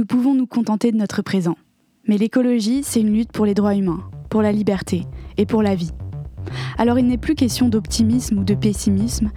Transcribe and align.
nous 0.00 0.06
pouvons 0.06 0.32
nous 0.32 0.46
contenter 0.46 0.92
de 0.92 0.96
notre 0.96 1.20
présent. 1.20 1.58
Mais 2.08 2.16
l'écologie, 2.16 2.80
c'est 2.82 3.02
une 3.02 3.12
lutte 3.12 3.32
pour 3.32 3.44
les 3.44 3.52
droits 3.52 3.74
humains, 3.74 4.00
pour 4.30 4.40
la 4.40 4.50
liberté 4.50 5.04
et 5.36 5.44
pour 5.44 5.62
la 5.62 5.74
vie. 5.74 5.90
Alors 6.78 6.98
il 6.98 7.06
n'est 7.06 7.18
plus 7.18 7.34
question 7.34 7.68
d'optimisme 7.68 8.38
ou 8.38 8.44
de 8.44 8.54
pessimisme, 8.54 9.30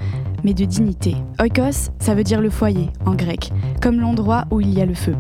mais 0.46 0.54
de 0.54 0.64
dignité. 0.64 1.18
Oikos, 1.42 1.92
ça 2.00 2.16
veut 2.16 2.24
dire 2.24 2.40
le 2.40 2.50
foyer 2.50 2.88
en 3.06 3.14
grec, 3.14 3.52
comme 3.82 4.00
l'endroit 4.00 4.46
où 4.52 4.62
il 4.62 4.74
y 4.74 4.80
a 4.80 4.86
le 4.86 4.94
feu. 4.94 5.16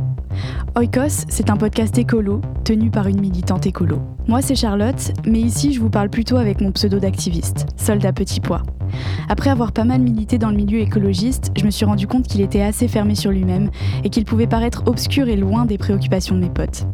Oikos, 0.78 1.26
c'est 1.28 1.50
un 1.50 1.58
podcast 1.58 1.98
écolo 1.98 2.40
tenu 2.64 2.90
par 2.90 3.10
une 3.10 3.20
militante 3.20 3.68
écolo. 3.68 4.00
Moi, 4.30 4.42
c'est 4.42 4.56
Charlotte, 4.56 5.12
mais 5.26 5.42
ici, 5.42 5.74
je 5.74 5.82
vous 5.82 5.90
parle 5.90 6.10
plutôt 6.10 6.38
avec 6.38 6.62
mon 6.62 6.72
pseudo 6.72 7.00
d'activiste, 7.00 7.66
soldat 7.76 8.14
petit 8.14 8.40
pois. 8.40 8.64
Après 9.30 9.50
avoir 9.50 9.72
pas 9.72 9.84
mal 9.84 10.02
milité 10.02 10.38
dans 10.38 10.50
le 10.50 10.56
milieu 10.56 10.80
écologiste, 10.80 11.52
je 11.58 11.66
me 11.66 11.72
suis 11.72 11.86
rendu 11.86 12.08
compte 12.08 12.28
qu'il 12.28 12.42
était 12.42 12.62
assez 12.62 12.88
fermé 12.88 13.16
sur 13.16 13.32
lui-même 13.32 13.70
et 14.04 14.10
qu'il 14.10 14.26
pouvait 14.26 14.48
paraître 14.48 14.84
obscur 14.86 15.28
et 15.28 15.36
loin 15.36 15.66
des 15.66 15.78
préoccupations 15.78 16.36
de 16.36 16.42
mes 16.42 16.50
potes. 16.50 16.86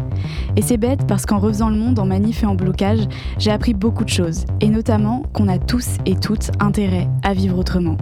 Et 0.56 0.62
c'est 0.62 0.78
bête 0.78 1.07
parce 1.07 1.26
qu'en 1.26 1.40
refaisant 1.40 1.70
le 1.70 1.78
monde 1.78 2.00
en 2.00 2.06
manif 2.06 2.43
et 2.43 2.46
en 2.46 2.56
blocage, 2.56 3.07
j'ai 3.38 3.52
appris 3.52 3.74
beaucoup 3.74 4.04
de 4.04 4.10
choses, 4.10 4.46
et 4.62 4.70
notamment 4.70 5.24
qu'on 5.34 5.48
a 5.48 5.57
tous 5.57 5.98
et 6.06 6.16
toutes 6.16 6.52
intérêt 6.60 7.07
à 7.24 7.34
vivre 7.34 7.57
autrement. 7.57 7.98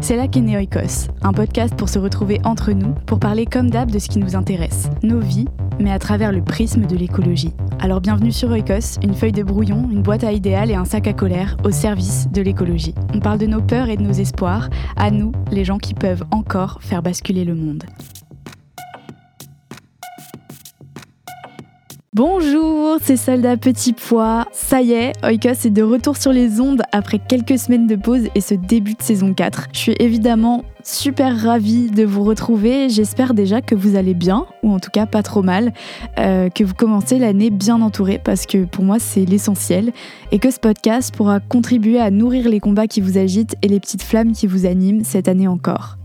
C'est 0.00 0.16
là 0.16 0.28
qu'est 0.28 0.40
né 0.40 0.56
Oikos, 0.56 1.08
un 1.22 1.32
podcast 1.32 1.74
pour 1.74 1.88
se 1.88 1.98
retrouver 1.98 2.40
entre 2.44 2.72
nous, 2.72 2.94
pour 3.06 3.18
parler 3.18 3.46
comme 3.46 3.70
d'hab 3.70 3.90
de 3.90 3.98
ce 3.98 4.08
qui 4.08 4.18
nous 4.18 4.36
intéresse, 4.36 4.90
nos 5.02 5.20
vies, 5.20 5.46
mais 5.80 5.90
à 5.90 5.98
travers 5.98 6.32
le 6.32 6.42
prisme 6.42 6.86
de 6.86 6.96
l'écologie. 6.96 7.52
Alors 7.80 8.00
bienvenue 8.00 8.32
sur 8.32 8.50
Oikos, 8.50 8.98
une 9.02 9.14
feuille 9.14 9.32
de 9.32 9.42
brouillon, 9.42 9.88
une 9.90 10.02
boîte 10.02 10.24
à 10.24 10.32
idéal 10.32 10.70
et 10.70 10.74
un 10.74 10.84
sac 10.84 11.06
à 11.06 11.12
colère 11.12 11.56
au 11.64 11.70
service 11.70 12.28
de 12.32 12.42
l'écologie. 12.42 12.94
Parle 13.24 13.38
de 13.38 13.46
nos 13.46 13.62
peurs 13.62 13.88
et 13.88 13.96
de 13.96 14.02
nos 14.02 14.12
espoirs, 14.12 14.68
à 14.96 15.10
nous, 15.10 15.32
les 15.50 15.64
gens 15.64 15.78
qui 15.78 15.94
peuvent 15.94 16.24
encore 16.30 16.82
faire 16.82 17.02
basculer 17.02 17.46
le 17.46 17.54
monde. 17.54 17.84
Bonjour, 22.14 22.98
c'est 23.02 23.16
Soldat 23.16 23.56
Petit 23.56 23.92
Pois. 23.92 24.46
Ça 24.52 24.80
y 24.80 24.92
est, 24.92 25.14
Oikos 25.24 25.66
est 25.66 25.70
de 25.70 25.82
retour 25.82 26.16
sur 26.16 26.32
les 26.32 26.60
ondes 26.60 26.82
après 26.92 27.18
quelques 27.18 27.58
semaines 27.58 27.88
de 27.88 27.96
pause 27.96 28.28
et 28.36 28.40
ce 28.40 28.54
début 28.54 28.94
de 28.94 29.02
saison 29.02 29.34
4. 29.34 29.66
Je 29.72 29.78
suis 29.80 29.96
évidemment 29.98 30.62
super 30.84 31.36
ravie 31.36 31.90
de 31.90 32.04
vous 32.04 32.22
retrouver. 32.22 32.88
J'espère 32.88 33.34
déjà 33.34 33.62
que 33.62 33.74
vous 33.74 33.96
allez 33.96 34.14
bien, 34.14 34.46
ou 34.62 34.70
en 34.70 34.78
tout 34.78 34.92
cas 34.92 35.06
pas 35.06 35.24
trop 35.24 35.42
mal, 35.42 35.72
euh, 36.20 36.50
que 36.50 36.62
vous 36.62 36.74
commencez 36.74 37.18
l'année 37.18 37.50
bien 37.50 37.82
entourée, 37.82 38.20
parce 38.22 38.46
que 38.46 38.64
pour 38.64 38.84
moi 38.84 39.00
c'est 39.00 39.24
l'essentiel, 39.24 39.92
et 40.30 40.38
que 40.38 40.52
ce 40.52 40.60
podcast 40.60 41.12
pourra 41.12 41.40
contribuer 41.40 41.98
à 41.98 42.12
nourrir 42.12 42.48
les 42.48 42.60
combats 42.60 42.86
qui 42.86 43.00
vous 43.00 43.18
agitent 43.18 43.56
et 43.60 43.66
les 43.66 43.80
petites 43.80 44.04
flammes 44.04 44.34
qui 44.34 44.46
vous 44.46 44.66
animent 44.66 45.02
cette 45.02 45.26
année 45.26 45.48
encore. 45.48 45.96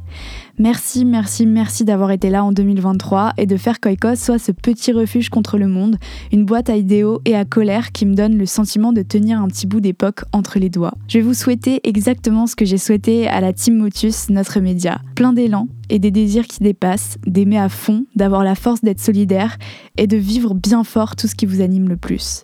Merci, 0.61 1.05
merci, 1.05 1.45
merci 1.45 1.85
d'avoir 1.85 2.11
été 2.11 2.29
là 2.29 2.43
en 2.43 2.51
2023 2.51 3.31
et 3.37 3.45
de 3.45 3.55
faire 3.55 3.79
qu'Oikos 3.79 4.17
soit 4.17 4.39
ce 4.39 4.51
petit 4.51 4.91
refuge 4.91 5.29
contre 5.29 5.57
le 5.57 5.69
monde, 5.69 5.97
une 6.33 6.43
boîte 6.43 6.69
à 6.69 6.75
idéaux 6.75 7.21
et 7.23 7.33
à 7.37 7.45
colère 7.45 7.93
qui 7.93 8.05
me 8.05 8.13
donne 8.13 8.37
le 8.37 8.45
sentiment 8.45 8.91
de 8.91 9.01
tenir 9.01 9.41
un 9.41 9.47
petit 9.47 9.67
bout 9.67 9.79
d'époque 9.79 10.25
entre 10.33 10.59
les 10.59 10.69
doigts. 10.69 10.95
Je 11.07 11.19
vais 11.19 11.23
vous 11.23 11.33
souhaiter 11.33 11.79
exactement 11.87 12.45
ce 12.45 12.57
que 12.57 12.65
j'ai 12.65 12.77
souhaité 12.77 13.25
à 13.29 13.39
la 13.39 13.53
Team 13.53 13.77
Motus, 13.77 14.29
notre 14.29 14.59
média. 14.59 14.99
Plein 15.15 15.31
d'élan 15.31 15.69
et 15.87 15.97
des 15.97 16.11
désirs 16.11 16.45
qui 16.45 16.61
dépassent, 16.61 17.17
d'aimer 17.25 17.57
à 17.57 17.69
fond, 17.69 18.03
d'avoir 18.17 18.43
la 18.43 18.55
force 18.55 18.81
d'être 18.81 18.99
solidaire 18.99 19.57
et 19.95 20.07
de 20.07 20.17
vivre 20.17 20.55
bien 20.55 20.83
fort 20.83 21.15
tout 21.15 21.27
ce 21.27 21.35
qui 21.35 21.45
vous 21.45 21.61
anime 21.61 21.87
le 21.87 21.95
plus. 21.95 22.43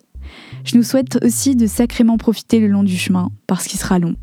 Je 0.64 0.78
nous 0.78 0.82
souhaite 0.82 1.22
aussi 1.22 1.54
de 1.54 1.66
sacrément 1.66 2.16
profiter 2.16 2.60
le 2.60 2.68
long 2.68 2.82
du 2.82 2.96
chemin, 2.96 3.30
parce 3.46 3.66
qu'il 3.66 3.78
sera 3.78 3.98
long. 3.98 4.14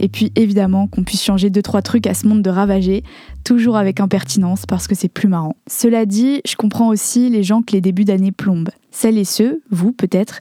Et 0.00 0.08
puis 0.08 0.32
évidemment 0.34 0.86
qu'on 0.86 1.04
puisse 1.04 1.22
changer 1.22 1.50
deux 1.50 1.62
trois 1.62 1.82
trucs 1.82 2.06
à 2.06 2.14
ce 2.14 2.26
monde 2.26 2.42
de 2.42 2.50
ravager, 2.50 3.04
toujours 3.44 3.76
avec 3.76 4.00
impertinence 4.00 4.64
parce 4.66 4.88
que 4.88 4.94
c'est 4.94 5.08
plus 5.08 5.28
marrant. 5.28 5.56
Cela 5.68 6.06
dit, 6.06 6.40
je 6.46 6.56
comprends 6.56 6.88
aussi 6.88 7.28
les 7.28 7.42
gens 7.42 7.60
que 7.62 7.72
les 7.72 7.82
débuts 7.82 8.04
d'année 8.04 8.32
plombent. 8.32 8.70
Celles 8.90 9.18
et 9.18 9.24
ceux, 9.24 9.60
vous 9.70 9.92
peut-être, 9.92 10.40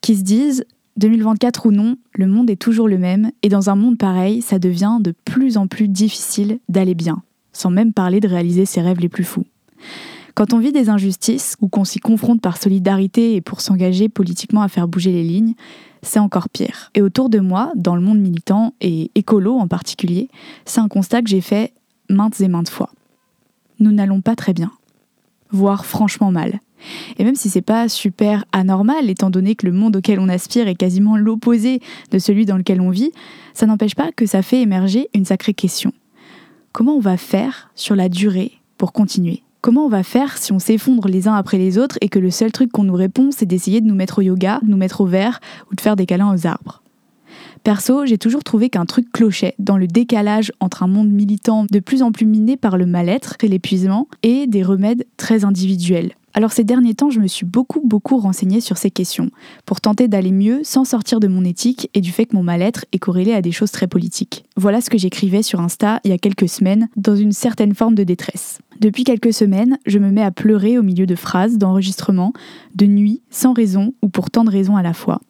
qui 0.00 0.16
se 0.16 0.22
disent 0.22 0.64
2024 0.96 1.66
ou 1.66 1.72
non, 1.72 1.96
le 2.14 2.28
monde 2.28 2.50
est 2.50 2.56
toujours 2.56 2.86
le 2.86 2.98
même 2.98 3.32
et 3.42 3.48
dans 3.48 3.68
un 3.68 3.74
monde 3.74 3.98
pareil, 3.98 4.42
ça 4.42 4.60
devient 4.60 4.98
de 5.00 5.12
plus 5.24 5.56
en 5.56 5.66
plus 5.66 5.88
difficile 5.88 6.60
d'aller 6.68 6.94
bien, 6.94 7.22
sans 7.52 7.70
même 7.70 7.92
parler 7.92 8.20
de 8.20 8.28
réaliser 8.28 8.64
ses 8.64 8.80
rêves 8.80 9.00
les 9.00 9.08
plus 9.08 9.24
fous. 9.24 9.44
Quand 10.34 10.52
on 10.52 10.58
vit 10.58 10.72
des 10.72 10.88
injustices 10.88 11.56
ou 11.60 11.68
qu'on 11.68 11.84
s'y 11.84 11.98
confronte 11.98 12.40
par 12.40 12.56
solidarité 12.56 13.34
et 13.34 13.40
pour 13.40 13.60
s'engager 13.60 14.08
politiquement 14.08 14.62
à 14.62 14.68
faire 14.68 14.88
bouger 14.88 15.12
les 15.12 15.24
lignes, 15.24 15.54
c'est 16.02 16.18
encore 16.18 16.48
pire. 16.48 16.90
Et 16.94 17.02
autour 17.02 17.28
de 17.28 17.40
moi, 17.40 17.72
dans 17.74 17.94
le 17.94 18.02
monde 18.02 18.18
militant 18.18 18.74
et 18.80 19.10
écolo 19.14 19.58
en 19.58 19.68
particulier, 19.68 20.28
c'est 20.64 20.80
un 20.80 20.88
constat 20.88 21.22
que 21.22 21.28
j'ai 21.28 21.40
fait 21.40 21.72
maintes 22.08 22.40
et 22.40 22.48
maintes 22.48 22.70
fois. 22.70 22.90
Nous 23.78 23.92
n'allons 23.92 24.20
pas 24.20 24.36
très 24.36 24.52
bien, 24.52 24.72
voire 25.50 25.84
franchement 25.84 26.30
mal. 26.30 26.60
Et 27.18 27.24
même 27.24 27.34
si 27.34 27.50
c'est 27.50 27.60
pas 27.60 27.88
super 27.88 28.44
anormal, 28.52 29.10
étant 29.10 29.28
donné 29.28 29.54
que 29.54 29.66
le 29.66 29.72
monde 29.72 29.96
auquel 29.96 30.18
on 30.18 30.28
aspire 30.28 30.68
est 30.68 30.74
quasiment 30.74 31.16
l'opposé 31.16 31.80
de 32.10 32.18
celui 32.18 32.46
dans 32.46 32.56
lequel 32.56 32.80
on 32.80 32.90
vit, 32.90 33.12
ça 33.52 33.66
n'empêche 33.66 33.94
pas 33.94 34.12
que 34.12 34.24
ça 34.24 34.42
fait 34.42 34.62
émerger 34.62 35.08
une 35.14 35.26
sacrée 35.26 35.54
question. 35.54 35.92
Comment 36.72 36.94
on 36.96 37.00
va 37.00 37.16
faire 37.16 37.70
sur 37.74 37.96
la 37.96 38.08
durée 38.08 38.52
pour 38.78 38.92
continuer? 38.92 39.42
Comment 39.60 39.84
on 39.84 39.90
va 39.90 40.02
faire 40.02 40.38
si 40.38 40.52
on 40.52 40.58
s'effondre 40.58 41.06
les 41.06 41.28
uns 41.28 41.34
après 41.34 41.58
les 41.58 41.76
autres 41.76 41.98
et 42.00 42.08
que 42.08 42.18
le 42.18 42.30
seul 42.30 42.50
truc 42.50 42.72
qu'on 42.72 42.84
nous 42.84 42.94
répond, 42.94 43.30
c'est 43.30 43.44
d'essayer 43.44 43.82
de 43.82 43.86
nous 43.86 43.94
mettre 43.94 44.20
au 44.20 44.22
yoga, 44.22 44.58
nous 44.66 44.78
mettre 44.78 45.02
au 45.02 45.06
vert 45.06 45.38
ou 45.70 45.74
de 45.74 45.80
faire 45.82 45.96
des 45.96 46.06
câlins 46.06 46.34
aux 46.34 46.46
arbres 46.46 46.82
Perso, 47.62 48.06
j'ai 48.06 48.16
toujours 48.16 48.42
trouvé 48.42 48.70
qu'un 48.70 48.86
truc 48.86 49.12
clochait 49.12 49.54
dans 49.58 49.76
le 49.76 49.86
décalage 49.86 50.50
entre 50.60 50.82
un 50.82 50.86
monde 50.86 51.10
militant 51.10 51.66
de 51.70 51.78
plus 51.78 52.02
en 52.02 52.10
plus 52.10 52.24
miné 52.24 52.56
par 52.56 52.78
le 52.78 52.86
mal-être 52.86 53.36
et 53.42 53.48
l'épuisement 53.48 54.08
et 54.22 54.46
des 54.46 54.62
remèdes 54.62 55.06
très 55.18 55.44
individuels. 55.44 56.14
Alors 56.32 56.52
ces 56.52 56.64
derniers 56.64 56.94
temps, 56.94 57.10
je 57.10 57.20
me 57.20 57.26
suis 57.26 57.46
beaucoup 57.46 57.80
beaucoup 57.84 58.18
renseignée 58.18 58.60
sur 58.60 58.78
ces 58.78 58.90
questions 58.90 59.30
pour 59.66 59.80
tenter 59.80 60.08
d'aller 60.08 60.32
mieux 60.32 60.60
sans 60.62 60.84
sortir 60.84 61.20
de 61.20 61.28
mon 61.28 61.44
éthique 61.44 61.90
et 61.94 62.00
du 62.00 62.12
fait 62.12 62.26
que 62.26 62.36
mon 62.36 62.42
mal-être 62.42 62.84
est 62.92 62.98
corrélé 62.98 63.32
à 63.32 63.42
des 63.42 63.52
choses 63.52 63.72
très 63.72 63.86
politiques. 63.86 64.44
Voilà 64.56 64.80
ce 64.80 64.90
que 64.90 64.98
j'écrivais 64.98 65.42
sur 65.42 65.60
Insta 65.60 66.00
il 66.04 66.10
y 66.10 66.14
a 66.14 66.18
quelques 66.18 66.48
semaines 66.48 66.88
dans 66.96 67.16
une 67.16 67.32
certaine 67.32 67.74
forme 67.74 67.94
de 67.94 68.04
détresse. 68.04 68.58
Depuis 68.80 69.04
quelques 69.04 69.34
semaines, 69.34 69.78
je 69.86 69.98
me 69.98 70.10
mets 70.10 70.22
à 70.22 70.30
pleurer 70.30 70.78
au 70.78 70.82
milieu 70.82 71.06
de 71.06 71.14
phrases, 71.14 71.58
d'enregistrements, 71.58 72.32
de 72.74 72.86
nuits, 72.86 73.20
sans 73.30 73.52
raison 73.52 73.92
ou 74.02 74.08
pour 74.08 74.30
tant 74.30 74.44
de 74.44 74.50
raisons 74.50 74.76
à 74.76 74.82
la 74.82 74.94
fois. 74.94 75.20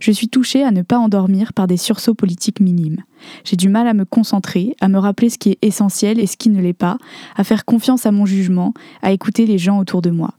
Je 0.00 0.12
suis 0.12 0.28
touchée 0.28 0.62
à 0.62 0.70
ne 0.70 0.82
pas 0.82 0.98
endormir 0.98 1.52
par 1.52 1.66
des 1.66 1.76
sursauts 1.76 2.14
politiques 2.14 2.60
minimes. 2.60 3.02
J'ai 3.44 3.56
du 3.56 3.68
mal 3.68 3.88
à 3.88 3.94
me 3.94 4.04
concentrer, 4.04 4.74
à 4.80 4.88
me 4.88 4.98
rappeler 4.98 5.30
ce 5.30 5.38
qui 5.38 5.50
est 5.50 5.58
essentiel 5.62 6.18
et 6.18 6.26
ce 6.26 6.36
qui 6.36 6.50
ne 6.50 6.60
l'est 6.60 6.72
pas, 6.72 6.98
à 7.36 7.44
faire 7.44 7.64
confiance 7.64 8.06
à 8.06 8.12
mon 8.12 8.26
jugement, 8.26 8.74
à 9.02 9.12
écouter 9.12 9.46
les 9.46 9.58
gens 9.58 9.78
autour 9.78 10.02
de 10.02 10.10
moi. 10.10 10.34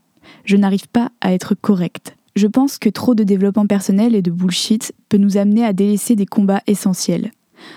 Je 0.45 0.57
n'arrive 0.57 0.88
pas 0.88 1.11
à 1.21 1.33
être 1.33 1.55
correcte. 1.55 2.15
Je 2.35 2.47
pense 2.47 2.77
que 2.77 2.89
trop 2.89 3.15
de 3.15 3.23
développement 3.23 3.65
personnel 3.65 4.13
et 4.13 4.21
de 4.21 4.31
bullshit 4.31 4.93
peut 5.09 5.17
nous 5.17 5.38
amener 5.38 5.65
à 5.65 5.73
délaisser 5.73 6.15
des 6.15 6.27
combats 6.27 6.61
essentiels. 6.67 7.31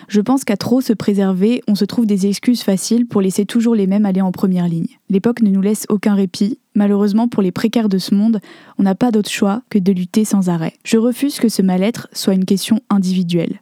Je 0.09 0.21
pense 0.21 0.45
qu'à 0.45 0.57
trop 0.57 0.81
se 0.81 0.93
préserver, 0.93 1.63
on 1.69 1.75
se 1.75 1.85
trouve 1.85 2.07
des 2.07 2.27
excuses 2.27 2.63
faciles 2.63 3.07
pour 3.07 3.23
laisser 3.23 3.47
toujours 3.47 3.75
les 3.75 3.87
mêmes 3.87 4.07
aller 4.07 4.21
en 4.21 4.33
première 4.33 4.69
ligne. 4.69 4.99
L'époque 5.09 5.43
ne 5.43 5.51
nous 5.51 5.63
laisse 5.63 5.87
aucun 5.89 6.15
répit. 6.15 6.59
Malheureusement, 6.75 7.29
pour 7.29 7.43
les 7.43 7.53
précaires 7.53 7.89
de 7.89 7.99
ce 7.99 8.15
monde, 8.15 8.41
on 8.79 8.85
n'a 8.85 8.95
pas 8.95 9.11
d'autre 9.11 9.31
choix 9.31 9.63
que 9.71 9.79
de 9.79 9.93
lutter 9.93 10.25
sans 10.25 10.49
arrêt. 10.49 10.75
Je 10.85 10.99
refuse 10.99 11.39
que 11.41 11.49
ce 11.49 11.63
mal-être 11.63 12.09
soit 12.13 12.35
une 12.35 12.45
question 12.45 12.81
individuelle. 12.91 13.59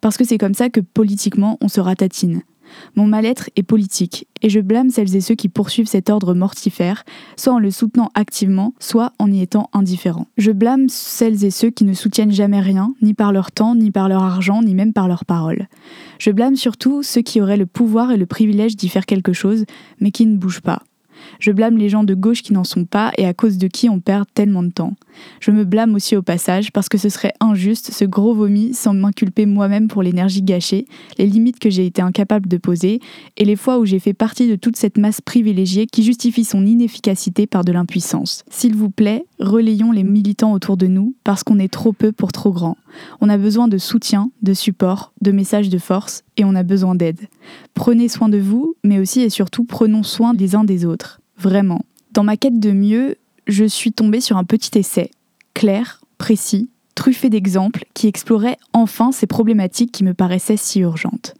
Parce 0.00 0.16
que 0.16 0.24
c'est 0.24 0.38
comme 0.38 0.54
ça 0.54 0.68
que 0.68 0.80
politiquement 0.80 1.56
on 1.60 1.68
se 1.68 1.80
ratatine. 1.80 2.42
Mon 2.94 3.06
mal-être 3.06 3.50
est 3.56 3.62
politique, 3.62 4.26
et 4.42 4.50
je 4.50 4.60
blâme 4.60 4.90
celles 4.90 5.16
et 5.16 5.20
ceux 5.20 5.34
qui 5.34 5.48
poursuivent 5.48 5.88
cet 5.88 6.10
ordre 6.10 6.34
mortifère, 6.34 7.04
soit 7.36 7.54
en 7.54 7.58
le 7.58 7.70
soutenant 7.70 8.10
activement, 8.14 8.74
soit 8.78 9.12
en 9.18 9.30
y 9.30 9.40
étant 9.40 9.68
indifférents. 9.72 10.28
Je 10.36 10.52
blâme 10.52 10.88
celles 10.88 11.44
et 11.44 11.50
ceux 11.50 11.70
qui 11.70 11.84
ne 11.84 11.94
soutiennent 11.94 12.30
jamais 12.30 12.60
rien, 12.60 12.94
ni 13.02 13.14
par 13.14 13.32
leur 13.32 13.50
temps, 13.50 13.74
ni 13.74 13.90
par 13.90 14.08
leur 14.08 14.22
argent, 14.22 14.62
ni 14.62 14.74
même 14.74 14.92
par 14.92 15.08
leurs 15.08 15.24
paroles. 15.24 15.66
Je 16.18 16.30
blâme 16.30 16.56
surtout 16.56 17.02
ceux 17.02 17.22
qui 17.22 17.40
auraient 17.40 17.56
le 17.56 17.66
pouvoir 17.66 18.12
et 18.12 18.16
le 18.16 18.26
privilège 18.26 18.76
d'y 18.76 18.88
faire 18.88 19.06
quelque 19.06 19.32
chose, 19.32 19.64
mais 20.00 20.10
qui 20.10 20.26
ne 20.26 20.36
bougent 20.36 20.62
pas. 20.62 20.82
Je 21.38 21.52
blâme 21.52 21.76
les 21.76 21.88
gens 21.88 22.04
de 22.04 22.14
gauche 22.14 22.42
qui 22.42 22.52
n'en 22.52 22.64
sont 22.64 22.84
pas 22.84 23.12
et 23.18 23.26
à 23.26 23.34
cause 23.34 23.58
de 23.58 23.66
qui 23.66 23.88
on 23.88 24.00
perd 24.00 24.26
tellement 24.34 24.62
de 24.62 24.70
temps. 24.70 24.94
Je 25.40 25.50
me 25.50 25.64
blâme 25.64 25.94
aussi 25.94 26.16
au 26.16 26.22
passage 26.22 26.72
parce 26.72 26.88
que 26.88 26.98
ce 26.98 27.08
serait 27.08 27.32
injuste 27.40 27.90
ce 27.92 28.04
gros 28.04 28.34
vomi 28.34 28.74
sans 28.74 28.94
m'inculper 28.94 29.46
moi-même 29.46 29.88
pour 29.88 30.02
l'énergie 30.02 30.42
gâchée, 30.42 30.86
les 31.18 31.26
limites 31.26 31.58
que 31.58 31.70
j'ai 31.70 31.86
été 31.86 32.02
incapable 32.02 32.48
de 32.48 32.56
poser 32.56 33.00
et 33.36 33.44
les 33.44 33.56
fois 33.56 33.78
où 33.78 33.84
j'ai 33.84 33.98
fait 33.98 34.14
partie 34.14 34.48
de 34.48 34.56
toute 34.56 34.76
cette 34.76 34.98
masse 34.98 35.20
privilégiée 35.20 35.86
qui 35.86 36.02
justifie 36.02 36.44
son 36.44 36.64
inefficacité 36.64 37.46
par 37.46 37.64
de 37.64 37.72
l'impuissance. 37.72 38.44
S'il 38.50 38.74
vous 38.74 38.90
plaît, 38.90 39.24
relayons 39.38 39.92
les 39.92 40.04
militants 40.04 40.52
autour 40.52 40.76
de 40.76 40.86
nous 40.86 41.14
parce 41.24 41.42
qu'on 41.42 41.58
est 41.58 41.72
trop 41.72 41.92
peu 41.92 42.12
pour 42.12 42.32
trop 42.32 42.52
grand. 42.52 42.76
On 43.20 43.28
a 43.28 43.38
besoin 43.38 43.68
de 43.68 43.78
soutien, 43.78 44.30
de 44.42 44.54
support, 44.54 45.12
de 45.20 45.32
messages 45.32 45.68
de 45.68 45.78
force 45.78 46.22
et 46.36 46.44
on 46.44 46.54
a 46.54 46.62
besoin 46.62 46.94
d'aide. 46.94 47.20
Prenez 47.74 48.08
soin 48.08 48.28
de 48.28 48.38
vous, 48.38 48.74
mais 48.84 48.98
aussi 48.98 49.20
et 49.20 49.30
surtout 49.30 49.64
prenons 49.64 50.02
soin 50.02 50.32
les 50.32 50.54
uns 50.54 50.64
des 50.64 50.84
autres. 50.84 51.09
Vraiment. 51.40 51.80
Dans 52.12 52.22
ma 52.22 52.36
quête 52.36 52.60
de 52.60 52.70
mieux, 52.70 53.16
je 53.46 53.64
suis 53.64 53.92
tombée 53.92 54.20
sur 54.20 54.36
un 54.36 54.44
petit 54.44 54.78
essai, 54.78 55.10
clair, 55.54 56.02
précis, 56.18 56.68
truffé 56.94 57.30
d'exemples, 57.30 57.86
qui 57.94 58.08
explorait 58.08 58.58
enfin 58.74 59.10
ces 59.10 59.26
problématiques 59.26 59.90
qui 59.90 60.04
me 60.04 60.12
paraissaient 60.12 60.58
si 60.58 60.80
urgentes. 60.80 61.34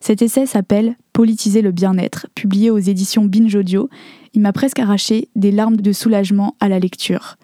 Cet 0.00 0.20
essai 0.20 0.44
s'appelle 0.44 0.96
Politiser 1.14 1.62
le 1.62 1.72
bien-être, 1.72 2.26
publié 2.34 2.70
aux 2.70 2.78
éditions 2.78 3.24
Binge 3.24 3.54
Audio, 3.54 3.88
il 4.34 4.42
m'a 4.42 4.52
presque 4.52 4.78
arraché 4.78 5.28
des 5.34 5.50
larmes 5.50 5.78
de 5.78 5.92
soulagement 5.92 6.54
à 6.60 6.68
la 6.68 6.78
lecture. 6.78 7.36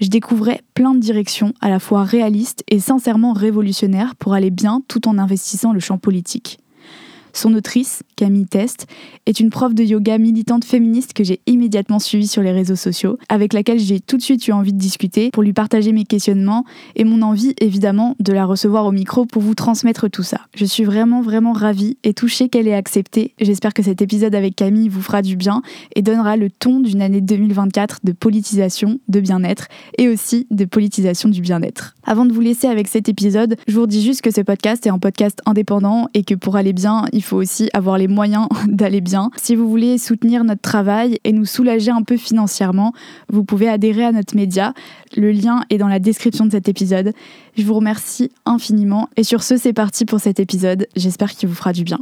Je 0.00 0.08
découvrais 0.08 0.62
plein 0.74 0.94
de 0.94 1.00
directions 1.00 1.54
à 1.60 1.70
la 1.70 1.78
fois 1.78 2.02
réalistes 2.02 2.64
et 2.68 2.80
sincèrement 2.80 3.32
révolutionnaires 3.32 4.16
pour 4.16 4.34
aller 4.34 4.50
bien 4.50 4.82
tout 4.88 5.06
en 5.06 5.16
investissant 5.16 5.72
le 5.72 5.80
champ 5.80 5.96
politique. 5.96 6.58
Son 7.32 7.54
autrice, 7.54 8.02
Camille 8.16 8.46
Test, 8.46 8.86
est 9.26 9.40
une 9.40 9.50
prof 9.50 9.74
de 9.74 9.82
yoga 9.82 10.18
militante 10.18 10.64
féministe 10.64 11.12
que 11.12 11.24
j'ai 11.24 11.40
immédiatement 11.46 11.98
suivie 11.98 12.28
sur 12.28 12.42
les 12.42 12.52
réseaux 12.52 12.76
sociaux, 12.76 13.18
avec 13.28 13.52
laquelle 13.52 13.78
j'ai 13.78 14.00
tout 14.00 14.16
de 14.16 14.22
suite 14.22 14.46
eu 14.46 14.52
envie 14.52 14.72
de 14.72 14.78
discuter 14.78 15.30
pour 15.32 15.42
lui 15.42 15.52
partager 15.52 15.92
mes 15.92 16.04
questionnements 16.04 16.64
et 16.96 17.04
mon 17.04 17.22
envie 17.22 17.54
évidemment 17.60 18.16
de 18.20 18.32
la 18.32 18.44
recevoir 18.44 18.86
au 18.86 18.92
micro 18.92 19.26
pour 19.26 19.42
vous 19.42 19.54
transmettre 19.54 20.10
tout 20.10 20.22
ça. 20.22 20.40
Je 20.54 20.64
suis 20.64 20.84
vraiment 20.84 21.22
vraiment 21.22 21.52
ravie 21.52 21.96
et 22.04 22.14
touchée 22.14 22.48
qu'elle 22.48 22.68
ait 22.68 22.74
accepté. 22.74 23.34
J'espère 23.40 23.74
que 23.74 23.82
cet 23.82 24.02
épisode 24.02 24.34
avec 24.34 24.56
Camille 24.56 24.88
vous 24.88 25.02
fera 25.02 25.22
du 25.22 25.36
bien 25.36 25.62
et 25.94 26.02
donnera 26.02 26.36
le 26.36 26.50
ton 26.50 26.80
d'une 26.80 27.02
année 27.02 27.20
2024 27.20 28.00
de 28.04 28.12
politisation, 28.12 28.98
de 29.08 29.20
bien-être 29.20 29.68
et 29.98 30.08
aussi 30.08 30.46
de 30.50 30.64
politisation 30.64 31.28
du 31.28 31.40
bien-être. 31.40 31.94
Avant 32.04 32.26
de 32.26 32.32
vous 32.32 32.40
laisser 32.40 32.66
avec 32.66 32.88
cet 32.88 33.08
épisode, 33.08 33.56
je 33.66 33.78
vous 33.78 33.86
dis 33.86 34.02
juste 34.02 34.22
que 34.22 34.30
ce 34.30 34.40
podcast 34.40 34.86
est 34.86 34.90
un 34.90 34.98
podcast 34.98 35.40
indépendant 35.46 36.08
et 36.14 36.24
que 36.24 36.34
pour 36.34 36.56
aller 36.56 36.72
bien, 36.72 37.04
il 37.12 37.21
faut 37.22 37.36
aussi 37.36 37.68
avoir 37.72 37.98
les 37.98 38.08
moyens 38.08 38.48
d'aller 38.68 39.00
bien. 39.00 39.30
Si 39.36 39.54
vous 39.54 39.68
voulez 39.68 39.98
soutenir 39.98 40.44
notre 40.44 40.60
travail 40.60 41.18
et 41.24 41.32
nous 41.32 41.44
soulager 41.44 41.90
un 41.90 42.02
peu 42.02 42.16
financièrement, 42.16 42.92
vous 43.28 43.44
pouvez 43.44 43.68
adhérer 43.68 44.04
à 44.04 44.12
notre 44.12 44.36
média. 44.36 44.74
Le 45.16 45.32
lien 45.32 45.64
est 45.70 45.78
dans 45.78 45.88
la 45.88 45.98
description 45.98 46.46
de 46.46 46.50
cet 46.50 46.68
épisode. 46.68 47.12
Je 47.56 47.64
vous 47.64 47.74
remercie 47.74 48.30
infiniment 48.44 49.08
et 49.16 49.24
sur 49.24 49.42
ce, 49.42 49.56
c'est 49.56 49.72
parti 49.72 50.04
pour 50.04 50.20
cet 50.20 50.40
épisode. 50.40 50.86
J'espère 50.96 51.32
qu'il 51.32 51.48
vous 51.48 51.54
fera 51.54 51.72
du 51.72 51.84
bien. 51.84 51.98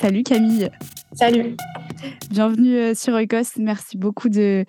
Salut 0.00 0.22
Camille. 0.22 0.70
Salut. 1.14 1.56
Bienvenue 2.30 2.76
euh, 2.76 2.94
sur 2.94 3.14
Oikos. 3.14 3.58
Merci 3.58 3.96
beaucoup 3.96 4.28
de, 4.28 4.64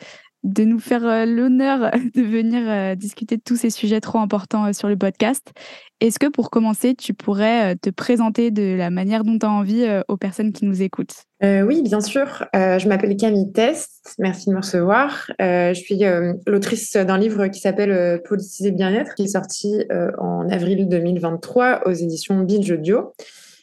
de 0.46 0.64
nous 0.64 0.80
faire 0.80 1.04
euh, 1.06 1.26
l'honneur 1.26 1.92
de 2.16 2.22
venir 2.22 2.62
euh, 2.68 2.96
discuter 2.96 3.38
de 3.38 3.42
tous 3.44 3.58
ces 3.58 3.70
sujets 3.70 4.00
trop 4.00 4.20
importants 4.20 4.72
sur 4.74 4.88
le 4.88 4.96
podcast. 4.96 5.54
Est-ce 6.02 6.20
que 6.20 6.28
pour 6.28 6.50
commencer, 6.50 6.94
tu 6.94 7.14
pourrais 7.14 7.76
te 7.78 7.90
présenter 7.90 8.52
de 8.52 8.76
la 8.76 8.90
manière 8.90 9.24
dont 9.24 9.40
tu 9.40 9.46
as 9.46 9.50
envie 9.50 9.86
aux 10.08 10.18
personnes 10.18 10.52
qui 10.52 10.66
nous 10.66 10.82
écoutent? 10.82 11.24
Oui, 11.42 11.82
bien 11.84 12.02
sûr. 12.02 12.46
je 12.54 12.88
m'appelle 12.88 13.16
Camille 13.16 13.52
Test. 13.54 14.16
Merci 14.20 14.50
de 14.50 14.56
me 14.56 14.60
recevoir. 14.60 15.32
je 15.40 15.74
suis 15.74 16.02
l'autrice 16.48 16.94
d'un 16.98 17.18
livre 17.18 17.48
qui 17.48 17.62
s'appelle 17.62 18.22
Politiser 18.28 18.72
bien-être, 18.72 19.16
qui 19.16 19.24
est 19.24 19.28
sorti 19.28 19.86
en 20.18 20.50
avril 20.50 20.90
2023 20.90 21.84
aux 21.86 21.94
éditions 21.94 22.42
Binge 22.42 22.72
Audio. 22.72 23.14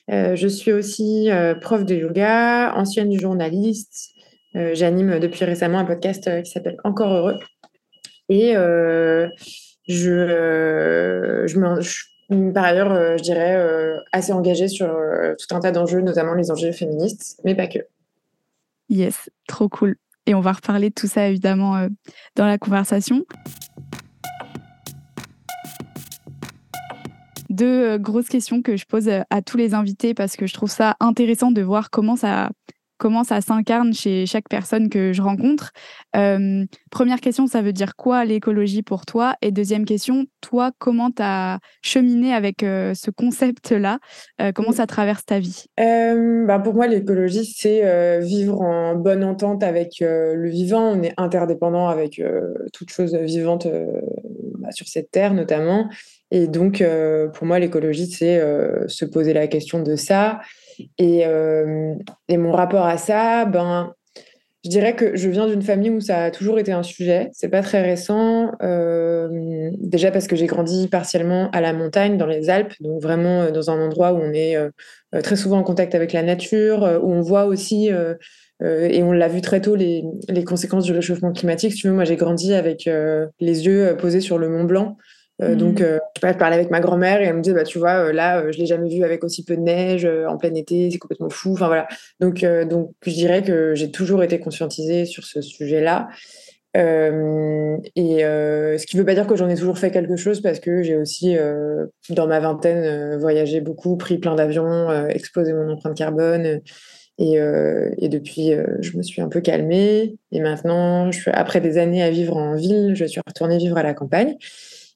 je 0.09 0.49
suis 0.49 0.73
aussi 0.73 1.29
prof 1.61 1.85
de 1.85 1.95
yoga, 1.97 2.73
ancienne 2.75 3.13
journaliste, 3.21 4.13
euh, 4.55 4.75
j'anime 4.75 5.19
depuis 5.19 5.45
récemment 5.45 5.79
un 5.79 5.85
podcast 5.85 6.29
euh, 6.29 6.43
qui 6.43 6.51
s'appelle 6.51 6.77
Encore 6.85 7.13
heureux. 7.13 7.39
Et 8.29 8.57
euh, 8.57 9.29
je, 9.89 11.45
je, 11.47 11.59
par 12.53 12.65
ailleurs, 12.65 13.17
je 13.19 13.23
dirais, 13.23 13.95
assez 14.13 14.33
engagée 14.33 14.69
sur 14.69 14.87
tout 14.87 15.55
un 15.55 15.61
tas 15.61 15.73
d'enjeux, 15.73 16.01
notamment 16.01 16.35
les 16.35 16.51
enjeux 16.51 16.73
féministes, 16.73 17.41
mais 17.45 17.55
pas 17.55 17.67
que. 17.67 17.79
Yes, 18.89 19.31
trop 19.49 19.69
cool. 19.69 19.97
Et 20.27 20.35
on 20.35 20.41
va 20.41 20.53
reparler 20.53 20.91
de 20.91 20.95
tout 20.95 21.07
ça 21.07 21.29
évidemment 21.29 21.87
dans 22.37 22.47
la 22.47 22.59
conversation. 22.59 23.25
Deux 27.51 27.99
grosses 27.99 28.29
questions 28.29 28.63
que 28.63 28.77
je 28.77 28.87
pose 28.87 29.09
à 29.09 29.43
tous 29.43 29.57
les 29.57 29.75
invités 29.75 30.15
parce 30.15 30.37
que 30.37 30.47
je 30.47 30.55
trouve 30.55 30.71
ça 30.71 30.97
intéressant 31.01 31.53
de 31.53 31.61
voir 31.61 31.91
comment 31.91 32.17
ça 32.17 32.51
comment 33.03 33.25
ça 33.25 33.41
s'incarne 33.41 33.93
chez 33.93 34.27
chaque 34.27 34.49
personne 34.49 34.89
que 34.89 35.13
je 35.13 35.23
rencontre. 35.23 35.73
Euh, 36.15 36.65
première 36.89 37.19
question, 37.19 37.49
ça 37.49 37.61
veut 37.61 37.73
dire 37.73 37.97
quoi 37.97 38.25
l'écologie 38.25 38.85
pour 38.85 39.07
toi? 39.07 39.35
Et 39.43 39.51
deuxième 39.51 39.85
question, 39.85 40.27
toi, 40.41 40.71
comment 40.79 41.11
tu 41.11 41.21
as 41.21 41.59
cheminé 41.83 42.33
avec 42.33 42.63
euh, 42.63 42.95
ce 42.95 43.11
concept-là? 43.11 43.99
Euh, 44.41 44.53
Comment 44.55 44.71
ça 44.71 44.87
traverse 44.87 45.25
ta 45.25 45.41
vie? 45.41 45.65
Bah 45.77 46.61
Pour 46.61 46.75
moi, 46.75 46.87
l'écologie, 46.87 47.45
c'est 47.45 48.21
vivre 48.21 48.61
en 48.61 48.95
bonne 48.95 49.25
entente 49.25 49.65
avec 49.65 49.97
le 49.99 50.49
vivant. 50.49 50.93
On 50.93 51.03
est 51.03 51.15
interdépendant 51.17 51.89
avec 51.89 52.23
toute 52.73 52.91
chose 52.91 53.17
vivante 53.17 53.67
bah, 54.61 54.71
sur 54.71 54.87
cette 54.87 55.11
terre 55.11 55.35
notamment. 55.35 55.89
Et 56.31 56.47
donc, 56.47 56.85
pour 57.35 57.47
moi, 57.49 57.59
l'écologie, 57.59 58.07
c'est 58.07 58.41
se 58.87 59.05
poser 59.05 59.33
la 59.33 59.49
question 59.49 59.83
de 59.83 59.97
ça. 59.97 60.41
Et, 60.99 61.27
euh, 61.27 61.95
et, 62.29 62.37
mon 62.37 62.53
rapport 62.53 62.87
à 62.87 62.99
ça, 62.99 63.45
ben, 63.45 63.95
je 64.65 64.71
dirais 64.71 64.95
que 64.95 65.17
je 65.17 65.29
viens 65.29 65.49
d'une 65.49 65.63
famille 65.63 65.91
où 65.91 66.01
ça 66.01 66.25
a 66.25 66.31
toujours 66.31 66.59
été 66.59 66.73
un 66.73 66.83
sujet. 66.83 67.31
C'est 67.33 67.49
pas 67.49 67.63
très 67.63 67.83
récent. 67.83 68.53
Euh, 68.63 69.71
déjà 69.79 70.11
parce 70.11 70.27
que 70.27 70.37
j'ai 70.37 70.47
grandi 70.47 70.89
partiellement 70.89 71.51
à 71.51 71.61
la 71.61 71.73
montagne, 71.73 72.17
dans 72.17 72.27
les 72.27 72.51
Alpes, 72.51 72.75
donc 72.81 73.03
vraiment 73.03 73.43
euh, 73.43 73.51
dans 73.51 73.71
un 73.71 73.81
endroit 73.85 74.13
où 74.13 74.19
on 74.19 74.33
est 74.33 74.57
très 75.23 75.37
souvent 75.37 75.59
en 75.59 75.63
contact 75.63 75.95
avec 75.95 76.13
la 76.13 76.23
nature, 76.23 77.01
où 77.03 77.13
on 77.13 77.21
voit 77.21 77.45
aussi, 77.45 77.91
et 78.61 79.03
on 79.03 79.13
l'a 79.13 79.29
vu 79.29 79.41
très 79.41 79.61
tôt, 79.61 79.75
les, 79.75 80.05
les, 80.29 80.45
conséquences 80.45 80.85
du 80.85 80.93
réchauffement 80.93 81.33
climatique. 81.33 81.73
Si 81.73 81.79
tu 81.79 81.89
veux, 81.89 81.95
moi 81.95 82.05
j'ai 82.05 82.17
grandi 82.17 82.55
avec 82.55 82.89
les 83.41 83.67
yeux 83.67 83.97
posés 83.99 84.21
sur 84.21 84.39
le 84.39 84.49
Mont 84.49 84.65
Blanc. 84.65 84.97
Euh, 85.43 85.55
donc, 85.55 85.81
mm. 85.81 85.85
euh, 85.85 85.99
je 86.17 86.21
parlais 86.21 86.57
avec 86.57 86.71
ma 86.71 86.81
grand-mère 86.81 87.21
et 87.21 87.25
elle 87.25 87.37
me 87.37 87.43
disait, 87.43 87.55
bah, 87.55 87.65
tu 87.65 87.79
vois, 87.79 88.07
euh, 88.07 88.13
là, 88.13 88.51
je 88.51 88.59
l'ai 88.59 88.67
jamais 88.67 88.89
vu 88.89 89.05
avec 89.05 89.25
aussi 89.25 89.45
peu 89.45 89.57
de 89.57 89.63
neige 89.63 90.07
en 90.07 90.37
plein 90.37 90.55
été, 90.55 90.91
c'est 90.91 90.99
complètement 90.99 91.31
fou. 91.31 91.53
Enfin 91.53 91.67
voilà. 91.67 91.89
Donc, 92.21 92.45
donc, 92.45 92.93
je 93.05 93.13
dirais 93.13 93.43
que 93.43 93.75
j'ai 93.75 93.91
toujours 93.91 94.23
été 94.23 94.39
conscientisée 94.39 95.05
sur 95.05 95.25
ce 95.25 95.41
sujet-là. 95.41 96.09
et 96.75 96.81
ce 98.79 98.87
qui 98.87 98.97
ne 98.97 99.03
veut 99.03 99.07
pas 99.07 99.15
dire 99.15 99.27
que 99.27 99.37
j'en 99.37 99.49
ai 99.49 99.57
toujours 99.57 99.79
fait 99.79 99.91
quelque 99.91 100.17
chose 100.17 100.41
parce 100.41 100.61
que 100.61 100.83
j'ai 100.83 100.97
aussi, 100.97 101.37
dans 102.11 102.27
ma 102.27 102.41
vingtaine, 102.41 103.19
voyagé 103.19 103.61
beaucoup, 103.61 103.97
pris 103.97 104.19
plein 104.19 104.35
d'avions, 104.35 104.91
exposé 105.09 105.53
mon 105.53 105.71
empreinte 105.73 105.97
carbone. 105.97 106.61
Et, 107.19 107.35
et 107.35 108.09
depuis, 108.09 108.53
je 108.81 108.97
me 108.97 109.03
suis 109.03 109.21
un 109.23 109.29
peu 109.29 109.41
calmée. 109.41 110.17
Et 110.31 110.41
maintenant, 110.41 111.11
je 111.11 111.21
suis, 111.21 111.31
après 111.31 111.61
des 111.61 111.79
années 111.79 112.03
à 112.03 112.11
vivre 112.11 112.37
en 112.37 112.55
ville, 112.55 112.95
je 112.95 113.05
suis 113.05 113.21
retournée 113.27 113.59
vivre 113.59 113.77
à 113.77 113.83
la 113.83 113.95
campagne. 113.95 114.37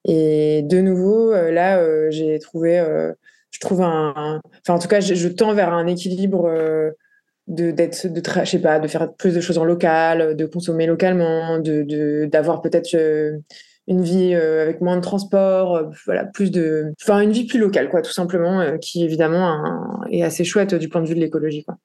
Et 0.07 0.63
de 0.63 0.81
nouveau, 0.81 1.33
euh, 1.33 1.51
là, 1.51 1.79
euh, 1.79 2.11
j'ai 2.11 2.39
trouvé, 2.39 2.79
euh, 2.79 3.13
je 3.51 3.59
trouve 3.59 3.83
un, 3.83 4.41
enfin 4.63 4.75
en 4.75 4.79
tout 4.79 4.89
cas, 4.89 5.01
je, 5.01 5.29
tends 5.29 5.53
vers 5.53 5.73
un 5.73 5.87
équilibre 5.89 6.49
de 7.49 7.71
d'être, 7.73 7.97
je 8.45 8.51
sais 8.51 8.61
pas, 8.61 8.79
de 8.79 8.87
faire 8.87 9.13
plus 9.15 9.35
de 9.35 9.41
choses 9.41 9.59
en 9.59 9.65
local, 9.65 10.37
de 10.37 10.47
consommer 10.47 10.87
localement, 10.87 11.59
de 11.59 12.27
d'avoir 12.27 12.63
peut-être 12.63 12.97
une 13.89 14.03
vie 14.03 14.35
avec 14.35 14.81
moins 14.81 14.97
de 14.97 15.01
transport, 15.01 15.91
voilà, 16.05 16.25
plus 16.25 16.51
de, 16.51 16.93
enfin 17.03 17.21
une 17.21 17.33
vie 17.33 17.47
plus 17.47 17.59
locale, 17.59 17.89
quoi, 17.89 18.03
tout 18.03 18.13
simplement, 18.13 18.79
qui 18.79 19.05
évidemment 19.05 20.05
est 20.11 20.23
assez 20.23 20.45
chouette 20.45 20.75
du 20.75 20.89
point 20.89 21.01
de 21.01 21.09
vue 21.09 21.15
de 21.15 21.21
l'écologie, 21.21 21.65
quoi. 21.65 21.77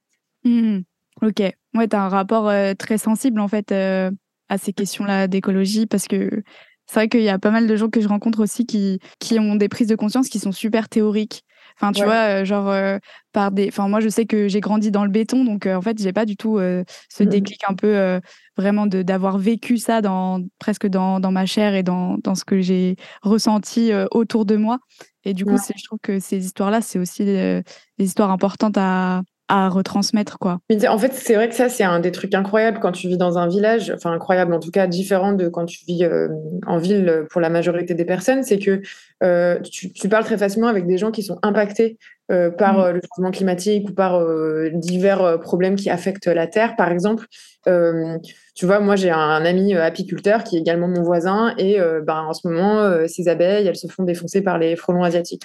Mmh. 0.43 0.79
Ok, 1.21 1.39
ouais, 1.75 1.95
as 1.95 2.03
un 2.03 2.09
rapport 2.09 2.51
très 2.77 2.97
sensible 2.97 3.39
en 3.39 3.47
fait 3.47 3.71
à 3.71 4.57
ces 4.57 4.73
questions-là 4.73 5.27
d'écologie 5.27 5.85
parce 5.85 6.07
que 6.07 6.43
c'est 6.91 6.99
vrai 6.99 7.07
qu'il 7.07 7.21
y 7.21 7.29
a 7.29 7.39
pas 7.39 7.51
mal 7.51 7.67
de 7.67 7.75
gens 7.77 7.87
que 7.87 8.01
je 8.01 8.07
rencontre 8.09 8.43
aussi 8.43 8.65
qui, 8.65 8.99
qui 9.17 9.39
ont 9.39 9.55
des 9.55 9.69
prises 9.69 9.87
de 9.87 9.95
conscience 9.95 10.27
qui 10.27 10.39
sont 10.39 10.51
super 10.51 10.89
théoriques. 10.89 11.45
Enfin, 11.77 11.93
tu 11.93 12.03
vois, 12.03 12.41
euh, 12.41 12.45
genre, 12.45 12.67
euh, 12.67 12.97
par 13.31 13.53
des. 13.53 13.69
Enfin, 13.69 13.87
moi, 13.87 14.01
je 14.01 14.09
sais 14.09 14.25
que 14.25 14.49
j'ai 14.49 14.59
grandi 14.59 14.91
dans 14.91 15.05
le 15.05 15.09
béton, 15.09 15.45
donc 15.45 15.67
euh, 15.67 15.75
en 15.75 15.81
fait, 15.81 15.97
j'ai 16.01 16.11
pas 16.11 16.25
du 16.25 16.35
tout 16.35 16.59
ce 16.59 16.83
mmh. 17.23 17.25
déclic 17.27 17.61
un 17.65 17.75
peu 17.75 18.19
vraiment 18.57 18.87
d'avoir 18.87 19.37
vécu 19.37 19.77
ça 19.77 20.01
dans, 20.01 20.41
presque 20.59 20.87
dans, 20.87 21.21
dans, 21.21 21.31
ma 21.31 21.45
chair 21.45 21.75
et 21.75 21.83
dans, 21.83 22.17
dans 22.17 22.35
ce 22.35 22.43
que 22.43 22.59
j'ai 22.59 22.97
ressenti 23.21 23.93
autour 24.11 24.45
de 24.45 24.57
moi. 24.57 24.79
Et 25.23 25.33
du 25.33 25.45
coup, 25.45 25.55
je 25.55 25.83
trouve 25.85 25.99
que 26.03 26.19
ces 26.19 26.43
histoires-là, 26.43 26.81
c'est 26.81 26.99
aussi 26.99 27.23
des 27.23 27.63
histoires 27.99 28.31
importantes 28.31 28.77
à, 28.77 29.21
à 29.51 29.67
retransmettre 29.67 30.39
quoi. 30.39 30.59
En 30.87 30.97
fait, 30.97 31.13
c'est 31.13 31.35
vrai 31.35 31.49
que 31.49 31.55
ça 31.55 31.67
c'est 31.67 31.83
un 31.83 31.99
des 31.99 32.11
trucs 32.11 32.33
incroyables 32.33 32.79
quand 32.79 32.93
tu 32.93 33.09
vis 33.09 33.17
dans 33.17 33.37
un 33.37 33.49
village, 33.49 33.91
enfin 33.93 34.13
incroyable 34.13 34.53
en 34.53 34.61
tout 34.61 34.71
cas 34.71 34.87
différent 34.87 35.33
de 35.33 35.49
quand 35.49 35.65
tu 35.65 35.83
vis 35.85 36.05
euh, 36.05 36.29
en 36.65 36.77
ville 36.77 37.25
pour 37.29 37.41
la 37.41 37.49
majorité 37.49 37.93
des 37.93 38.05
personnes, 38.05 38.43
c'est 38.43 38.59
que 38.59 38.81
euh, 39.23 39.59
tu, 39.59 40.07
parles 40.07 40.23
très 40.23 40.37
facilement 40.37 40.67
avec 40.67 40.87
des 40.87 40.97
gens 40.97 41.11
qui 41.11 41.21
sont 41.21 41.37
impactés 41.43 41.97
euh, 42.31 42.49
par 42.49 42.77
mm. 42.77 42.91
le 42.91 43.01
changement 43.09 43.31
climatique 43.31 43.89
ou 43.89 43.93
par 43.93 44.25
divers 44.73 45.37
problèmes 45.41 45.75
qui 45.75 45.89
affectent 45.89 46.27
la 46.27 46.47
terre, 46.47 46.77
par 46.77 46.89
exemple. 46.89 47.25
tu 47.65 48.65
vois, 48.65 48.79
moi 48.79 48.95
j'ai 48.95 49.11
un, 49.11 49.43
ami 49.43 49.75
apiculteur 49.75 50.45
qui 50.45 50.55
est 50.55 50.61
également 50.61 50.87
mon 50.87 51.03
voisin 51.03 51.53
et 51.57 51.77
ben, 52.03 52.23
en 52.29 52.33
ce 52.33 52.47
moment, 52.47 53.05
ses 53.07 53.27
abeilles, 53.27 53.67
elles 53.67 53.75
se 53.75 53.87
font 53.87 54.03
défoncer 54.03 54.41
par 54.41 54.57
les 54.57 54.77
frelons 54.77 55.03
asiatiques. 55.03 55.43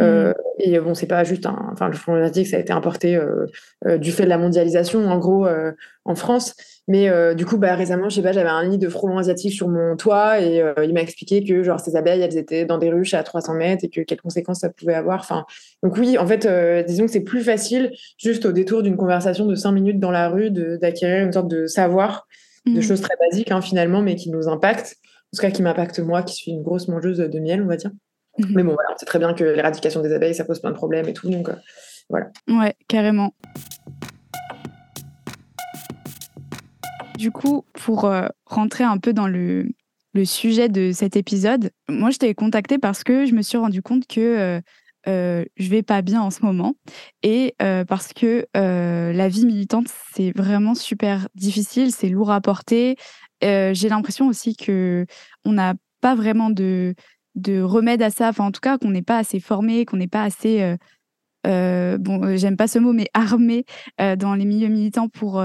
Euh, 0.00 0.30
mm. 0.30 0.34
et 0.58 0.78
bon, 0.80 0.94
c'est 0.94 1.06
pas 1.06 1.24
juste 1.24 1.46
Enfin, 1.46 1.88
le 1.88 1.94
front 1.94 2.14
asiatique, 2.14 2.48
ça 2.48 2.56
a 2.56 2.60
été 2.60 2.72
importé 2.72 3.16
euh, 3.16 3.46
euh, 3.86 3.98
du 3.98 4.12
fait 4.12 4.24
de 4.24 4.28
la 4.28 4.38
mondialisation, 4.38 5.06
en 5.06 5.18
gros, 5.18 5.46
en 6.04 6.14
France. 6.14 6.54
Mais 6.88 7.08
euh, 7.08 7.34
du 7.34 7.44
coup, 7.44 7.58
bah, 7.58 7.74
récemment, 7.74 8.08
je 8.08 8.16
sais 8.16 8.22
pas, 8.22 8.30
j'avais 8.30 8.48
un 8.48 8.64
nid 8.68 8.78
de 8.78 8.88
frelons 8.88 9.18
asiatiques 9.18 9.52
sur 9.52 9.68
mon 9.68 9.96
toit 9.96 10.40
et 10.40 10.62
euh, 10.62 10.72
il 10.84 10.94
m'a 10.94 11.00
expliqué 11.00 11.42
que 11.42 11.64
genre 11.64 11.80
ces 11.80 11.96
abeilles, 11.96 12.20
elles 12.20 12.36
étaient 12.36 12.64
dans 12.64 12.78
des 12.78 12.90
ruches 12.90 13.14
à 13.14 13.24
300 13.24 13.54
mètres 13.54 13.84
et 13.84 13.88
que 13.88 14.02
quelles 14.02 14.20
conséquences 14.20 14.60
ça 14.60 14.70
pouvait 14.70 14.94
avoir. 14.94 15.18
Enfin, 15.20 15.44
donc 15.82 15.96
oui, 15.96 16.16
en 16.16 16.26
fait, 16.26 16.46
euh, 16.46 16.84
disons 16.84 17.06
que 17.06 17.10
c'est 17.10 17.24
plus 17.24 17.42
facile 17.42 17.90
juste 18.18 18.46
au 18.46 18.52
détour 18.52 18.84
d'une 18.84 18.96
conversation 18.96 19.46
de 19.46 19.56
5 19.56 19.72
minutes 19.72 19.98
dans 19.98 20.12
la 20.12 20.28
rue 20.28 20.50
d'acquérir 20.52 21.24
une 21.24 21.32
sorte 21.32 21.48
de 21.48 21.66
savoir, 21.66 22.28
de 22.66 22.78
mmh. 22.78 22.82
choses 22.82 23.00
très 23.00 23.16
basiques 23.20 23.50
hein, 23.50 23.60
finalement, 23.60 24.00
mais 24.00 24.14
qui 24.14 24.30
nous 24.30 24.46
impactent. 24.46 24.96
En 25.32 25.36
tout 25.36 25.42
cas, 25.42 25.50
qui 25.50 25.62
m'impacte 25.62 25.98
moi, 25.98 26.22
qui 26.22 26.36
suis 26.36 26.52
une 26.52 26.62
grosse 26.62 26.86
mangeuse 26.86 27.18
de 27.18 27.38
miel, 27.40 27.62
on 27.62 27.66
va 27.66 27.76
dire. 27.76 27.90
Mmh. 28.38 28.44
Mais 28.54 28.62
bon, 28.62 28.74
voilà, 28.74 28.96
sait 28.96 29.06
très 29.06 29.18
bien 29.18 29.34
que 29.34 29.44
l'éradication 29.44 30.02
des 30.02 30.12
abeilles, 30.12 30.34
ça 30.34 30.44
pose 30.44 30.60
plein 30.60 30.70
de 30.70 30.76
problèmes 30.76 31.08
et 31.08 31.12
tout, 31.12 31.30
donc 31.30 31.48
voilà. 32.08 32.30
Ouais, 32.48 32.74
carrément. 32.88 33.34
Du 37.16 37.30
coup, 37.30 37.64
pour 37.72 38.04
euh, 38.04 38.26
rentrer 38.44 38.84
un 38.84 38.98
peu 38.98 39.12
dans 39.12 39.26
le, 39.26 39.68
sujet 40.24 40.70
de 40.70 40.92
cet 40.92 41.14
épisode, 41.14 41.70
moi, 41.90 42.10
je 42.10 42.16
t'ai 42.16 42.34
contacté 42.34 42.78
parce 42.78 43.04
que 43.04 43.26
je 43.26 43.34
me 43.34 43.42
suis 43.42 43.58
rendu 43.58 43.82
compte 43.82 44.06
que 44.06 44.20
euh, 44.20 44.60
euh, 45.08 45.44
je 45.56 45.68
vais 45.68 45.82
pas 45.82 46.00
bien 46.00 46.22
en 46.22 46.30
ce 46.30 46.42
moment 46.42 46.74
et 47.22 47.54
parce 47.58 48.14
que 48.14 48.46
la 48.54 49.28
vie 49.28 49.44
militante, 49.44 49.88
c'est 50.14 50.32
vraiment 50.34 50.74
super 50.74 51.28
difficile, 51.34 51.92
c'est 51.92 52.08
lourd 52.08 52.30
à 52.30 52.40
porter. 52.40 52.96
J'ai 53.42 53.88
l'impression 53.90 54.26
aussi 54.28 54.56
que 54.56 55.04
on 55.44 55.52
n'a 55.52 55.74
pas 56.00 56.14
vraiment 56.14 56.48
de, 56.48 56.94
de 57.36 57.60
remède 57.60 58.02
à 58.02 58.10
ça, 58.10 58.28
enfin 58.30 58.44
en 58.44 58.52
tout 58.52 58.60
cas 58.60 58.78
qu'on 58.78 58.90
n'est 58.90 59.02
pas 59.02 59.18
assez 59.18 59.40
formé, 59.40 59.84
qu'on 59.84 59.98
n'est 59.98 60.08
pas 60.08 60.24
assez... 60.24 60.76
bon, 61.44 62.36
j'aime 62.36 62.56
pas 62.56 62.66
ce 62.66 62.78
mot, 62.78 62.92
mais 62.92 63.08
armé 63.14 63.64
dans 63.98 64.34
les 64.34 64.44
milieux 64.44 64.68
militants 64.68 65.08
pour 65.08 65.42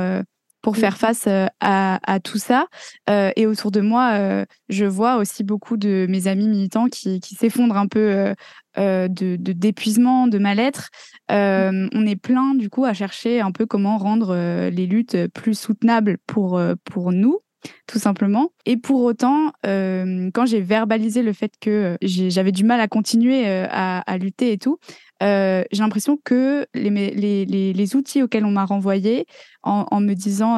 pour 0.62 0.78
faire 0.78 0.98
face 0.98 1.26
euh, 1.28 1.48
à, 1.60 2.20
tout 2.24 2.38
ça. 2.38 2.68
Euh, 3.10 3.32
et 3.36 3.46
autour 3.48 3.72
de 3.72 3.82
moi, 3.82 4.12
euh, 4.14 4.46
je 4.70 4.86
vois 4.86 5.18
aussi 5.18 5.44
beaucoup 5.44 5.78
de 5.78 6.06
mes 6.10 6.28
amis 6.28 6.48
militants 6.48 6.88
qui, 6.88 7.20
s'effondrent 7.22 7.78
un 7.78 7.88
peu 7.88 8.34
de 8.78 9.36
d'épuisement, 9.38 10.28
de, 10.28 10.38
mal-être. 10.38 10.90
on 11.30 12.06
est 12.08 12.16
plein 12.16 12.56
du 12.56 12.70
coup 12.70 12.86
à 12.86 12.94
chercher 12.94 13.42
un 13.42 13.52
peu 13.52 13.66
comment 13.66 13.98
rendre 13.98 14.36
les 14.70 14.86
luttes 14.86 15.28
plus 15.34 15.58
soutenables 15.58 16.18
pour, 16.28 16.62
pour 16.84 17.12
nous, 17.12 17.40
tout 17.88 18.00
simplement. 18.00 18.52
Et 18.66 18.78
pour 18.78 19.04
autant, 19.04 19.52
quand 19.64 20.46
j'ai 20.46 20.62
verbalisé 20.62 21.24
le 21.24 21.34
fait 21.34 21.54
que 21.60 21.98
j'avais 22.02 22.52
du 22.52 22.64
mal 22.64 22.80
à 22.80 22.88
continuer 22.88 23.46
à, 23.48 24.18
lutter 24.18 24.52
et 24.54 24.58
tout, 24.58 24.80
j'ai 25.22 25.66
l'impression 25.74 26.18
que 26.24 26.66
les, 26.74 26.90
les, 26.90 27.74
les, 27.74 27.96
outils 27.96 28.24
auxquels 28.24 28.46
on 28.46 28.52
m'a 28.52 28.66
renvoyé 28.66 29.26
en, 29.64 30.00
me 30.00 30.14
disant 30.14 30.58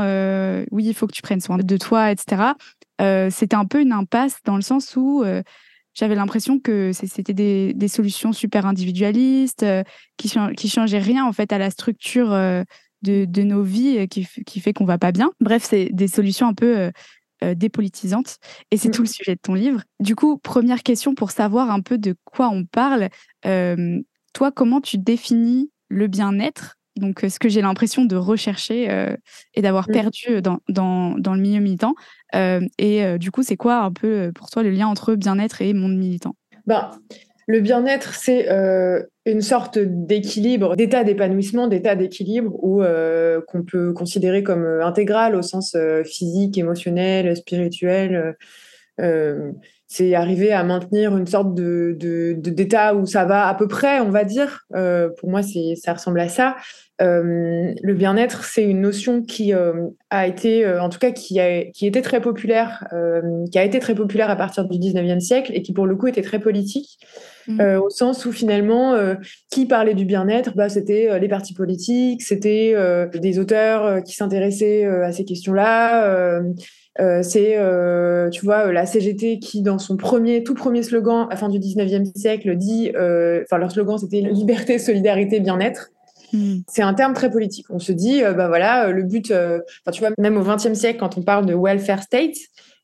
oui, 0.72 0.86
il 0.86 0.94
faut 0.94 1.08
que 1.08 1.14
tu 1.14 1.22
prennes 1.22 1.42
soin 1.42 1.58
de 1.58 1.78
toi, 1.78 2.12
etc., 2.12 2.54
c'était 3.30 3.56
un 3.56 3.66
peu 3.66 3.82
une 3.82 3.92
impasse 3.92 4.38
dans 4.46 4.56
le 4.56 4.62
sens 4.62 4.96
où 4.96 5.24
j'avais 5.94 6.16
l'impression 6.16 6.60
que 6.60 6.92
c'était 6.94 7.34
des, 7.34 7.74
des, 7.74 7.88
solutions 7.88 8.34
super 8.34 8.66
individualistes 8.66 9.66
qui, 10.18 10.34
qui 10.58 10.70
changeaient 10.70 11.00
rien 11.00 11.26
en 11.26 11.34
fait 11.34 11.52
à 11.54 11.58
la 11.58 11.70
structure 11.70 12.34
de, 13.04 13.26
de 13.26 13.44
nos 13.44 13.64
vies 13.64 14.08
qui, 14.08 14.28
qui 14.46 14.60
fait 14.60 14.74
qu'on 14.74 14.86
va 14.86 14.98
pas 14.98 15.12
bien. 15.12 15.32
Bref, 15.40 15.64
c'est 15.64 15.90
des 15.92 16.08
solutions 16.08 16.48
un 16.48 16.54
peu 16.54 16.92
dépolitisantes. 17.56 18.38
Et 18.72 18.78
c'est 18.78 18.88
mmh. 18.88 18.92
tout 18.92 19.02
le 19.02 19.08
sujet 19.08 19.36
de 19.36 19.42
ton 19.42 19.54
livre. 19.54 19.82
Du 20.00 20.16
coup, 20.16 20.38
première 20.38 20.82
question 20.82 21.14
pour 21.14 21.32
savoir 21.32 21.72
un 21.72 21.82
peu 21.82 21.98
de 21.98 22.16
quoi 22.24 22.50
on 22.50 22.66
parle. 22.66 23.10
Toi, 23.44 24.52
comment 24.52 24.82
tu 24.82 24.98
définis 24.98 25.72
le 25.90 26.08
bien-être? 26.08 26.78
Donc, 26.96 27.26
ce 27.28 27.40
que 27.40 27.50
j'ai 27.50 27.62
l'impression 27.62 28.06
de 28.06 28.16
rechercher 28.16 28.90
euh, 28.92 29.16
et 29.56 29.62
d'avoir 29.62 29.90
mmh. 29.90 29.94
perdu 29.94 30.42
dans, 30.42 30.60
dans, 30.70 31.18
dans, 31.18 31.34
le 31.34 31.42
milieu 31.42 31.60
militant. 31.60 31.96
Euh, 32.36 32.62
et 32.78 33.04
euh, 33.04 33.18
du 33.18 33.32
coup, 33.32 33.42
c'est 33.42 33.58
quoi 33.58 33.80
un 33.80 33.92
peu 33.92 34.32
pour 34.34 34.50
toi 34.50 34.62
le 34.62 34.70
lien 34.70 34.88
entre 34.88 35.16
bien-être 35.16 35.62
et 35.62 35.74
monde 35.74 35.96
militant? 35.96 36.36
Ben, 36.68 36.92
Le 37.48 37.60
bien-être, 37.60 38.14
c'est 38.14 38.48
une 39.26 39.42
sorte 39.42 39.78
d'équilibre, 39.78 40.76
d'état 40.76 41.04
d'épanouissement, 41.04 41.68
d'état 41.68 41.96
d'équilibre 41.96 42.54
ou 42.64 42.82
qu'on 43.48 43.64
peut 43.64 43.94
considérer 43.94 44.44
comme 44.44 44.66
intégral 44.82 45.36
au 45.36 45.42
sens 45.42 45.76
physique, 46.06 46.58
émotionnel, 46.58 47.36
spirituel 47.36 48.38
c'est 49.94 50.16
arriver 50.16 50.52
à 50.52 50.64
maintenir 50.64 51.16
une 51.16 51.28
sorte 51.28 51.54
de, 51.54 51.96
d'état 52.40 52.96
où 52.96 53.06
ça 53.06 53.26
va 53.26 53.48
à 53.48 53.54
peu 53.54 53.68
près, 53.68 54.00
on 54.00 54.10
va 54.10 54.24
dire. 54.24 54.62
Euh, 54.74 55.10
pour 55.20 55.30
moi, 55.30 55.44
c'est, 55.44 55.76
ça 55.76 55.94
ressemble 55.94 56.20
à 56.20 56.30
ça. 56.30 56.56
Euh, 57.00 57.72
le 57.80 57.94
bien-être, 57.94 58.44
c'est 58.44 58.64
une 58.64 58.82
notion 58.82 59.22
qui 59.22 59.54
euh, 59.54 59.74
a 60.10 60.26
été, 60.26 60.68
en 60.68 60.90
tout 60.90 60.98
cas, 60.98 61.12
qui, 61.12 61.40
a, 61.40 61.66
qui 61.66 61.86
était 61.86 62.02
très 62.02 62.22
populaire, 62.22 62.88
qui 63.52 63.60
a 63.60 63.64
été 63.64 63.78
très 63.78 63.94
populaire 63.94 64.32
à 64.32 64.36
partir 64.36 64.68
du 64.68 64.80
19e 64.80 65.20
siècle 65.20 65.52
et 65.54 65.62
qui, 65.62 65.74
pour 65.74 65.86
le 65.86 65.96
coup, 65.96 66.08
était 66.08 66.24
très 66.24 66.40
politique, 66.40 66.98
mmh. 67.48 67.62
au 67.78 67.92
sens 67.92 68.26
où 68.26 68.32
finalement, 68.32 68.98
qui 69.52 69.68
parlait 69.68 69.94
du 69.94 70.06
bien-être 70.06 70.56
bah, 70.56 70.70
C'était 70.70 71.20
les 71.20 71.28
partis 71.28 71.54
politiques, 71.54 72.24
c'était 72.24 72.74
des 73.14 73.38
auteurs 73.38 74.04
qui 74.04 74.16
s'intéressaient 74.16 74.86
à 74.86 75.12
ces 75.12 75.24
questions-là. 75.24 76.42
Euh, 77.00 77.24
c'est, 77.24 77.58
euh, 77.58 78.30
tu 78.30 78.46
vois, 78.46 78.72
la 78.72 78.86
CGT 78.86 79.40
qui, 79.40 79.62
dans 79.62 79.80
son 79.80 79.98
premier, 79.98 80.44
tout 80.44 80.54
premier 80.54 80.84
slogan 80.84 81.26
à 81.28 81.32
la 81.32 81.36
fin 81.38 81.50
du 81.50 81.60
19e 81.60 82.16
siècle, 82.16 82.56
dit, 82.56 82.92
euh, 82.96 83.42
enfin, 83.44 83.58
leur 83.58 83.72
slogan, 83.72 83.98
c'était 83.98 84.22
liberté, 84.22 84.78
solidarité, 84.78 85.40
bien-être. 85.40 85.90
Hmm. 86.32 86.58
C'est 86.68 86.84
un 86.84 86.94
terme 86.94 87.14
très 87.14 87.32
politique. 87.32 87.66
On 87.70 87.80
se 87.80 87.92
dit, 87.92 88.22
bah 88.22 88.48
voilà, 88.48 88.90
le 88.90 89.04
but, 89.04 89.32
enfin, 89.32 89.92
tu 89.92 90.02
vois, 90.02 90.12
même 90.20 90.38
au 90.38 90.44
20e 90.44 90.76
siècle, 90.76 91.00
quand 91.00 91.18
on 91.18 91.24
parle 91.24 91.46
de 91.46 91.56
welfare 91.56 92.04
state, 92.04 92.36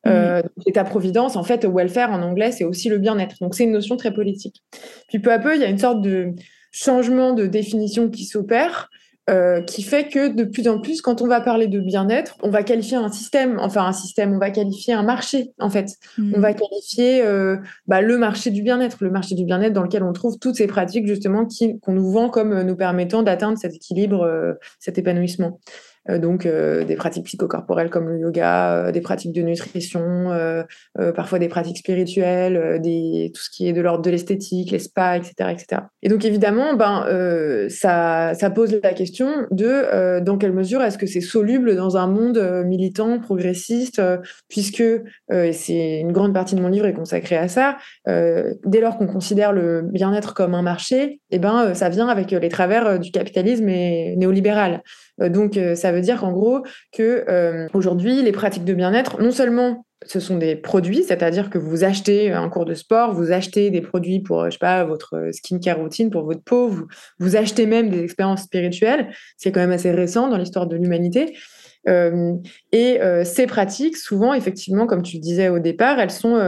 hmm. 0.06 0.42
État-providence, 0.66 1.36
en 1.36 1.44
fait, 1.44 1.66
welfare 1.66 2.12
en 2.12 2.22
anglais, 2.22 2.52
c'est 2.52 2.64
aussi 2.64 2.90
le 2.90 2.98
bien-être. 2.98 3.36
Donc, 3.42 3.54
c'est 3.54 3.64
une 3.64 3.72
notion 3.72 3.96
très 3.96 4.14
politique. 4.14 4.64
Puis, 5.08 5.20
peu 5.20 5.32
à 5.32 5.40
peu, 5.40 5.56
il 5.56 5.62
y 5.62 5.66
a 5.66 5.70
une 5.70 5.80
sorte 5.80 6.02
de 6.02 6.34
changement 6.72 7.34
de 7.34 7.46
définition 7.46 8.10
qui 8.10 8.26
s'opère. 8.26 8.90
Euh, 9.30 9.62
qui 9.62 9.84
fait 9.84 10.08
que 10.08 10.30
de 10.30 10.44
plus 10.44 10.68
en 10.68 10.80
plus, 10.80 11.02
quand 11.02 11.22
on 11.22 11.28
va 11.28 11.40
parler 11.40 11.68
de 11.68 11.80
bien-être, 11.80 12.36
on 12.42 12.50
va 12.50 12.64
qualifier 12.64 12.98
un 12.98 13.12
système, 13.12 13.60
enfin 13.60 13.86
un 13.86 13.94
système, 13.94 14.34
on 14.34 14.40
va 14.40 14.50
qualifier 14.50 14.94
un 14.94 15.04
marché 15.04 15.52
en 15.60 15.70
fait. 15.70 15.98
Hmm. 16.18 16.34
On 16.36 16.40
va 16.40 16.54
qualifier 16.54 17.22
euh, 17.22 17.58
bah, 17.86 18.02
le 18.02 18.18
marché 18.18 18.50
du 18.50 18.64
bien-être, 18.64 18.98
le 19.02 19.12
marché 19.12 19.36
du 19.36 19.46
bien-être 19.46 19.74
dans 19.74 19.84
lequel 19.84 20.02
on 20.02 20.14
trouve 20.14 20.40
toutes 20.40 20.56
ces 20.56 20.66
pratiques 20.66 21.06
justement 21.06 21.48
qu'on 21.82 21.92
nous 21.92 22.12
vend 22.12 22.30
comme 22.30 22.64
nous 22.64 22.76
permettant 22.76 23.22
d'atteindre 23.22 23.60
cet 23.60 23.76
équilibre, 23.76 24.24
euh, 24.24 24.54
cet 24.80 24.98
épanouissement. 24.98 25.60
Euh, 26.10 26.20
donc 26.20 26.46
euh, 26.46 26.84
des 26.84 26.96
pratiques 26.96 27.26
psychocorporelles 27.26 27.90
comme 27.90 28.10
le 28.10 28.20
yoga, 28.20 28.74
euh, 28.74 28.92
des 28.92 29.02
pratiques 29.02 29.34
de 29.34 29.42
nutrition, 29.42 30.00
parfois 31.16 31.40
des 31.40 31.48
pratiques 31.48 31.78
spirituelles, 31.78 32.80
tout 33.34 33.42
ce 33.42 33.50
qui 33.50 33.68
est 33.68 33.74
de 33.74 33.82
l'ordre 33.82 34.04
de 34.04 34.10
l'esthétique, 34.10 34.72
les 34.72 34.80
spas, 34.80 35.18
etc., 35.18 35.34
etc. 35.52 35.82
Et 36.02 36.10
donc 36.10 36.26
évidemment, 36.26 36.76
ben, 36.76 37.06
ça, 37.70 38.34
ça 38.34 38.50
pose 38.50 38.80
la 38.84 38.94
question 38.94 39.30
de 39.52 40.20
dans 40.20 40.38
quelle 40.38 40.54
mesure 40.54 40.82
est-ce 40.82 40.98
que 40.98 41.06
c'est 41.06 41.22
soluble 41.22 41.76
dans 41.76 41.98
un 41.98 42.08
monde 42.08 42.64
militant, 42.66 43.20
progressiste, 43.20 44.02
puisque, 44.48 44.84
et 45.32 45.54
c'est 45.54 46.00
une 46.00 46.12
grande 46.12 46.34
partie 46.34 46.56
de 46.56 46.62
mon 46.62 46.70
livre 46.70 46.86
est 46.86 46.94
consacrée 46.94 47.38
à 47.38 47.48
ça, 47.48 47.78
dès 48.08 48.82
lors 48.82 48.98
qu'on 48.98 49.08
considère 49.08 49.54
le 49.54 49.82
bien-être 49.82 50.34
comme 50.34 50.54
un 50.54 50.62
marché, 50.62 51.22
eh 51.32 51.40
ben, 51.40 51.74
ça 51.74 51.90
vient 51.90 52.08
avec 52.08 52.32
les 52.32 52.50
travers 52.50 53.00
du 53.00 53.12
capitalisme 53.12 53.70
et 53.70 54.16
néolibéral. 54.18 54.82
Euh, 55.22 55.30
donc, 55.30 55.58
euh, 55.58 55.76
ça 55.76 55.92
veut 55.92 56.02
dire 56.02 56.24
en 56.24 56.32
gros 56.32 56.64
que 56.94 57.26
euh, 57.30 57.68
aujourd'hui, 57.74 58.22
les 58.22 58.32
pratiques 58.32 58.66
de 58.66 58.74
bien-être, 58.74 59.22
non 59.22 59.32
seulement 59.32 59.86
ce 60.06 60.22
sont 60.22 60.38
des 60.38 60.56
produits, 60.56 61.04
c'est-à-dire 61.04 61.50
que 61.50 61.58
vous 61.58 61.84
achetez 61.84 62.32
un 62.32 62.48
cours 62.48 62.64
de 62.64 62.74
sport, 62.74 63.14
vous 63.14 63.34
achetez 63.34 63.70
des 63.70 63.82
produits 63.82 64.22
pour, 64.22 64.46
je 64.46 64.52
sais 64.52 64.58
pas, 64.58 64.86
votre 64.86 65.30
skincare 65.34 65.78
routine, 65.78 66.10
pour 66.10 66.24
votre 66.24 66.42
peau, 66.42 66.72
vous, 67.20 67.36
achetez 67.36 67.66
même 67.66 67.90
des 67.90 68.04
expériences 68.04 68.44
spirituelles. 68.44 69.10
C'est 69.36 69.52
quand 69.52 69.60
même 69.60 69.72
assez 69.72 69.92
récent 69.92 70.30
dans 70.30 70.38
l'histoire 70.38 70.68
de 70.68 70.78
l'humanité. 70.78 71.36
Et 71.86 73.00
ces 73.26 73.46
pratiques, 73.46 73.98
souvent, 73.98 74.34
effectivement, 74.34 74.88
comme 74.88 75.02
tu 75.02 75.18
le 75.18 75.22
disais 75.22 75.50
au 75.50 75.60
départ, 75.60 76.00
elles 76.00 76.12
sont 76.12 76.40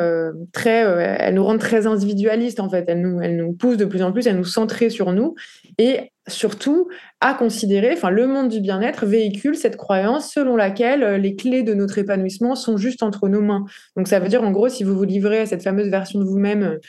très, 0.54 0.80
elles 1.20 1.34
nous 1.34 1.44
rendent 1.44 1.60
très 1.60 1.88
individualistes 1.88 2.62
en 2.62 2.70
fait. 2.70 2.86
Elles 2.88 3.01
nous, 3.01 3.20
elles 3.22 3.36
nous 3.36 3.51
poussent 3.51 3.75
de 3.75 3.84
plus 3.84 4.01
en 4.01 4.13
plus 4.13 4.28
à 4.28 4.34
nous 4.34 4.46
centrer 4.46 4.90
sur 4.90 5.12
nous 5.12 5.36
et 5.78 6.12
surtout 6.32 6.88
à 7.20 7.34
considérer, 7.34 7.94
enfin, 7.94 8.10
le 8.10 8.26
monde 8.26 8.50
du 8.50 8.60
bien-être 8.62 9.06
véhicule 9.06 9.56
cette 9.56 9.78
croyance 9.78 10.34
selon 10.34 10.56
laquelle 10.56 11.22
les 11.22 11.36
clés 11.36 11.64
de 11.64 11.74
notre 11.74 11.98
épanouissement 11.98 12.56
sont 12.56 12.78
juste 12.78 13.04
entre 13.04 13.30
nos 13.30 13.42
mains. 13.42 13.66
Donc, 13.96 14.08
ça 14.08 14.20
veut 14.20 14.28
dire, 14.28 14.44
en 14.44 14.52
gros, 14.52 14.70
si 14.70 14.84
vous 14.84 14.96
vous 14.96 15.04
livrez 15.04 15.42
à 15.42 15.46
cette 15.46 15.64
fameuse 15.64 15.90
version 15.90 16.20
de 16.20 16.26
vous-même, 16.26 16.80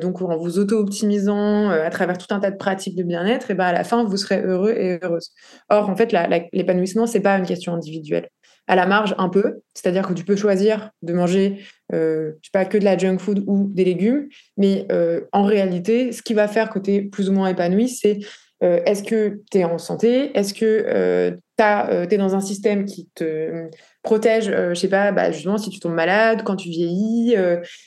donc 0.00 0.22
en 0.22 0.38
vous 0.38 0.58
auto-optimisant 0.58 1.68
à 1.68 1.90
travers 1.90 2.16
tout 2.16 2.32
un 2.34 2.40
tas 2.40 2.50
de 2.50 2.56
pratiques 2.56 2.96
de 2.96 3.02
bien-être, 3.02 3.50
et 3.50 3.54
ben 3.54 3.66
à 3.66 3.72
la 3.72 3.84
fin, 3.84 4.04
vous 4.04 4.16
serez 4.16 4.40
heureux 4.42 4.70
et 4.70 4.98
heureuse. 5.02 5.30
Or, 5.68 5.90
en 5.90 5.96
fait, 5.96 6.14
l'épanouissement, 6.52 7.06
c'est 7.06 7.20
pas 7.20 7.36
une 7.36 7.46
question 7.46 7.74
individuelle 7.74 8.28
à 8.66 8.76
la 8.76 8.86
marge 8.86 9.14
un 9.18 9.28
peu, 9.28 9.60
c'est-à-dire 9.74 10.06
que 10.06 10.14
tu 10.14 10.24
peux 10.24 10.36
choisir 10.36 10.90
de 11.02 11.12
manger, 11.12 11.60
euh, 11.92 12.32
je 12.40 12.46
sais 12.46 12.50
pas, 12.52 12.64
que 12.64 12.78
de 12.78 12.84
la 12.84 12.96
junk 12.96 13.18
food 13.18 13.44
ou 13.46 13.70
des 13.72 13.84
légumes, 13.84 14.28
mais 14.56 14.86
euh, 14.90 15.22
en 15.32 15.44
réalité, 15.44 16.12
ce 16.12 16.22
qui 16.22 16.34
va 16.34 16.48
faire 16.48 16.70
que 16.70 16.78
tu 16.78 16.92
es 16.92 17.02
plus 17.02 17.28
ou 17.28 17.32
moins 17.32 17.48
épanoui, 17.48 17.88
c'est 17.88 18.20
euh, 18.64 18.80
est-ce 18.86 19.02
que 19.02 19.42
tu 19.50 19.58
es 19.58 19.64
en 19.64 19.78
santé? 19.78 20.36
Est-ce 20.36 20.54
que 20.54 21.36
tu 21.58 22.14
es 22.14 22.18
dans 22.18 22.34
un 22.34 22.40
système 22.40 22.84
qui 22.84 23.08
te 23.14 23.68
protège, 24.02 24.46
je 24.46 24.74
sais 24.74 24.88
pas, 24.88 25.12
bah, 25.12 25.30
justement, 25.30 25.58
si 25.58 25.70
tu 25.70 25.78
tombes 25.78 25.94
malade, 25.94 26.42
quand 26.44 26.56
tu 26.56 26.68
vieillis 26.68 27.34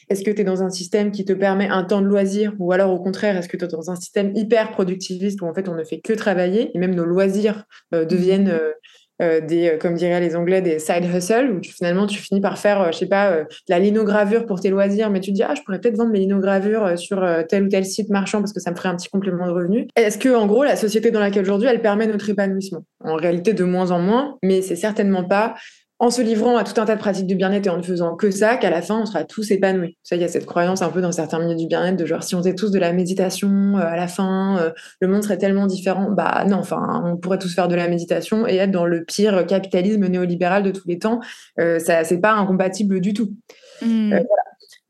Est-ce 0.10 0.24
que 0.24 0.31
tu 0.31 0.41
es 0.41 0.43
dans 0.43 0.63
un 0.63 0.69
système 0.69 1.12
qui 1.12 1.25
te 1.25 1.34
permet 1.34 1.67
un 1.67 1.84
temps 1.84 2.01
de 2.01 2.07
loisir? 2.07 2.53
Ou 2.60 2.72
alors, 2.72 2.91
au 2.91 3.00
contraire, 3.00 3.36
est-ce 3.36 3.50
que 3.50 3.57
tu 3.57 3.65
es 3.65 3.67
dans 3.67 3.91
un 3.91 3.96
système 3.96 4.31
hyper 4.36 4.72
productiviste 4.72 5.41
où 5.41 5.48
en 5.48 5.53
fait, 5.53 5.67
on 5.67 5.75
ne 5.75 5.84
fait 5.84 6.00
que 6.00 6.13
travailler 6.13 6.72
et 6.74 6.79
même 6.79 6.96
nos 6.96 7.05
loisirs 7.05 7.65
deviennent 7.91 8.53
mmh. 8.53 8.74
Euh, 9.20 9.42
des, 9.42 9.70
euh, 9.70 9.78
comme 9.78 9.96
diraient 9.96 10.20
les 10.20 10.36
Anglais, 10.36 10.62
des 10.62 10.78
side 10.78 11.06
hustles, 11.06 11.52
où 11.52 11.64
finalement 11.64 12.06
tu 12.06 12.20
finis 12.20 12.40
par 12.40 12.60
faire, 12.60 12.82
euh, 12.82 12.92
je 12.92 13.00
sais 13.00 13.08
pas, 13.08 13.40
de 13.40 13.46
la 13.68 13.80
linogravure 13.80 14.46
pour 14.46 14.60
tes 14.60 14.70
loisirs, 14.70 15.10
mais 15.10 15.20
tu 15.20 15.32
te 15.32 15.36
dis, 15.36 15.44
ah, 15.44 15.56
je 15.56 15.62
pourrais 15.64 15.80
peut-être 15.80 15.98
vendre 15.98 16.12
mes 16.12 16.20
linogravures 16.20 17.00
sur 17.00 17.26
tel 17.50 17.64
ou 17.64 17.68
tel 17.68 17.84
site 17.84 18.10
marchand 18.10 18.40
parce 18.40 18.54
que 18.54 18.60
ça 18.60 18.70
me 18.70 18.76
ferait 18.76 18.90
un 18.90 18.96
petit 18.96 19.10
complément 19.10 19.48
de 19.48 19.52
revenu. 19.52 19.88
Est-ce 19.96 20.20
que, 20.20 20.36
en 20.36 20.46
gros, 20.46 20.64
la 20.64 20.76
société 20.76 21.10
dans 21.10 21.20
laquelle 21.20 21.44
aujourd'hui, 21.44 21.68
elle 21.68 21.82
permet 21.82 22.06
notre 22.06 22.30
épanouissement? 22.30 22.84
En 23.04 23.16
réalité, 23.16 23.54
de 23.54 23.64
moins 23.64 23.90
en 23.92 24.00
moins, 24.00 24.38
mais 24.44 24.62
c'est 24.62 24.76
certainement 24.76 25.24
pas 25.24 25.56
en 26.00 26.12
se 26.12 26.22
livrant 26.22 26.58
à 26.58 26.63
tout 26.63 26.80
un 26.80 26.86
tas 26.86 26.96
de 26.96 27.00
pratiques 27.00 27.25
de 27.25 27.34
bien-être 27.34 27.66
et 27.66 27.70
en 27.70 27.77
ne 27.77 27.82
faisant 27.82 28.16
que 28.16 28.30
ça, 28.30 28.58
qu'à 28.58 28.70
la 28.70 28.84
fin, 28.84 29.01
on 29.01 29.06
sera 29.06 29.24
tous 29.24 29.50
épanouis. 29.50 29.98
Ça, 30.04 30.16
il 30.16 30.22
y 30.22 30.25
a 30.25 30.27
cette 30.27 30.46
croyance 30.46 30.84
un 30.84 30.89
peu 30.89 31.01
dans 31.01 31.12
certains 31.12 31.39
milieux 31.39 31.56
du 31.56 31.66
bien-être 31.66 31.96
de 31.96 32.06
genre, 32.06 32.22
si 32.22 32.36
on 32.36 32.39
faisait 32.39 32.54
tous 32.54 32.70
de 32.70 32.77
la 32.77 32.94
méditation 32.94 33.77
euh, 33.77 33.82
à 33.82 33.96
la 33.96 34.08
fin, 34.08 34.60
euh, 34.60 34.72
le 35.01 35.08
monde 35.08 35.24
serait 35.24 35.39
tellement 35.39 35.66
différent. 35.66 36.12
Bah 36.12 36.46
non, 36.48 36.58
enfin, 36.58 37.01
on 37.04 37.18
pourrait 37.18 37.39
tous 37.39 37.54
faire 37.54 37.68
de 37.68 37.75
la 37.75 37.88
méditation 37.88 38.48
et 38.48 38.58
être 38.58 38.70
dans 38.70 38.86
le 38.86 39.06
pire 39.06 39.48
capitalisme 39.48 40.06
néolibéral 40.06 40.62
de 40.62 40.70
tous 40.70 40.88
les 40.88 41.00
temps. 41.00 41.20
Euh, 41.60 41.80
ça, 41.80 42.04
c'est 42.04 42.20
pas 42.20 42.34
incompatible 42.34 43.01
du 43.01 43.13
tout. 43.13 43.34
Hmm. 43.82 44.20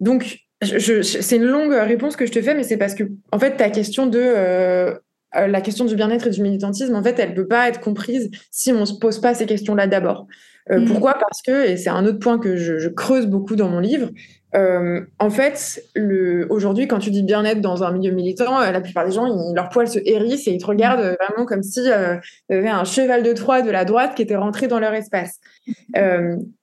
Donc, 0.01 0.39
c'est 0.61 1.37
une 1.37 1.45
longue 1.45 1.73
réponse 1.73 2.17
que 2.17 2.25
je 2.25 2.31
te 2.33 2.41
fais, 2.41 2.53
mais 2.53 2.63
c'est 2.63 2.77
parce 2.77 2.95
que, 2.95 3.03
en 3.31 3.39
fait, 3.39 3.55
ta 3.55 3.69
question 3.69 4.07
de 4.07 4.99
la 5.33 5.61
question 5.61 5.85
du 5.85 5.95
bien-être 5.95 6.27
et 6.27 6.29
du 6.31 6.41
militantisme, 6.41 6.95
en 6.95 7.03
fait, 7.03 7.19
elle 7.19 7.33
peut 7.33 7.47
pas 7.47 7.69
être 7.69 7.79
comprise 7.79 8.31
si 8.49 8.71
on 8.71 8.85
se 8.85 8.97
pose 8.97 9.21
pas 9.21 9.35
ces 9.35 9.45
questions-là 9.45 9.85
d'abord. 9.85 10.27
Euh, 10.71 10.79
mm. 10.79 10.85
Pourquoi? 10.85 11.13
Parce 11.13 11.41
que, 11.41 11.67
et 11.67 11.77
c'est 11.77 11.89
un 11.89 12.05
autre 12.05 12.19
point 12.19 12.39
que 12.39 12.55
je, 12.55 12.87
creuse 12.89 13.27
beaucoup 13.27 13.55
dans 13.55 13.69
mon 13.69 13.79
livre, 13.79 14.09
euh, 14.55 15.01
en 15.19 15.29
fait, 15.29 15.83
aujourd'hui, 16.49 16.87
quand 16.87 16.99
tu 16.99 17.11
dis 17.11 17.21
bien-être 17.21 17.61
dans 17.61 17.83
un 17.83 17.91
milieu 17.91 18.11
militant, 18.11 18.61
euh, 18.61 18.71
la 18.71 18.81
plupart 18.81 19.05
des 19.05 19.11
gens, 19.11 19.25
ils, 19.25 19.53
leur 19.53 19.69
poils 19.69 19.89
se 19.89 19.99
hérissent 20.03 20.47
et 20.47 20.51
ils 20.51 20.61
te 20.61 20.65
regardent 20.65 21.17
vraiment 21.19 21.45
comme 21.45 21.63
si 21.63 21.81
y 21.81 21.91
avait 22.53 22.69
un 22.69 22.85
cheval 22.85 23.23
de 23.23 23.33
Troie 23.33 23.61
de 23.61 23.69
la 23.69 23.85
droite 23.85 24.15
qui 24.15 24.21
était 24.21 24.37
rentré 24.37 24.67
dans 24.67 24.79
leur 24.79 24.93
espace. 24.93 25.39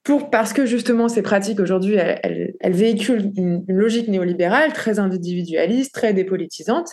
pour, 0.02 0.30
parce 0.30 0.52
que 0.52 0.66
justement, 0.66 1.08
ces 1.08 1.23
pratiques 1.23 1.61
aujourd'hui, 1.61 1.96
elles, 1.96 2.54
véhiculent 2.64 3.32
une, 3.37 3.64
une, 3.68 3.76
logique 3.76 4.08
néolibérale 4.08 4.73
très 4.73 4.99
individualiste, 4.99 5.94
très 5.94 6.14
dépolitisante 6.14 6.88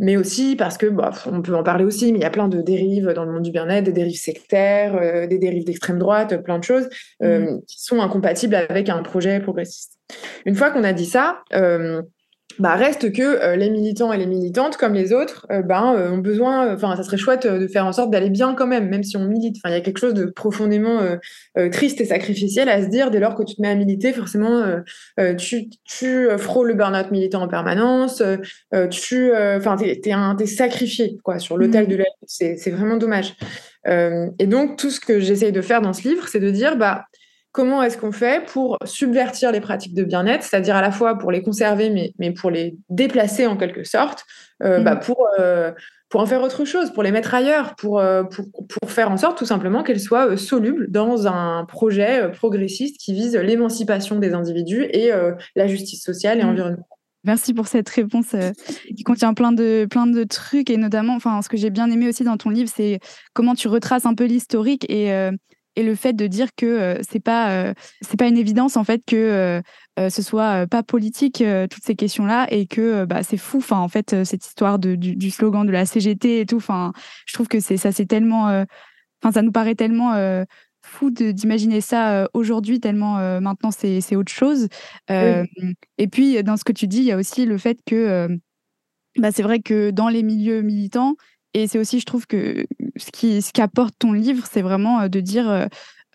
mais 0.00 0.16
aussi 0.16 0.56
parce 0.56 0.78
que, 0.78 0.86
bah, 0.86 1.12
on 1.26 1.42
peut 1.42 1.54
en 1.54 1.62
parler 1.62 1.84
aussi, 1.84 2.10
mais 2.10 2.18
il 2.18 2.22
y 2.22 2.24
a 2.24 2.30
plein 2.30 2.48
de 2.48 2.62
dérives 2.62 3.12
dans 3.12 3.26
le 3.26 3.32
monde 3.32 3.42
du 3.42 3.50
bien-être, 3.50 3.84
des 3.84 3.92
dérives 3.92 4.18
sectaires, 4.18 4.96
euh, 4.96 5.26
des 5.26 5.38
dérives 5.38 5.66
d'extrême 5.66 5.98
droite, 5.98 6.42
plein 6.42 6.58
de 6.58 6.64
choses 6.64 6.88
euh, 7.22 7.40
mmh. 7.40 7.62
qui 7.68 7.82
sont 7.82 8.00
incompatibles 8.00 8.54
avec 8.54 8.88
un 8.88 9.02
projet 9.02 9.40
progressiste. 9.40 9.98
Une 10.46 10.54
fois 10.54 10.70
qu'on 10.70 10.84
a 10.84 10.94
dit 10.94 11.04
ça, 11.04 11.42
euh, 11.52 12.00
bah, 12.60 12.74
reste 12.74 13.10
que 13.10 13.22
euh, 13.22 13.56
les 13.56 13.70
militants 13.70 14.12
et 14.12 14.18
les 14.18 14.26
militantes, 14.26 14.76
comme 14.76 14.92
les 14.92 15.14
autres, 15.14 15.46
euh, 15.50 15.62
ben, 15.62 15.94
euh, 15.96 16.10
ont 16.10 16.18
besoin, 16.18 16.74
enfin, 16.74 16.94
ça 16.94 17.02
serait 17.02 17.16
chouette 17.16 17.46
de 17.46 17.66
faire 17.66 17.86
en 17.86 17.92
sorte 17.92 18.10
d'aller 18.10 18.28
bien 18.28 18.54
quand 18.54 18.66
même, 18.66 18.90
même 18.90 19.02
si 19.02 19.16
on 19.16 19.24
milite. 19.24 19.56
Enfin, 19.56 19.74
il 19.74 19.78
y 19.78 19.80
a 19.80 19.80
quelque 19.80 19.98
chose 19.98 20.12
de 20.12 20.26
profondément 20.26 21.00
triste 21.72 22.00
et 22.00 22.04
sacrificiel 22.04 22.68
à 22.68 22.82
se 22.82 22.88
dire, 22.88 23.10
dès 23.10 23.18
lors 23.18 23.34
que 23.34 23.42
tu 23.42 23.54
te 23.54 23.62
mets 23.62 23.70
à 23.70 23.74
militer, 23.74 24.12
forcément, 24.12 24.64
tu, 25.38 25.70
tu 25.84 26.28
frôles 26.36 26.68
le 26.68 26.74
burn-out 26.74 27.10
militant 27.10 27.42
en 27.42 27.48
permanence, 27.48 28.22
tu, 28.90 29.32
enfin, 29.34 29.76
t'es, 29.76 30.00
t'es, 30.00 30.46
sacrifié, 30.46 31.16
quoi, 31.24 31.38
sur 31.38 31.56
l'autel 31.56 31.84
mmh. 31.84 31.88
de 31.88 31.96
la 31.96 32.04
c'est, 32.26 32.56
c'est 32.56 32.70
vraiment 32.70 32.96
dommage. 32.96 33.34
et 33.86 34.46
donc, 34.46 34.76
tout 34.76 34.90
ce 34.90 35.00
que 35.00 35.20
j'essaye 35.20 35.52
de 35.52 35.62
faire 35.62 35.80
dans 35.80 35.92
ce 35.92 36.06
livre, 36.06 36.28
c'est 36.28 36.40
de 36.40 36.50
dire, 36.50 36.76
bah, 36.76 37.04
comment 37.52 37.82
est-ce 37.82 37.98
qu'on 37.98 38.12
fait 38.12 38.46
pour 38.46 38.78
subvertir 38.84 39.52
les 39.52 39.60
pratiques 39.60 39.94
de 39.94 40.04
bien-être, 40.04 40.42
c'est-à-dire 40.42 40.76
à 40.76 40.80
la 40.80 40.92
fois 40.92 41.18
pour 41.18 41.32
les 41.32 41.42
conserver, 41.42 41.90
mais, 41.90 42.12
mais 42.18 42.32
pour 42.32 42.50
les 42.50 42.76
déplacer 42.88 43.46
en 43.46 43.56
quelque 43.56 43.84
sorte, 43.84 44.24
euh, 44.62 44.80
bah, 44.80 44.94
mmh. 44.94 45.00
pour, 45.00 45.26
euh, 45.38 45.72
pour 46.08 46.20
en 46.20 46.26
faire 46.26 46.42
autre 46.42 46.64
chose, 46.64 46.92
pour 46.92 47.02
les 47.02 47.10
mettre 47.10 47.34
ailleurs, 47.34 47.74
pour, 47.76 47.98
euh, 47.98 48.22
pour, 48.22 48.46
pour 48.68 48.90
faire 48.90 49.10
en 49.10 49.16
sorte 49.16 49.38
tout 49.38 49.46
simplement 49.46 49.82
qu'elles 49.82 50.00
soient 50.00 50.36
solubles 50.36 50.90
dans 50.90 51.26
un 51.26 51.64
projet 51.64 52.30
progressiste 52.30 52.98
qui 52.98 53.14
vise 53.14 53.36
l'émancipation 53.36 54.18
des 54.18 54.32
individus 54.32 54.84
et 54.84 55.10
la 55.56 55.66
justice 55.66 56.02
sociale 56.02 56.38
et 56.38 56.44
mmh. 56.44 56.48
environnementale. 56.48 56.84
Merci 57.22 57.52
pour 57.52 57.66
cette 57.66 57.88
réponse 57.90 58.34
qui 58.96 59.02
contient 59.02 59.34
plein 59.34 59.52
de, 59.52 59.86
plein 59.90 60.06
de 60.06 60.24
trucs 60.24 60.70
et 60.70 60.78
notamment, 60.78 61.16
enfin, 61.16 61.42
ce 61.42 61.50
que 61.50 61.58
j'ai 61.58 61.68
bien 61.68 61.90
aimé 61.90 62.08
aussi 62.08 62.24
dans 62.24 62.38
ton 62.38 62.48
livre, 62.48 62.70
c'est 62.74 62.98
comment 63.34 63.54
tu 63.54 63.68
retraces 63.68 64.06
un 64.06 64.14
peu 64.14 64.24
l'historique 64.24 64.90
et 64.90 65.12
et 65.76 65.82
le 65.82 65.94
fait 65.94 66.12
de 66.12 66.26
dire 66.26 66.48
que 66.56 66.66
euh, 66.66 66.98
c'est 67.08 67.20
pas 67.20 67.50
euh, 67.50 67.74
c'est 68.00 68.18
pas 68.18 68.26
une 68.26 68.36
évidence 68.36 68.76
en 68.76 68.84
fait 68.84 69.02
que 69.06 69.60
euh, 69.98 70.10
ce 70.10 70.22
soit 70.22 70.66
pas 70.66 70.82
politique 70.82 71.44
toutes 71.70 71.84
ces 71.84 71.94
questions 71.94 72.24
là 72.24 72.46
et 72.50 72.66
que 72.66 73.04
bah, 73.04 73.22
c'est 73.22 73.36
fou. 73.36 73.58
Enfin 73.58 73.78
en 73.78 73.88
fait 73.88 74.24
cette 74.24 74.46
histoire 74.46 74.78
de, 74.78 74.94
du, 74.94 75.30
slogan 75.30 75.66
de 75.66 75.72
la 75.72 75.84
CGT 75.84 76.40
et 76.40 76.46
tout 76.46 76.56
enfin 76.56 76.92
je 77.26 77.34
trouve 77.34 77.48
que 77.48 77.60
c'est 77.60 77.76
ça 77.76 77.92
c'est 77.92 78.06
tellement 78.06 78.46
enfin 79.22 79.32
ça 79.32 79.42
nous 79.42 79.52
paraît 79.52 79.74
tellement 79.74 80.14
fou 80.82 81.10
d'imaginer 81.10 81.82
ça 81.82 82.28
aujourd'hui 82.32 82.80
tellement 82.80 83.40
maintenant 83.40 83.70
c'est 83.70 84.16
autre 84.16 84.32
chose. 84.32 84.68
Et 85.10 86.08
puis 86.10 86.42
dans 86.42 86.56
ce 86.56 86.64
que 86.64 86.72
tu 86.72 86.86
dis 86.86 86.98
il 86.98 87.04
y 87.04 87.12
a 87.12 87.18
aussi 87.18 87.44
le 87.44 87.58
fait 87.58 87.78
que 87.84 88.28
bah, 89.18 89.32
c'est 89.32 89.42
vrai 89.42 89.60
que 89.60 89.90
dans 89.90 90.08
les 90.08 90.22
milieux 90.22 90.62
militants 90.62 91.16
et 91.52 91.66
c'est 91.66 91.78
aussi, 91.78 91.98
je 91.98 92.06
trouve 92.06 92.26
que 92.26 92.66
ce 93.00 93.10
qui 93.10 93.42
ce 93.42 93.52
qu'apporte 93.52 93.94
ton 93.98 94.12
livre, 94.12 94.46
c'est 94.50 94.62
vraiment 94.62 95.00
euh, 95.02 95.08
de 95.08 95.20
dire 95.20 95.48
euh, 95.50 95.66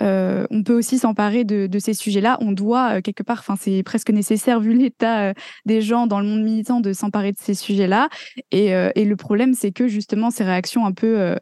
euh, 0.01 0.45
on 0.49 0.63
peut 0.63 0.77
aussi 0.77 0.97
s'emparer 0.97 1.45
de, 1.45 1.67
de, 1.67 1.79
ces 1.79 1.93
sujets-là. 1.93 2.37
On 2.41 2.51
doit 2.51 3.01
quelque 3.01 3.23
part, 3.23 3.39
enfin 3.39 3.55
c'est 3.59 3.81
presque 3.83 4.09
nécessaire 4.09 4.59
vu 4.59 4.73
l'état 4.73 5.33
des 5.65 5.81
gens 5.81 6.05
dans 6.05 6.19
le 6.19 6.27
monde 6.27 6.43
militant 6.43 6.81
de 6.81 6.91
s'emparer 6.91 7.31
de 7.31 7.37
ces 7.39 7.53
sujets-là. 7.53 8.09
Et, 8.51 8.71
et, 8.71 9.05
le 9.05 9.15
problème, 9.15 9.53
c'est 9.53 9.71
que 9.71 9.87
justement 9.87 10.31
ces 10.31 10.43
réactions 10.43 10.85
un 10.85 10.91
peu 10.91 11.33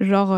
genre 0.00 0.30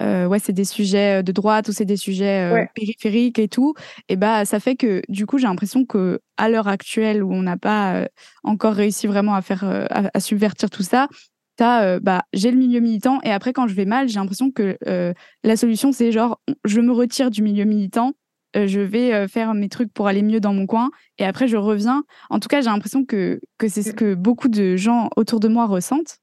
ouais 0.00 0.38
c'est 0.38 0.54
des 0.54 0.64
sujets 0.64 1.22
de 1.22 1.32
droite 1.32 1.68
ou 1.68 1.72
c'est 1.72 1.84
des 1.84 1.98
sujets 1.98 2.66
périphériques 2.74 3.38
et 3.38 3.48
tout. 3.48 3.74
Et 4.08 4.16
bah 4.16 4.46
ça 4.46 4.58
fait 4.58 4.76
que 4.76 5.02
du 5.10 5.26
coup 5.26 5.36
j'ai 5.36 5.48
l'impression 5.48 5.84
que 5.84 6.20
à 6.38 6.48
l'heure 6.48 6.68
actuelle 6.68 7.22
où 7.22 7.30
on 7.30 7.42
n'a 7.42 7.58
pas 7.58 8.08
encore 8.42 8.72
réussi 8.72 9.06
vraiment 9.06 9.34
à 9.34 9.42
faire 9.42 9.64
à 9.90 10.20
subvertir 10.20 10.70
tout 10.70 10.82
ça, 10.82 11.08
euh, 11.60 12.00
bah, 12.00 12.24
j'ai 12.32 12.50
le 12.50 12.56
milieu 12.56 12.80
militant 12.80 13.20
et 13.22 13.30
après, 13.30 13.52
quand 13.52 13.66
je 13.66 13.74
vais 13.74 13.84
mal, 13.84 14.08
j'ai 14.08 14.18
l'impression 14.18 14.50
que 14.50 14.76
euh, 14.86 15.12
la 15.42 15.56
solution, 15.56 15.92
c'est 15.92 16.12
genre, 16.12 16.40
je 16.64 16.80
me 16.80 16.92
retire 16.92 17.30
du 17.30 17.42
milieu 17.42 17.64
militant, 17.64 18.12
euh, 18.56 18.66
je 18.66 18.80
vais 18.80 19.26
faire 19.28 19.54
mes 19.54 19.68
trucs 19.68 19.92
pour 19.92 20.06
aller 20.06 20.22
mieux 20.22 20.40
dans 20.40 20.52
mon 20.52 20.66
coin 20.66 20.90
et 21.18 21.24
après, 21.24 21.48
je 21.48 21.56
reviens. 21.56 22.04
En 22.30 22.40
tout 22.40 22.48
cas, 22.48 22.60
j'ai 22.60 22.70
l'impression 22.70 23.04
que, 23.04 23.40
que 23.58 23.68
c'est 23.68 23.82
ce 23.82 23.92
que 23.92 24.14
beaucoup 24.14 24.48
de 24.48 24.76
gens 24.76 25.08
autour 25.16 25.40
de 25.40 25.48
moi 25.48 25.66
ressentent, 25.66 26.18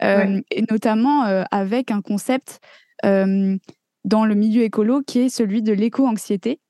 et 0.00 0.62
notamment 0.70 1.22
avec 1.50 1.90
un 1.90 2.00
concept 2.00 2.60
dans 3.02 4.24
le 4.24 4.34
milieu 4.34 4.62
écolo 4.62 5.02
qui 5.02 5.20
est 5.20 5.28
celui 5.28 5.62
de 5.62 5.72
l'éco-anxiété. 5.72 6.60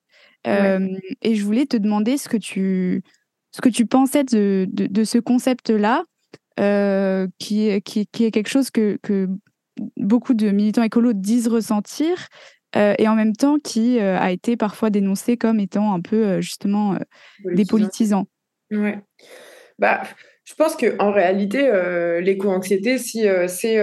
Et 0.46 1.34
je 1.34 1.44
voulais 1.44 1.66
te 1.66 1.76
demander 1.76 2.16
ce 2.16 2.28
que 2.28 2.38
tu, 2.38 3.02
ce 3.52 3.60
que 3.60 3.68
tu 3.68 3.86
pensais 3.86 4.24
de, 4.24 4.66
de, 4.70 4.86
de 4.86 5.04
ce 5.04 5.18
concept-là 5.18 6.04
euh, 6.58 7.28
qui, 7.38 7.80
qui, 7.82 8.06
qui, 8.06 8.24
est 8.24 8.30
quelque 8.30 8.48
chose 8.48 8.70
que, 8.70 8.98
que, 9.02 9.28
beaucoup 9.96 10.34
de 10.34 10.50
militants 10.50 10.82
écolos 10.82 11.12
disent 11.12 11.46
ressentir, 11.46 12.26
euh, 12.74 12.94
et 12.98 13.06
en 13.06 13.14
même 13.14 13.36
temps 13.36 13.58
qui 13.62 14.00
euh, 14.00 14.18
a 14.18 14.32
été 14.32 14.56
parfois 14.56 14.90
dénoncé 14.90 15.36
comme 15.36 15.60
étant 15.60 15.94
un 15.94 16.00
peu 16.00 16.40
justement 16.40 16.98
dépolitisant. 17.44 18.26
Ouais. 18.72 18.98
Bah, 19.78 20.02
je 20.42 20.54
pense 20.54 20.74
qu'en 20.74 21.12
réalité, 21.12 21.70
l'éco-anxiété, 22.22 22.98
si 22.98 23.26
c'est 23.46 23.78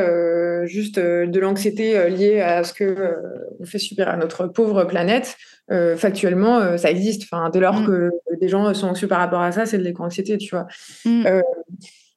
juste 0.67 0.99
de 0.99 1.39
l'anxiété 1.39 2.09
liée 2.09 2.41
à 2.41 2.63
ce 2.65 2.73
que 2.73 3.15
on 3.59 3.65
fait 3.65 3.79
subir 3.79 4.09
à 4.09 4.17
notre 4.17 4.47
pauvre 4.47 4.83
planète, 4.83 5.38
factuellement, 5.95 6.77
ça 6.77 6.91
existe. 6.91 7.23
Enfin, 7.23 7.49
dès 7.51 7.59
lors 7.59 7.81
mmh. 7.81 7.85
que 7.85 8.09
des 8.41 8.49
gens 8.49 8.73
sont 8.73 8.88
anxieux 8.88 9.07
par 9.07 9.19
rapport 9.19 9.41
à 9.41 9.51
ça, 9.51 9.65
c'est 9.65 9.77
de 9.77 9.83
l'éco-anxiété, 9.83 10.38
tu 10.38 10.49
vois. 10.49 10.67
Mmh. 11.05 11.25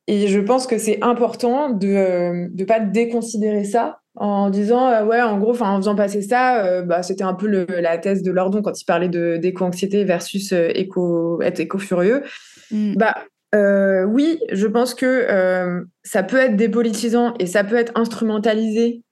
Et 0.08 0.26
je 0.26 0.40
pense 0.40 0.66
que 0.66 0.78
c'est 0.78 0.98
important 1.02 1.68
de 1.68 1.86
ne 1.86 2.62
euh, 2.62 2.66
pas 2.66 2.80
déconsidérer 2.80 3.64
ça 3.64 4.00
en 4.14 4.48
disant 4.48 4.88
euh, 4.88 5.04
ouais 5.04 5.20
en 5.20 5.38
gros 5.38 5.62
en 5.62 5.76
faisant 5.76 5.94
passer 5.94 6.22
ça 6.22 6.64
euh, 6.64 6.82
bah, 6.82 7.02
c'était 7.02 7.24
un 7.24 7.34
peu 7.34 7.66
la 7.68 7.98
thèse 7.98 8.22
de 8.22 8.32
Lordon 8.32 8.62
quand 8.62 8.80
il 8.80 8.84
parlait 8.86 9.10
de 9.10 9.36
d'éco-anxiété 9.36 10.04
versus 10.04 10.52
éco 10.52 11.40
être 11.42 11.60
éco-furieux 11.60 12.24
mm. 12.72 12.94
bah 12.96 13.14
oui 14.06 14.40
je 14.50 14.66
pense 14.66 14.94
que 14.94 15.26
ça 16.02 16.22
peut 16.22 16.38
être 16.38 16.56
dépolitisant 16.56 17.34
et 17.38 17.46
ça 17.46 17.62
peut 17.62 17.76
être 17.76 17.92
instrumentalisé 17.94 19.02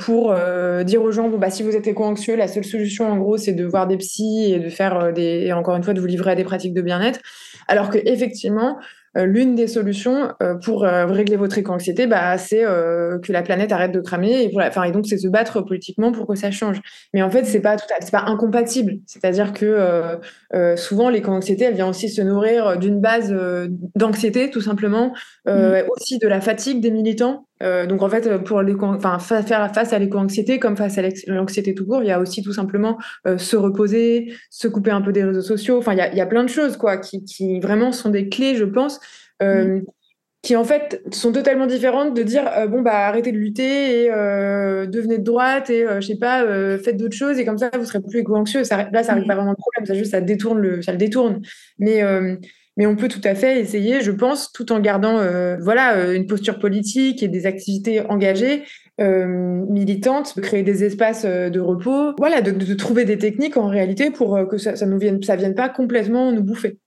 pour 0.00 0.34
dire 0.84 1.02
aux 1.02 1.12
gens 1.12 1.28
bon 1.28 1.38
bah 1.38 1.50
si 1.50 1.62
vous 1.62 1.74
êtes 1.76 1.86
éco-anxieux 1.86 2.36
la 2.36 2.48
seule 2.48 2.64
solution 2.64 3.10
en 3.10 3.16
gros 3.16 3.38
c'est 3.38 3.52
de 3.52 3.64
voir 3.64 3.86
des 3.86 3.96
psys 3.96 4.52
et 4.52 4.58
de 4.58 4.68
faire 4.68 5.12
des 5.12 5.46
et 5.46 5.52
encore 5.52 5.76
une 5.76 5.82
fois 5.82 5.94
de 5.94 6.00
vous 6.00 6.06
livrer 6.06 6.32
à 6.32 6.34
des 6.34 6.44
pratiques 6.44 6.74
de 6.74 6.82
bien-être 6.82 7.20
alors 7.68 7.90
que 7.90 7.98
effectivement 8.04 8.76
l'une 9.14 9.54
des 9.54 9.66
solutions 9.66 10.32
pour 10.64 10.82
régler 10.82 11.36
votre 11.36 11.58
éco-anxiété, 11.58 12.06
bah, 12.06 12.38
c'est 12.38 12.62
que 12.62 13.32
la 13.32 13.42
planète 13.42 13.72
arrête 13.72 13.92
de 13.92 14.00
cramer. 14.00 14.44
Et, 14.44 14.50
enfin, 14.56 14.84
et 14.84 14.92
donc, 14.92 15.06
c'est 15.06 15.18
se 15.18 15.28
battre 15.28 15.60
politiquement 15.60 16.12
pour 16.12 16.26
que 16.26 16.34
ça 16.34 16.50
change. 16.50 16.80
Mais 17.12 17.22
en 17.22 17.30
fait, 17.30 17.44
c'est 17.44 17.60
pas, 17.60 17.76
c'est 18.00 18.10
pas 18.10 18.24
incompatible. 18.26 18.94
C'est-à-dire 19.06 19.52
que 19.52 20.18
souvent, 20.76 21.10
l'éco-anxiété, 21.10 21.64
elle 21.64 21.74
vient 21.74 21.88
aussi 21.88 22.08
se 22.08 22.22
nourrir 22.22 22.78
d'une 22.78 23.00
base 23.00 23.34
d'anxiété, 23.94 24.50
tout 24.50 24.62
simplement, 24.62 25.12
mmh. 25.46 25.52
aussi 25.90 26.18
de 26.18 26.28
la 26.28 26.40
fatigue 26.40 26.80
des 26.80 26.90
militants. 26.90 27.46
Euh, 27.62 27.86
donc 27.86 28.02
en 28.02 28.08
fait, 28.08 28.38
pour 28.44 28.62
enfin, 28.82 29.18
faire 29.18 29.72
face 29.72 29.92
à 29.92 29.98
l'éco-anxiété 29.98 30.58
comme 30.58 30.76
face 30.76 30.98
à 30.98 31.02
l'anxiété 31.28 31.74
tout 31.74 31.86
court, 31.86 32.02
il 32.02 32.08
y 32.08 32.10
a 32.10 32.20
aussi 32.20 32.42
tout 32.42 32.52
simplement 32.52 32.98
euh, 33.26 33.38
se 33.38 33.56
reposer, 33.56 34.32
se 34.50 34.68
couper 34.68 34.90
un 34.90 35.00
peu 35.00 35.12
des 35.12 35.24
réseaux 35.24 35.42
sociaux. 35.42 35.78
Enfin, 35.78 35.92
il 35.92 35.98
y 35.98 36.02
a, 36.02 36.14
y 36.14 36.20
a, 36.20 36.26
plein 36.26 36.42
de 36.42 36.48
choses 36.48 36.76
quoi 36.76 36.96
qui, 36.96 37.24
qui, 37.24 37.60
vraiment 37.60 37.92
sont 37.92 38.10
des 38.10 38.28
clés, 38.28 38.56
je 38.56 38.64
pense, 38.64 39.00
euh, 39.42 39.78
mm. 39.78 39.84
qui 40.42 40.56
en 40.56 40.64
fait 40.64 41.02
sont 41.12 41.32
totalement 41.32 41.66
différentes 41.66 42.14
de 42.14 42.22
dire 42.22 42.50
bon 42.68 42.82
bah 42.82 43.06
arrêtez 43.06 43.32
de 43.32 43.38
lutter 43.38 44.04
et 44.04 44.08
devenez 44.08 45.18
de 45.18 45.24
droite 45.24 45.70
et 45.70 45.86
je 46.00 46.06
sais 46.06 46.18
pas 46.18 46.44
faites 46.78 46.96
d'autres 46.96 47.16
choses 47.16 47.38
et 47.38 47.44
comme 47.44 47.58
ça 47.58 47.70
vous 47.78 47.84
serez 47.84 48.00
plus 48.00 48.20
éco-anxieux. 48.20 48.62
Là, 48.70 49.02
ça 49.02 49.12
n'arrive 49.12 49.24
mm. 49.24 49.28
pas 49.28 49.36
vraiment 49.36 49.50
le 49.50 49.56
problème, 49.56 49.86
ça 49.86 49.94
juste 49.94 50.10
ça 50.10 50.20
détourne 50.20 50.58
le, 50.58 50.82
ça 50.82 50.92
le 50.92 50.98
détourne. 50.98 51.42
Mais 51.78 52.02
mais 52.76 52.86
on 52.86 52.96
peut 52.96 53.08
tout 53.08 53.20
à 53.24 53.34
fait 53.34 53.60
essayer, 53.60 54.00
je 54.00 54.10
pense, 54.10 54.52
tout 54.52 54.72
en 54.72 54.80
gardant 54.80 55.18
euh, 55.18 55.56
voilà 55.60 55.96
euh, 55.96 56.14
une 56.14 56.26
posture 56.26 56.58
politique 56.58 57.22
et 57.22 57.28
des 57.28 57.46
activités 57.46 58.00
engagées, 58.08 58.64
euh, 59.00 59.26
militantes, 59.68 60.36
de 60.36 60.40
créer 60.40 60.62
des 60.62 60.84
espaces 60.84 61.24
de 61.24 61.60
repos, 61.60 62.14
voilà, 62.18 62.40
de, 62.40 62.74
trouver 62.74 63.04
des 63.04 63.18
techniques 63.18 63.56
en 63.56 63.68
réalité 63.68 64.10
pour 64.10 64.48
que 64.48 64.58
ça, 64.58 64.76
ça 64.76 64.86
vienne, 64.96 65.22
ça 65.22 65.36
vienne 65.36 65.54
pas 65.54 65.68
complètement 65.68 66.32
nous 66.32 66.42
bouffer. 66.42 66.78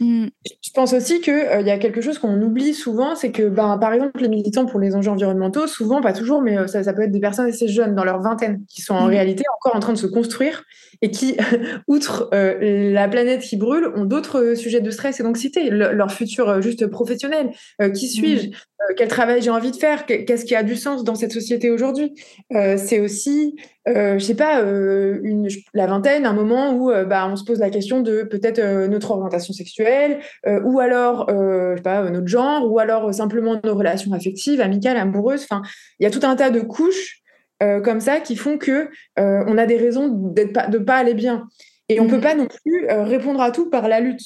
Mm. 0.00 0.26
Je 0.62 0.70
pense 0.74 0.92
aussi 0.92 1.20
qu'il 1.20 1.34
euh, 1.34 1.60
y 1.60 1.70
a 1.70 1.78
quelque 1.78 2.00
chose 2.00 2.18
qu'on 2.18 2.40
oublie 2.42 2.74
souvent, 2.74 3.14
c'est 3.14 3.30
que, 3.30 3.48
ben, 3.48 3.78
par 3.78 3.92
exemple, 3.92 4.20
les 4.20 4.28
militants 4.28 4.66
pour 4.66 4.80
les 4.80 4.94
enjeux 4.94 5.10
environnementaux, 5.10 5.66
souvent, 5.66 6.00
pas 6.00 6.12
toujours, 6.12 6.42
mais 6.42 6.58
euh, 6.58 6.66
ça, 6.66 6.82
ça, 6.82 6.92
peut 6.92 7.02
être 7.02 7.12
des 7.12 7.20
personnes 7.20 7.46
assez 7.46 7.68
jeunes, 7.68 7.94
dans 7.94 8.04
leur 8.04 8.20
vingtaine, 8.20 8.64
qui 8.68 8.82
sont 8.82 8.94
en 8.94 9.06
mm. 9.06 9.10
réalité 9.10 9.44
encore 9.58 9.76
en 9.76 9.80
train 9.80 9.92
de 9.92 9.98
se 9.98 10.06
construire 10.06 10.64
et 11.02 11.10
qui, 11.10 11.36
outre 11.88 12.28
euh, 12.34 12.92
la 12.92 13.08
planète 13.08 13.42
qui 13.42 13.56
brûle, 13.56 13.86
ont 13.94 14.04
d'autres 14.04 14.54
sujets 14.54 14.80
de 14.80 14.90
stress 14.90 15.20
et 15.20 15.22
d'anxiété, 15.22 15.70
leur 15.70 16.10
futur 16.10 16.60
juste 16.60 16.86
professionnel. 16.86 17.50
qui 17.94 18.08
suis-je? 18.08 18.48
mm. 18.48 18.52
Quel 18.96 19.08
travail 19.08 19.42
j'ai 19.42 19.50
envie 19.50 19.70
de 19.70 19.76
faire? 19.76 20.06
Qu'est-ce 20.06 20.44
qui 20.44 20.54
a 20.54 20.62
du 20.62 20.76
sens 20.76 21.04
dans 21.04 21.14
cette 21.14 21.32
société 21.32 21.70
aujourd'hui? 21.70 22.14
C'est 22.50 23.00
aussi 23.00 23.56
euh, 23.86 24.18
je 24.18 24.24
sais 24.24 24.34
pas, 24.34 24.62
euh, 24.62 25.20
une, 25.22 25.48
la 25.74 25.86
vingtaine, 25.86 26.24
un 26.24 26.32
moment 26.32 26.72
où 26.72 26.90
euh, 26.90 27.04
bah, 27.04 27.28
on 27.30 27.36
se 27.36 27.44
pose 27.44 27.58
la 27.58 27.68
question 27.68 28.00
de 28.00 28.22
peut-être 28.22 28.58
euh, 28.58 28.88
notre 28.88 29.10
orientation 29.10 29.52
sexuelle, 29.52 30.20
ou 30.46 30.80
alors, 30.80 31.26
je 31.28 31.76
sais 31.76 31.82
pas, 31.82 32.08
notre 32.10 32.26
genre, 32.26 32.70
ou 32.70 32.78
alors 32.78 33.12
simplement 33.12 33.60
nos 33.62 33.74
relations 33.74 34.12
affectives, 34.12 34.60
amicales, 34.60 34.96
amoureuses. 34.96 35.46
Enfin, 35.50 35.62
il 35.98 36.04
y 36.04 36.06
a 36.06 36.10
tout 36.10 36.20
un 36.22 36.36
tas 36.36 36.50
de 36.50 36.60
couches 36.60 37.22
comme 37.60 38.00
ça 38.00 38.20
qui 38.20 38.36
font 38.36 38.58
que 38.58 38.88
on 39.16 39.58
a 39.58 39.66
des 39.66 39.76
raisons 39.76 40.34
pas, 40.52 40.66
de 40.66 40.78
pas 40.78 40.96
aller 40.96 41.14
bien. 41.14 41.46
Et 41.88 42.00
on 42.00 42.06
peut 42.06 42.18
mmh. 42.18 42.20
pas 42.20 42.34
non 42.34 42.46
plus 42.46 42.86
répondre 42.88 43.40
à 43.40 43.50
tout 43.50 43.70
par 43.70 43.88
la 43.88 44.00
lutte. 44.00 44.22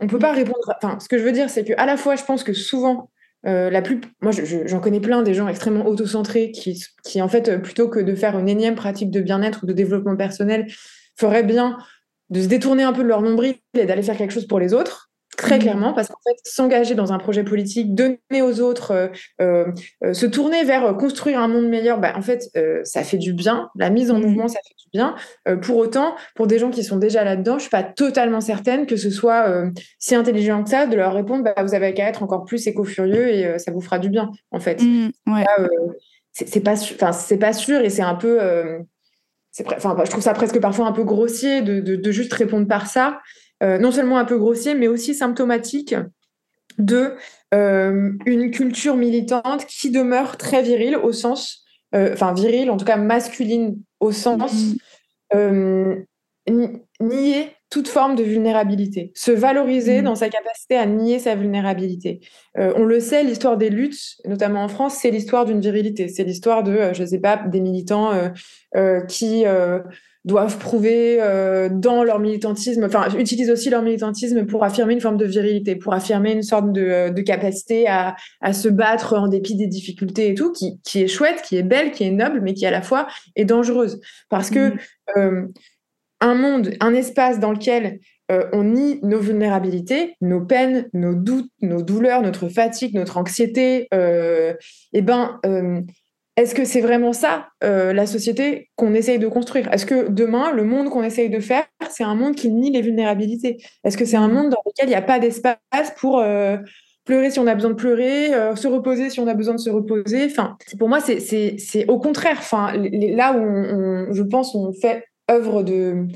On 0.00 0.06
peut 0.06 0.18
pas 0.18 0.32
répondre. 0.32 0.74
Enfin, 0.76 0.98
ce 1.00 1.08
que 1.08 1.18
je 1.18 1.22
veux 1.22 1.32
dire, 1.32 1.50
c'est 1.50 1.64
que 1.64 1.72
à 1.76 1.86
la 1.86 1.96
fois, 1.96 2.16
je 2.16 2.24
pense 2.24 2.42
que 2.44 2.52
souvent 2.52 3.10
euh, 3.46 3.70
la 3.70 3.82
plus, 3.82 4.00
moi, 4.20 4.32
j'en 4.64 4.80
connais 4.80 5.00
plein 5.00 5.22
des 5.22 5.34
gens 5.34 5.48
extrêmement 5.48 5.86
autocentrés 5.86 6.50
qui, 6.50 6.82
qui, 7.04 7.22
en 7.22 7.28
fait, 7.28 7.62
plutôt 7.62 7.88
que 7.88 8.00
de 8.00 8.14
faire 8.14 8.38
une 8.38 8.48
énième 8.48 8.74
pratique 8.74 9.10
de 9.10 9.20
bien-être 9.20 9.62
ou 9.62 9.66
de 9.66 9.72
développement 9.72 10.16
personnel, 10.16 10.66
feraient 11.16 11.44
bien 11.44 11.78
de 12.30 12.42
se 12.42 12.48
détourner 12.48 12.82
un 12.82 12.92
peu 12.92 13.02
de 13.02 13.08
leur 13.08 13.22
nombril 13.22 13.54
et 13.74 13.86
d'aller 13.86 14.02
faire 14.02 14.16
quelque 14.16 14.32
chose 14.32 14.46
pour 14.46 14.58
les 14.58 14.74
autres 14.74 15.05
très 15.36 15.56
mmh. 15.56 15.60
clairement, 15.60 15.92
parce 15.92 16.08
qu'en 16.08 16.18
fait, 16.24 16.36
s'engager 16.44 16.94
dans 16.94 17.12
un 17.12 17.18
projet 17.18 17.44
politique, 17.44 17.94
donner 17.94 18.42
aux 18.42 18.60
autres, 18.60 18.90
euh, 18.92 19.08
euh, 19.40 19.66
euh, 20.04 20.12
se 20.12 20.26
tourner 20.26 20.64
vers 20.64 20.96
construire 20.96 21.40
un 21.40 21.48
monde 21.48 21.68
meilleur, 21.68 22.00
bah, 22.00 22.12
en 22.16 22.22
fait, 22.22 22.50
ça 22.84 23.02
fait 23.02 23.18
du 23.18 23.32
bien. 23.32 23.70
La 23.76 23.90
mise 23.90 24.10
en 24.10 24.18
mmh. 24.18 24.22
mouvement, 24.22 24.48
ça 24.48 24.58
fait 24.66 24.74
du 24.74 24.90
bien. 24.92 25.14
pour 25.62 25.76
autant, 25.76 26.14
pour 26.34 26.46
des 26.46 26.58
gens 26.58 26.70
qui 26.70 26.82
sont 26.82 26.96
déjà 26.96 27.24
là-dedans, 27.24 27.54
je 27.58 27.62
suis 27.62 27.70
pas 27.70 27.82
totalement 27.82 28.40
certaine 28.40 28.86
que 28.86 28.96
ce 28.96 29.10
soit 29.10 29.46
si 29.98 30.14
intelligent 30.14 30.62
que 30.62 30.70
ça 30.70 30.86
de 30.86 30.96
leur 30.96 31.14
répondre, 31.14 31.44
bah, 31.44 31.54
vous 31.62 31.74
avez 31.74 31.92
qu'à 31.94 32.08
être 32.08 32.22
encore 32.22 32.44
plus 32.44 32.66
éco-furieux 32.66 33.28
et 33.28 33.58
ça 33.58 33.70
vous 33.70 33.80
fera 33.80 33.98
du 33.98 34.08
bien, 34.08 34.30
en 34.50 34.60
fait. 34.60 34.82
Mmh, 34.82 35.10
c'est 36.32 36.60
pas, 36.60 36.76
c'est 36.76 37.38
pas 37.38 37.52
sûr 37.52 37.80
et 37.80 37.90
c'est 37.90 38.02
un 38.02 38.14
peu. 38.14 38.38
Enfin, 39.74 39.96
je 40.04 40.10
trouve 40.10 40.22
ça 40.22 40.34
presque 40.34 40.60
parfois 40.60 40.86
un 40.86 40.92
peu 40.92 41.04
grossier 41.04 41.62
de, 41.62 41.80
de 41.80 42.10
juste 42.10 42.32
répondre 42.32 42.66
par 42.66 42.86
ça. 42.86 43.20
Euh, 43.62 43.78
non 43.78 43.90
seulement 43.90 44.18
un 44.18 44.24
peu 44.24 44.38
grossier, 44.38 44.74
mais 44.74 44.88
aussi 44.88 45.14
symptomatique 45.14 45.94
de 46.78 47.14
euh, 47.54 48.12
une 48.26 48.50
culture 48.50 48.96
militante 48.96 49.64
qui 49.66 49.90
demeure 49.90 50.36
très 50.36 50.62
virile 50.62 50.96
au 50.96 51.12
sens, 51.12 51.64
euh, 51.94 52.12
enfin 52.12 52.34
virile, 52.34 52.70
en 52.70 52.76
tout 52.76 52.84
cas 52.84 52.96
masculine 52.96 53.78
au 54.00 54.12
sens 54.12 54.52
nier 57.00 57.50
toute 57.68 57.88
forme 57.88 58.14
de 58.14 58.22
vulnérabilité, 58.22 59.10
se 59.16 59.32
valoriser 59.32 60.00
mmh. 60.00 60.04
dans 60.04 60.14
sa 60.14 60.28
capacité 60.28 60.76
à 60.76 60.86
nier 60.86 61.18
sa 61.18 61.34
vulnérabilité. 61.34 62.20
on 62.54 62.84
le 62.84 63.00
sait, 63.00 63.24
l'histoire 63.24 63.56
des 63.56 63.68
luttes, 63.68 64.16
notamment 64.24 64.62
en 64.62 64.68
France, 64.68 64.94
c'est 64.94 65.10
l'histoire 65.10 65.44
d'une 65.44 65.60
virilité. 65.60 66.06
C'est 66.06 66.22
l'histoire 66.22 66.62
de, 66.62 66.92
je 66.92 67.02
ne 67.02 67.06
sais 67.06 67.18
pas, 67.18 67.36
des 67.36 67.60
militants 67.60 68.12
qui 69.08 69.44
doivent 70.26 70.58
prouver 70.58 71.18
euh, 71.20 71.68
dans 71.70 72.02
leur 72.02 72.18
militantisme, 72.18 72.84
enfin, 72.84 73.08
utilisent 73.16 73.50
aussi 73.50 73.70
leur 73.70 73.82
militantisme 73.82 74.44
pour 74.44 74.64
affirmer 74.64 74.92
une 74.92 75.00
forme 75.00 75.16
de 75.16 75.24
virilité, 75.24 75.76
pour 75.76 75.94
affirmer 75.94 76.32
une 76.32 76.42
sorte 76.42 76.72
de, 76.72 76.82
euh, 76.82 77.10
de 77.10 77.22
capacité 77.22 77.86
à, 77.86 78.16
à, 78.40 78.52
se 78.52 78.68
battre 78.68 79.14
en 79.14 79.28
dépit 79.28 79.54
des 79.54 79.68
difficultés 79.68 80.28
et 80.30 80.34
tout, 80.34 80.52
qui, 80.52 80.80
qui, 80.82 81.02
est 81.02 81.08
chouette, 81.08 81.42
qui 81.42 81.56
est 81.56 81.62
belle, 81.62 81.92
qui 81.92 82.04
est 82.04 82.10
noble, 82.10 82.40
mais 82.42 82.54
qui 82.54 82.66
à 82.66 82.72
la 82.72 82.82
fois 82.82 83.06
est 83.36 83.44
dangereuse. 83.44 84.00
Parce 84.28 84.50
que 84.50 84.70
mmh. 84.70 84.78
euh, 85.16 85.46
un 86.20 86.34
monde, 86.34 86.72
un 86.80 86.92
espace 86.92 87.38
dans 87.38 87.52
lequel 87.52 88.00
euh, 88.32 88.48
on 88.52 88.64
nie 88.64 88.98
nos 89.04 89.20
vulnérabilités, 89.20 90.16
nos 90.20 90.40
peines, 90.40 90.88
nos 90.92 91.14
doutes, 91.14 91.52
nos 91.62 91.82
douleurs, 91.82 92.22
notre 92.22 92.48
fatigue, 92.48 92.94
notre 92.94 93.16
anxiété, 93.16 93.86
eh 93.92 95.02
ben, 95.02 95.38
est-ce 96.36 96.54
que 96.54 96.66
c'est 96.66 96.82
vraiment 96.82 97.14
ça, 97.14 97.48
euh, 97.64 97.94
la 97.94 98.04
société 98.04 98.68
qu'on 98.76 98.92
essaye 98.92 99.18
de 99.18 99.26
construire? 99.26 99.72
Est-ce 99.72 99.86
que 99.86 100.08
demain, 100.08 100.52
le 100.52 100.64
monde 100.64 100.90
qu'on 100.90 101.02
essaye 101.02 101.30
de 101.30 101.40
faire, 101.40 101.64
c'est 101.88 102.04
un 102.04 102.14
monde 102.14 102.34
qui 102.34 102.50
nie 102.50 102.70
les 102.70 102.82
vulnérabilités? 102.82 103.56
Est-ce 103.84 103.96
que 103.96 104.04
c'est 104.04 104.18
un 104.18 104.28
monde 104.28 104.50
dans 104.50 104.62
lequel 104.66 104.86
il 104.86 104.90
n'y 104.90 104.94
a 104.94 105.02
pas 105.02 105.18
d'espace 105.18 105.94
pour 105.96 106.18
euh, 106.18 106.58
pleurer 107.06 107.30
si 107.30 107.38
on 107.38 107.46
a 107.46 107.54
besoin 107.54 107.70
de 107.70 107.76
pleurer, 107.76 108.34
euh, 108.34 108.54
se 108.54 108.68
reposer 108.68 109.08
si 109.08 109.18
on 109.18 109.26
a 109.28 109.32
besoin 109.32 109.54
de 109.54 109.60
se 109.60 109.70
reposer? 109.70 110.26
Enfin, 110.26 110.58
pour 110.78 110.90
moi, 110.90 111.00
c'est 111.00 111.88
au 111.88 111.98
contraire. 111.98 112.36
Enfin, 112.38 112.74
là 112.76 113.32
où 113.32 114.12
je 114.12 114.22
pense 114.22 114.54
on 114.54 114.74
fait 114.74 115.04
œuvre 115.30 115.62
de, 115.62 116.06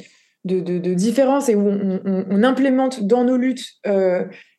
de, 0.45 0.95
différence 0.95 1.49
et 1.49 1.55
où 1.55 1.67
on, 1.67 2.43
implémente 2.45 3.05
dans 3.05 3.25
nos 3.25 3.39
luttes 3.39 3.65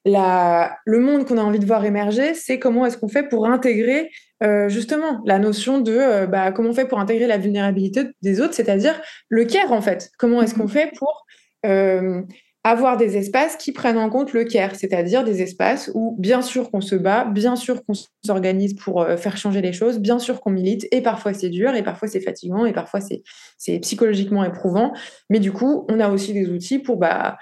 la, 0.06 0.78
le 0.86 1.00
monde 1.00 1.26
qu'on 1.26 1.38
a 1.38 1.44
envie 1.44 1.60
de 1.60 1.66
voir 1.66 1.86
émerger, 1.86 2.34
c'est 2.34 2.58
comment 2.58 2.86
est-ce 2.86 2.98
qu'on 2.98 3.08
fait 3.08 3.30
pour 3.30 3.46
intégrer 3.46 4.10
euh, 4.44 4.70
justement 4.70 5.22
la 5.26 5.38
notion 5.38 5.80
de 5.80 5.92
euh, 5.92 6.26
bah, 6.26 6.52
comment 6.52 6.70
on 6.70 6.74
fait 6.74 6.88
pour 6.88 7.00
intégrer 7.00 7.28
la 7.28 7.38
vulnérabilité 7.38 8.06
des 8.24 8.42
autres, 8.42 8.56
c'est-à-dire 8.56 9.00
le 9.30 9.46
care 9.46 9.72
en 9.72 9.82
fait. 9.82 10.10
Comment 10.18 10.42
est-ce 10.42 10.56
qu'on 10.56 10.64
mhm. 10.64 10.70
fait 10.70 10.92
pour 10.98 11.28
euh, 11.66 12.24
avoir 12.64 12.98
des 12.98 13.18
espaces 13.18 13.56
qui 13.56 13.72
prennent 13.72 14.00
en 14.00 14.10
compte 14.10 14.34
le 14.34 14.44
care, 14.44 14.76
c'est-à-dire 14.76 15.24
des 15.24 15.44
espaces 15.44 15.92
où 15.94 16.16
bien 16.18 16.42
sûr 16.42 16.72
qu'on 16.72 16.82
se 16.82 16.96
bat, 16.96 17.26
bien 17.26 17.56
sûr 17.56 17.86
qu'on 17.86 17.94
s'organise 18.26 18.76
pour 18.76 19.08
faire 19.18 19.36
changer 19.36 19.62
les 19.62 19.74
choses, 19.74 19.98
bien 19.98 20.20
sûr 20.20 20.42
qu'on 20.42 20.52
milite, 20.52 20.88
et 20.92 21.02
parfois 21.02 21.34
c'est 21.34 21.50
dur, 21.50 21.74
et 21.74 21.82
parfois 21.82 22.08
c'est 22.08 22.20
fatigant, 22.20 22.66
et 22.68 22.74
parfois 22.74 23.00
c'est 23.02 23.80
psychologiquement 23.80 24.44
éprouvant, 24.44 24.94
mais 25.32 25.40
du 25.40 25.52
coup 25.52 25.88
on 25.90 26.00
a 26.00 26.10
aussi 26.10 26.34
des 26.34 26.50
outils 26.50 26.78
pour 26.78 26.98
bah, 26.98 27.40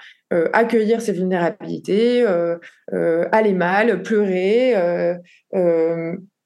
accueillir 0.54 1.02
ces 1.02 1.12
vulnérabilités, 1.12 2.24
aller 2.90 3.52
mal, 3.52 4.02
pleurer, 4.02 4.74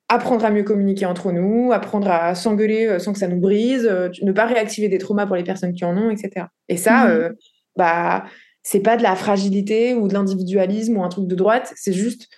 apprendre 0.08 0.44
à 0.44 0.50
mieux 0.50 0.62
communiquer 0.62 1.06
entre 1.06 1.32
nous, 1.32 1.72
apprendre 1.72 2.10
à 2.10 2.34
s'engueuler 2.34 2.86
euh, 2.86 2.98
sans 2.98 3.12
que 3.12 3.18
ça 3.18 3.28
nous 3.28 3.40
brise, 3.40 3.86
euh, 3.90 4.10
ne 4.22 4.32
pas 4.32 4.46
réactiver 4.46 4.88
des 4.88 4.98
traumas 4.98 5.26
pour 5.26 5.36
les 5.36 5.44
personnes 5.44 5.72
qui 5.72 5.84
en 5.84 5.96
ont, 5.96 6.10
etc. 6.10 6.46
Et 6.68 6.76
ça, 6.76 7.06
mmh. 7.06 7.10
euh, 7.10 7.30
bah, 7.76 8.24
c'est 8.62 8.80
pas 8.80 8.96
de 8.96 9.02
la 9.02 9.16
fragilité 9.16 9.94
ou 9.94 10.08
de 10.08 10.14
l'individualisme 10.14 10.96
ou 10.96 11.04
un 11.04 11.08
truc 11.08 11.26
de 11.26 11.34
droite, 11.34 11.72
c'est 11.76 11.92
juste 11.92 12.28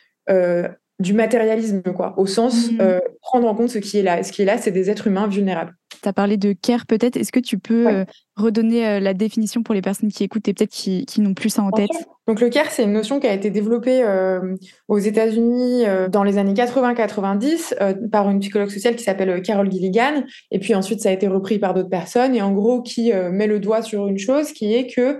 du 0.98 1.12
matérialisme, 1.12 1.82
quoi, 1.94 2.14
au 2.16 2.26
sens 2.26 2.70
mmh. 2.70 2.78
prendre 3.20 3.48
en 3.48 3.54
compte 3.54 3.70
ce 3.70 3.78
qui 3.78 3.98
est 3.98 4.02
là. 4.02 4.22
ce 4.22 4.32
qui 4.32 4.42
est 4.42 4.46
là, 4.46 4.58
c'est 4.58 4.70
des 4.70 4.90
êtres 4.90 5.06
humains 5.06 5.28
vulnérables. 5.28 5.74
Tu 6.02 6.08
as 6.08 6.12
parlé 6.12 6.36
de 6.36 6.52
care 6.52 6.86
peut-être. 6.86 7.16
Est-ce 7.16 7.32
que 7.32 7.40
tu 7.40 7.58
peux 7.58 8.04
redonner 8.36 8.98
la 9.00 9.12
définition 9.12 9.62
pour 9.62 9.74
les 9.74 9.82
personnes 9.82 10.10
qui 10.10 10.24
écoutent 10.24 10.48
et 10.48 10.54
peut-être 10.54 10.70
qui, 10.70 11.04
qui 11.04 11.20
n'ont 11.20 11.34
plus 11.34 11.50
ça 11.50 11.62
en 11.62 11.70
tête? 11.70 11.90
donc 12.26 12.40
le 12.40 12.48
care, 12.48 12.70
c'est 12.70 12.82
une 12.82 12.92
notion 12.92 13.20
qui 13.20 13.28
a 13.28 13.32
été 13.32 13.50
développée 13.50 14.02
euh, 14.02 14.56
aux 14.88 14.98
États-Unis 14.98 15.86
euh, 15.86 16.08
dans 16.08 16.24
les 16.24 16.38
années 16.38 16.54
80-90 16.54 17.74
euh, 17.80 17.94
par 18.10 18.28
une 18.28 18.40
psychologue 18.40 18.70
sociale 18.70 18.96
qui 18.96 19.04
s'appelle 19.04 19.40
Carol 19.42 19.70
Gilligan, 19.70 20.24
et 20.50 20.58
puis 20.58 20.74
ensuite 20.74 21.00
ça 21.00 21.10
a 21.10 21.12
été 21.12 21.28
repris 21.28 21.60
par 21.60 21.72
d'autres 21.72 21.88
personnes, 21.88 22.34
et 22.34 22.42
en 22.42 22.52
gros 22.52 22.82
qui 22.82 23.12
met 23.12 23.46
le 23.46 23.60
doigt 23.60 23.82
sur 23.82 24.08
une 24.08 24.18
chose 24.18 24.52
qui 24.52 24.74
est 24.74 24.88
que 24.88 25.18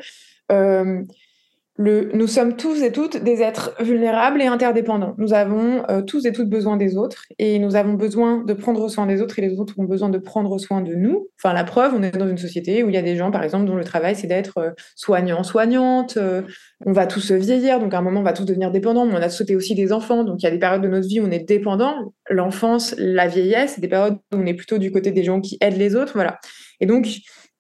nous 1.79 2.27
sommes 2.27 2.57
tous 2.57 2.83
et 2.83 2.91
toutes 2.91 3.19
des 3.19 3.43
êtres 3.43 3.75
vulnérables 3.81 4.41
et 4.41 4.47
interdépendants. 4.47 5.15
Nous 5.19 5.35
avons 5.35 5.83
euh, 5.91 6.01
tous 6.01 6.25
et 6.25 6.33
toutes 6.33 6.49
besoin 6.49 6.79
des 6.79 6.97
autres 6.97 7.27
et 7.39 7.59
nous 7.59 7.77
avons 7.77 7.95
besoin 7.95 8.43
de 8.43 8.55
prendre 8.55 8.89
soin 8.89 9.07
des 9.07 9.21
autres 9.21 9.39
et 9.39 9.43
les 9.43 9.59
autres 9.59 9.75
ont 9.79 9.85
besoin 9.85 10.09
de 10.09 10.17
prendre 10.17 10.59
soin 10.59 10.81
de 10.81 10.95
nous. 10.95 11.29
Enfin, 11.39 11.53
la 11.53 11.65
preuve, 11.65 11.93
on 11.95 12.03
est 12.03 12.17
dans 12.17 12.29
une 12.29 12.39
société 12.39 12.83
où 12.83 12.89
il 12.89 12.95
y 12.95 12.99
a 12.99 13.03
des 13.03 13.17
gens, 13.17 13.31
par 13.31 13.43
exemple, 13.43 13.67
dont 13.67 13.77
le 13.77 13.85
travail 13.85 14.17
c'est 14.17 14.27
d'être 14.27 14.59
euh, 14.59 14.71
soignant, 14.95 15.43
soignante. 15.43 16.17
Euh, 16.17 16.43
on 16.87 16.93
va 16.93 17.07
tous 17.07 17.31
vieillir, 17.31 17.79
donc 17.79 17.93
à 17.93 17.99
un 17.99 18.03
moment 18.03 18.21
on 18.21 18.25
va 18.25 18.33
tous 18.33 18.47
devenir 18.47 18.71
dépendants. 18.71 19.05
Mais 19.05 19.15
on 19.15 19.23
a 19.23 19.29
sauté 19.29 19.55
aussi 19.55 19.75
des 19.75 19.93
enfants, 19.93 20.25
donc 20.25 20.43
il 20.43 20.45
y 20.45 20.49
a 20.49 20.53
des 20.53 20.59
périodes 20.59 20.83
de 20.83 20.89
notre 20.89 21.07
vie 21.07 21.21
où 21.21 21.27
on 21.27 21.31
est 21.31 21.47
dépendant. 21.47 22.15
L'enfance, 22.31 22.95
la 22.97 23.29
vieillesse, 23.29 23.81
des 23.81 23.89
périodes 23.89 24.17
où 24.33 24.37
on 24.37 24.47
est 24.47 24.55
plutôt 24.55 24.79
du 24.79 24.91
côté 24.91 25.13
des 25.13 25.25
gens 25.25 25.43
qui 25.43 25.59
aident 25.61 25.77
les 25.77 25.95
autres, 25.95 26.13
voilà. 26.15 26.39
Et 26.81 26.87
donc 26.87 27.07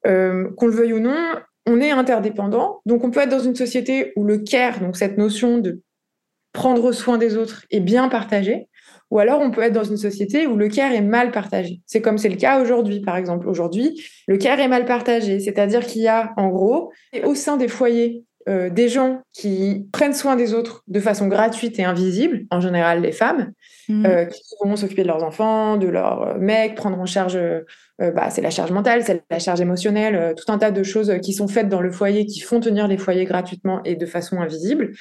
qu'on 0.04 0.66
le 0.66 0.72
veuille 0.72 0.92
ou 0.92 1.00
non, 1.00 1.16
on 1.66 1.80
est 1.80 1.90
interdépendant. 1.90 2.80
Donc, 2.86 3.04
on 3.04 3.10
peut 3.10 3.20
être 3.20 3.30
dans 3.30 3.40
une 3.40 3.56
société 3.56 4.12
où 4.16 4.24
le 4.24 4.38
care, 4.38 4.80
donc 4.80 4.96
cette 4.96 5.18
notion 5.18 5.58
de 5.58 5.82
prendre 6.52 6.92
soin 6.92 7.18
des 7.18 7.36
autres, 7.36 7.66
est 7.70 7.80
bien 7.80 8.08
partagée. 8.08 8.68
Ou 9.10 9.18
alors, 9.18 9.40
on 9.40 9.50
peut 9.50 9.62
être 9.62 9.72
dans 9.72 9.84
une 9.84 9.96
société 9.96 10.46
où 10.46 10.56
le 10.56 10.68
care 10.68 10.92
est 10.92 11.02
mal 11.02 11.30
partagé. 11.30 11.80
C'est 11.86 12.00
comme 12.00 12.18
c'est 12.18 12.28
le 12.28 12.36
cas 12.36 12.60
aujourd'hui, 12.60 13.00
par 13.00 13.16
exemple. 13.16 13.48
Aujourd'hui, 13.48 14.02
le 14.26 14.36
care 14.36 14.58
est 14.58 14.68
mal 14.68 14.84
partagé. 14.84 15.38
C'est-à-dire 15.38 15.86
qu'il 15.86 16.02
y 16.02 16.08
a, 16.08 16.32
en 16.36 16.48
gros, 16.48 16.92
au 17.24 17.34
sein 17.34 17.56
des 17.56 17.68
foyers, 17.68 18.24
euh, 18.48 18.70
des 18.70 18.88
gens 18.88 19.22
qui 19.32 19.88
prennent 19.92 20.14
soin 20.14 20.36
des 20.36 20.54
autres 20.54 20.84
de 20.86 21.00
façon 21.00 21.26
gratuite 21.26 21.80
et 21.80 21.84
invisible, 21.84 22.44
en 22.52 22.60
général 22.60 23.00
les 23.00 23.10
femmes, 23.10 23.50
mmh. 23.88 24.06
euh, 24.06 24.24
qui 24.26 24.40
vont 24.62 24.76
s'occuper 24.76 25.02
de 25.02 25.08
leurs 25.08 25.24
enfants, 25.24 25.76
de 25.76 25.88
leurs 25.88 26.22
euh, 26.22 26.38
mecs, 26.38 26.76
prendre 26.76 26.96
en 27.00 27.06
charge, 27.06 27.36
bah, 27.98 28.30
c'est 28.30 28.42
la 28.42 28.50
charge 28.50 28.70
mentale, 28.70 29.02
c'est 29.02 29.24
la 29.30 29.38
charge 29.40 29.60
émotionnelle, 29.60 30.34
tout 30.36 30.52
un 30.52 30.58
tas 30.58 30.70
de 30.70 30.82
choses 30.82 31.12
qui 31.22 31.32
sont 31.32 31.48
faites 31.48 31.68
dans 31.68 31.80
le 31.80 31.90
foyer, 31.90 32.26
qui 32.26 32.40
font 32.40 32.60
tenir 32.60 32.86
les 32.86 32.98
foyers 32.98 33.24
gratuitement 33.24 33.82
et 33.84 33.96
de 33.96 34.06
façon 34.06 34.40
invisible. 34.40 34.92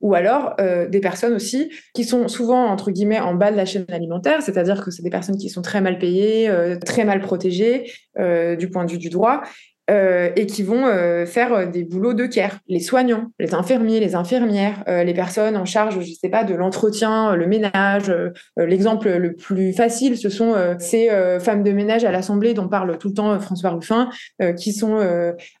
ou 0.00 0.14
alors 0.14 0.54
des 0.56 1.00
personnes 1.00 1.34
aussi 1.34 1.72
qui 1.92 2.04
sont 2.04 2.28
souvent, 2.28 2.66
entre 2.66 2.92
guillemets, 2.92 3.18
en 3.18 3.34
bas 3.34 3.50
de 3.50 3.56
la 3.56 3.64
chaîne 3.64 3.84
alimentaire, 3.88 4.42
c'est-à-dire 4.42 4.84
que 4.84 4.92
c'est 4.92 5.02
des 5.02 5.10
personnes 5.10 5.36
qui 5.36 5.48
sont 5.48 5.60
très 5.60 5.80
mal 5.80 5.98
payées, 5.98 6.48
très 6.86 7.04
mal 7.04 7.20
protégées 7.20 7.90
du 8.16 8.70
point 8.70 8.84
de 8.84 8.92
vue 8.92 8.98
du 8.98 9.10
droit, 9.10 9.42
euh, 9.90 10.28
et 10.36 10.44
qui 10.44 10.62
vont 10.62 10.86
euh, 10.86 11.24
faire 11.24 11.52
euh, 11.54 11.64
des 11.64 11.82
boulots 11.82 12.12
de 12.12 12.26
care. 12.26 12.58
Les 12.68 12.80
soignants, 12.80 13.28
les 13.38 13.54
infirmiers, 13.54 14.00
les 14.00 14.14
infirmières, 14.14 14.84
les 14.86 15.14
personnes 15.14 15.56
en 15.56 15.64
charge, 15.64 15.98
je 16.00 16.12
sais 16.12 16.28
pas, 16.28 16.44
de 16.44 16.54
l'entretien, 16.54 17.34
le 17.34 17.46
ménage. 17.46 18.12
L'exemple 18.56 19.08
le 19.08 19.34
plus 19.34 19.72
facile, 19.72 20.16
ce 20.16 20.28
sont 20.28 20.54
ces 20.78 21.08
femmes 21.40 21.62
de 21.62 21.72
ménage 21.72 22.04
à 22.04 22.10
l'Assemblée 22.10 22.54
dont 22.54 22.68
parle 22.68 22.98
tout 22.98 23.08
le 23.08 23.14
temps 23.14 23.40
François 23.40 23.70
Ruffin, 23.70 24.08
qui 24.56 24.72
sont 24.72 24.98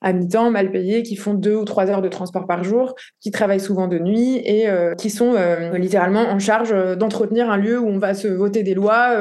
à 0.00 0.12
mi-temps, 0.12 0.50
mal 0.50 0.70
payées, 0.70 1.02
qui 1.02 1.16
font 1.16 1.34
deux 1.34 1.54
ou 1.54 1.64
trois 1.64 1.90
heures 1.90 2.02
de 2.02 2.08
transport 2.08 2.46
par 2.46 2.64
jour, 2.64 2.94
qui 3.20 3.30
travaillent 3.30 3.60
souvent 3.60 3.88
de 3.88 3.98
nuit 3.98 4.36
et 4.44 4.66
qui 4.98 5.10
sont 5.10 5.34
littéralement 5.74 6.28
en 6.28 6.38
charge 6.38 6.74
d'entretenir 6.96 7.50
un 7.50 7.56
lieu 7.56 7.78
où 7.78 7.88
on 7.88 7.98
va 7.98 8.14
se 8.14 8.28
voter 8.28 8.62
des 8.62 8.74
lois 8.74 9.16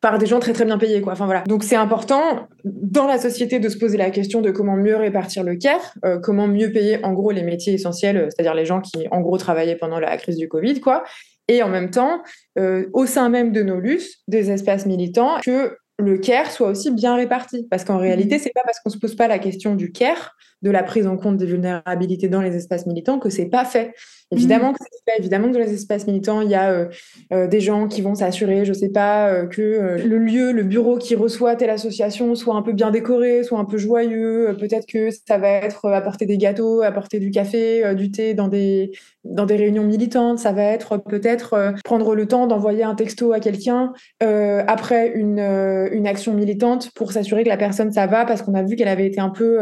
par 0.00 0.18
des 0.18 0.26
gens 0.26 0.40
très 0.40 0.52
très 0.52 0.64
bien 0.64 0.78
payés 0.78 1.00
quoi. 1.00 1.12
Enfin 1.12 1.26
voilà. 1.26 1.42
Donc 1.46 1.62
c'est 1.62 1.76
important 1.76 2.48
dans 2.64 3.06
la 3.06 3.18
société 3.18 3.58
de 3.58 3.68
se 3.68 3.78
poser 3.78 3.98
la 3.98 4.10
question 4.10 4.40
de 4.40 4.50
comment 4.50 4.76
mieux 4.76 4.96
répartir 4.96 5.44
le 5.44 5.56
care, 5.56 5.94
euh, 6.04 6.18
comment 6.18 6.46
mieux 6.46 6.72
payer 6.72 7.04
en 7.04 7.12
gros 7.12 7.30
les 7.30 7.42
métiers 7.42 7.74
essentiels, 7.74 8.16
euh, 8.16 8.28
c'est-à-dire 8.30 8.54
les 8.54 8.66
gens 8.66 8.80
qui 8.80 9.06
en 9.10 9.20
gros 9.20 9.36
travaillaient 9.38 9.76
pendant 9.76 10.00
la 10.00 10.16
crise 10.16 10.36
du 10.36 10.48
Covid 10.48 10.80
quoi. 10.80 11.04
Et 11.48 11.62
en 11.62 11.68
même 11.68 11.90
temps, 11.90 12.22
euh, 12.58 12.86
au 12.92 13.06
sein 13.06 13.28
même 13.28 13.52
de 13.52 13.62
nos 13.62 13.80
LUS, 13.80 14.22
des 14.28 14.50
espaces 14.52 14.86
militants, 14.86 15.40
que 15.44 15.76
le 15.98 16.16
care 16.16 16.50
soit 16.50 16.68
aussi 16.68 16.90
bien 16.90 17.16
réparti. 17.16 17.66
Parce 17.70 17.84
qu'en 17.84 17.98
réalité, 17.98 18.36
mmh. 18.36 18.38
c'est 18.38 18.52
pas 18.54 18.62
parce 18.64 18.80
qu'on 18.80 18.90
se 18.90 18.98
pose 18.98 19.16
pas 19.16 19.28
la 19.28 19.38
question 19.38 19.74
du 19.74 19.92
care, 19.92 20.36
de 20.62 20.70
la 20.70 20.82
prise 20.82 21.06
en 21.06 21.16
compte 21.16 21.36
des 21.36 21.46
vulnérabilités 21.46 22.28
dans 22.28 22.40
les 22.40 22.56
espaces 22.56 22.86
militants 22.86 23.18
que 23.18 23.30
c'est 23.30 23.48
pas 23.48 23.64
fait. 23.64 23.94
Évidemment 24.32 24.70
mmh. 24.70 24.74
que 24.74 24.78
c'est 24.92 25.12
fait. 25.12 25.18
Évidemment 25.18 25.48
que 25.48 25.54
dans 25.54 25.60
les 25.60 25.74
espaces 25.74 26.06
militants, 26.06 26.40
il 26.40 26.50
y 26.50 26.54
a 26.54 26.70
euh, 26.70 26.86
euh, 27.32 27.46
des 27.48 27.60
gens 27.60 27.88
qui 27.88 28.00
vont 28.00 28.14
s'assurer, 28.14 28.64
je 28.64 28.72
sais 28.72 28.90
pas, 28.90 29.28
euh, 29.28 29.46
que 29.46 29.98
le 30.06 30.18
lieu, 30.18 30.52
le 30.52 30.62
bureau 30.62 30.98
qui 30.98 31.16
reçoit 31.16 31.56
telle 31.56 31.70
association 31.70 32.36
soit 32.36 32.54
un 32.54 32.62
peu 32.62 32.72
bien 32.72 32.92
décoré, 32.92 33.42
soit 33.42 33.58
un 33.58 33.64
peu 33.64 33.76
joyeux. 33.76 34.56
Peut-être 34.58 34.86
que 34.86 35.08
ça 35.10 35.38
va 35.38 35.48
être 35.48 35.88
apporter 35.88 36.26
des 36.26 36.38
gâteaux, 36.38 36.82
apporter 36.82 37.18
du 37.18 37.32
café, 37.32 37.94
du 37.94 38.12
thé 38.12 38.34
dans 38.34 38.48
des 38.48 38.92
dans 39.24 39.46
des 39.46 39.56
réunions 39.56 39.84
militantes. 39.84 40.38
Ça 40.38 40.52
va 40.52 40.62
être 40.62 40.96
peut-être 40.96 41.74
prendre 41.84 42.14
le 42.14 42.26
temps 42.26 42.46
d'envoyer 42.46 42.84
un 42.84 42.94
texto 42.94 43.32
à 43.32 43.40
quelqu'un 43.40 43.92
après 44.20 45.12
une 45.14 45.40
une 45.40 46.06
action 46.06 46.34
militante 46.34 46.90
pour 46.94 47.12
s'assurer 47.12 47.42
que 47.42 47.48
la 47.48 47.56
personne 47.56 47.92
ça 47.92 48.06
va 48.06 48.24
parce 48.24 48.42
qu'on 48.42 48.54
a 48.54 48.62
vu 48.62 48.76
qu'elle 48.76 48.88
avait 48.88 49.06
été 49.06 49.20
un 49.20 49.30
peu, 49.30 49.58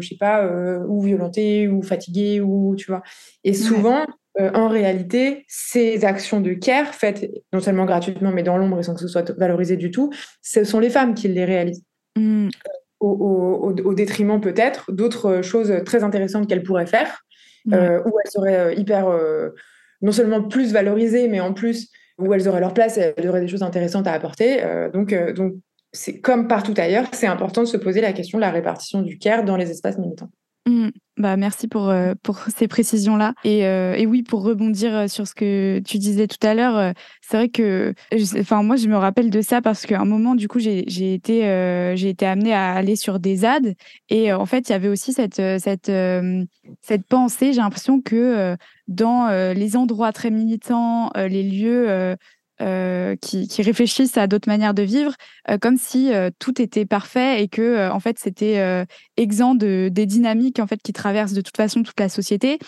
je 0.00 0.06
sais 0.06 0.18
pas, 0.18 0.48
ou 0.88 1.02
violentée 1.02 1.68
ou 1.68 1.82
fatiguée 1.82 2.40
ou 2.40 2.74
tu 2.76 2.90
vois. 2.90 3.02
Et 3.44 3.54
souvent, 3.54 3.99
euh, 4.40 4.50
en 4.54 4.68
réalité, 4.68 5.44
ces 5.48 6.04
actions 6.04 6.40
de 6.40 6.54
care, 6.54 6.94
faites 6.94 7.30
non 7.52 7.60
seulement 7.60 7.84
gratuitement, 7.84 8.30
mais 8.32 8.42
dans 8.42 8.56
l'ombre 8.56 8.78
et 8.78 8.82
sans 8.82 8.94
que 8.94 9.00
ce 9.00 9.08
soit 9.08 9.30
valorisé 9.32 9.76
du 9.76 9.90
tout, 9.90 10.10
ce 10.40 10.64
sont 10.64 10.80
les 10.80 10.88
femmes 10.88 11.14
qui 11.14 11.28
les 11.28 11.44
réalisent. 11.44 11.84
Mmh. 12.16 12.48
Au, 13.00 13.94
détriment 13.94 14.40
peut-être 14.40 14.92
d'autres 14.92 15.42
choses 15.42 15.72
très 15.84 16.04
intéressantes 16.04 16.46
qu'elles 16.48 16.62
pourraient 16.62 16.86
faire, 16.86 17.24
euh, 17.72 18.00
où 18.04 18.12
elles 18.22 18.30
seraient 18.30 18.58
euh, 18.58 18.74
hyper, 18.74 19.06
non 20.02 20.12
seulement 20.12 20.42
plus 20.42 20.72
valorisées, 20.72 21.28
mais 21.28 21.40
en 21.40 21.52
plus 21.52 21.90
où 22.18 22.32
elles 22.34 22.48
auraient 22.48 22.60
leur 22.60 22.74
place, 22.74 22.98
elles 22.98 23.28
auraient 23.28 23.40
des 23.40 23.48
choses 23.48 23.62
intéressantes 23.62 24.06
à 24.06 24.12
apporter. 24.12 24.62
donc, 24.92 25.14
donc 25.34 25.54
c'est 25.92 26.20
comme 26.20 26.46
partout 26.46 26.74
ailleurs, 26.76 27.06
c'est 27.12 27.26
important 27.26 27.62
de 27.62 27.66
se 27.66 27.76
poser 27.76 28.00
la 28.00 28.12
question 28.12 28.38
de 28.38 28.42
la 28.42 28.50
répartition 28.50 29.02
du 29.02 29.18
care 29.18 29.44
dans 29.44 29.56
les 29.56 29.70
espaces 29.70 29.98
militants. 29.98 30.30
Mmh. 30.66 30.90
Bah, 31.20 31.36
merci 31.36 31.68
pour, 31.68 31.90
euh, 31.90 32.14
pour 32.22 32.38
ces 32.38 32.66
précisions-là. 32.66 33.34
Et, 33.44 33.66
euh, 33.66 33.92
et, 33.94 34.06
oui, 34.06 34.22
pour 34.22 34.42
rebondir 34.42 34.96
euh, 34.96 35.06
sur 35.06 35.28
ce 35.28 35.34
que 35.34 35.82
tu 35.84 35.98
disais 35.98 36.26
tout 36.26 36.44
à 36.46 36.54
l'heure, 36.54 36.94
c'est 37.20 37.36
vrai 37.36 37.48
que 37.50 37.92
enfin, 38.38 38.62
moi, 38.62 38.76
je 38.76 38.88
me 38.88 38.96
rappelle 38.96 39.28
de 39.28 39.42
ça 39.42 39.60
parce 39.60 39.84
qu'à 39.84 40.00
un 40.00 40.06
moment, 40.06 40.34
du 40.34 40.48
coup, 40.48 40.58
j'ai 40.60 40.78
été, 41.12 41.94
j'ai 41.94 42.08
été 42.08 42.24
amenée 42.24 42.54
à 42.54 42.72
aller 42.72 42.96
sur 42.96 43.20
des 43.20 43.36
ZAD. 43.36 43.74
Et 44.08 44.32
en 44.32 44.46
fait, 44.46 44.70
il 44.70 44.72
y 44.72 44.74
avait 44.74 44.88
aussi 44.88 45.12
cette, 45.12 45.42
cette, 45.60 45.92
cette 46.80 47.06
pensée, 47.06 47.52
j'ai 47.52 47.60
l'impression 47.60 48.00
que 48.00 48.56
dans 48.88 49.28
les 49.52 49.76
endroits 49.76 50.12
très 50.12 50.30
militants, 50.30 51.10
les 51.14 51.42
lieux 51.42 52.16
euh, 52.60 53.16
qui, 53.16 53.48
réfléchissent 53.62 54.18
à 54.18 54.26
d'autres 54.26 54.48
manières 54.48 54.74
de 54.74 54.82
vivre, 54.82 55.14
euh, 55.48 55.56
comme 55.56 55.78
si 55.78 56.12
euh, 56.12 56.28
tout 56.38 56.60
était 56.60 56.84
parfait 56.84 57.42
et 57.42 57.48
que 57.48 57.88
en 57.90 58.00
fait 58.00 58.18
c'était 58.18 58.86
exempt 59.16 59.54
de, 59.54 59.88
des 59.90 60.04
dynamiques 60.04 60.58
en 60.58 60.66
fait 60.66 60.82
qui 60.82 60.92
traversent 60.92 61.32
de 61.32 61.40
toute 61.40 61.56
façon 61.56 61.82
toute 61.82 61.98
la 61.98 62.10
société. 62.10 62.58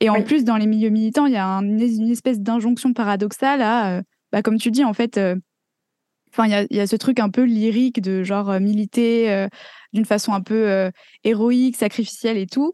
Et 0.00 0.08
en 0.08 0.22
plus, 0.22 0.44
dans 0.44 0.56
les 0.56 0.66
milieux 0.66 0.88
militants, 0.88 1.26
il 1.26 1.34
y 1.34 1.36
a 1.36 1.46
une 1.46 2.10
espèce 2.10 2.40
d'injonction 2.40 2.92
paradoxale 2.92 3.62
à, 3.62 4.02
bah, 4.32 4.42
comme 4.42 4.58
tu 4.58 4.70
dis, 4.70 4.84
en 4.84 4.94
fait, 4.94 5.20
enfin, 6.32 6.46
il 6.46 6.66
y, 6.70 6.76
y, 6.76 6.80
a 6.80 6.86
ce 6.88 6.96
truc 6.96 7.20
un 7.20 7.28
peu 7.28 7.44
lyrique 7.44 8.00
de 8.00 8.24
genre 8.24 8.58
militer 8.58 9.46
d'une 9.92 10.06
façon 10.06 10.32
un 10.32 10.40
peu 10.40 10.90
héroïque, 11.24 11.76
sacrificielle 11.76 12.38
et 12.38 12.46
tout. 12.46 12.72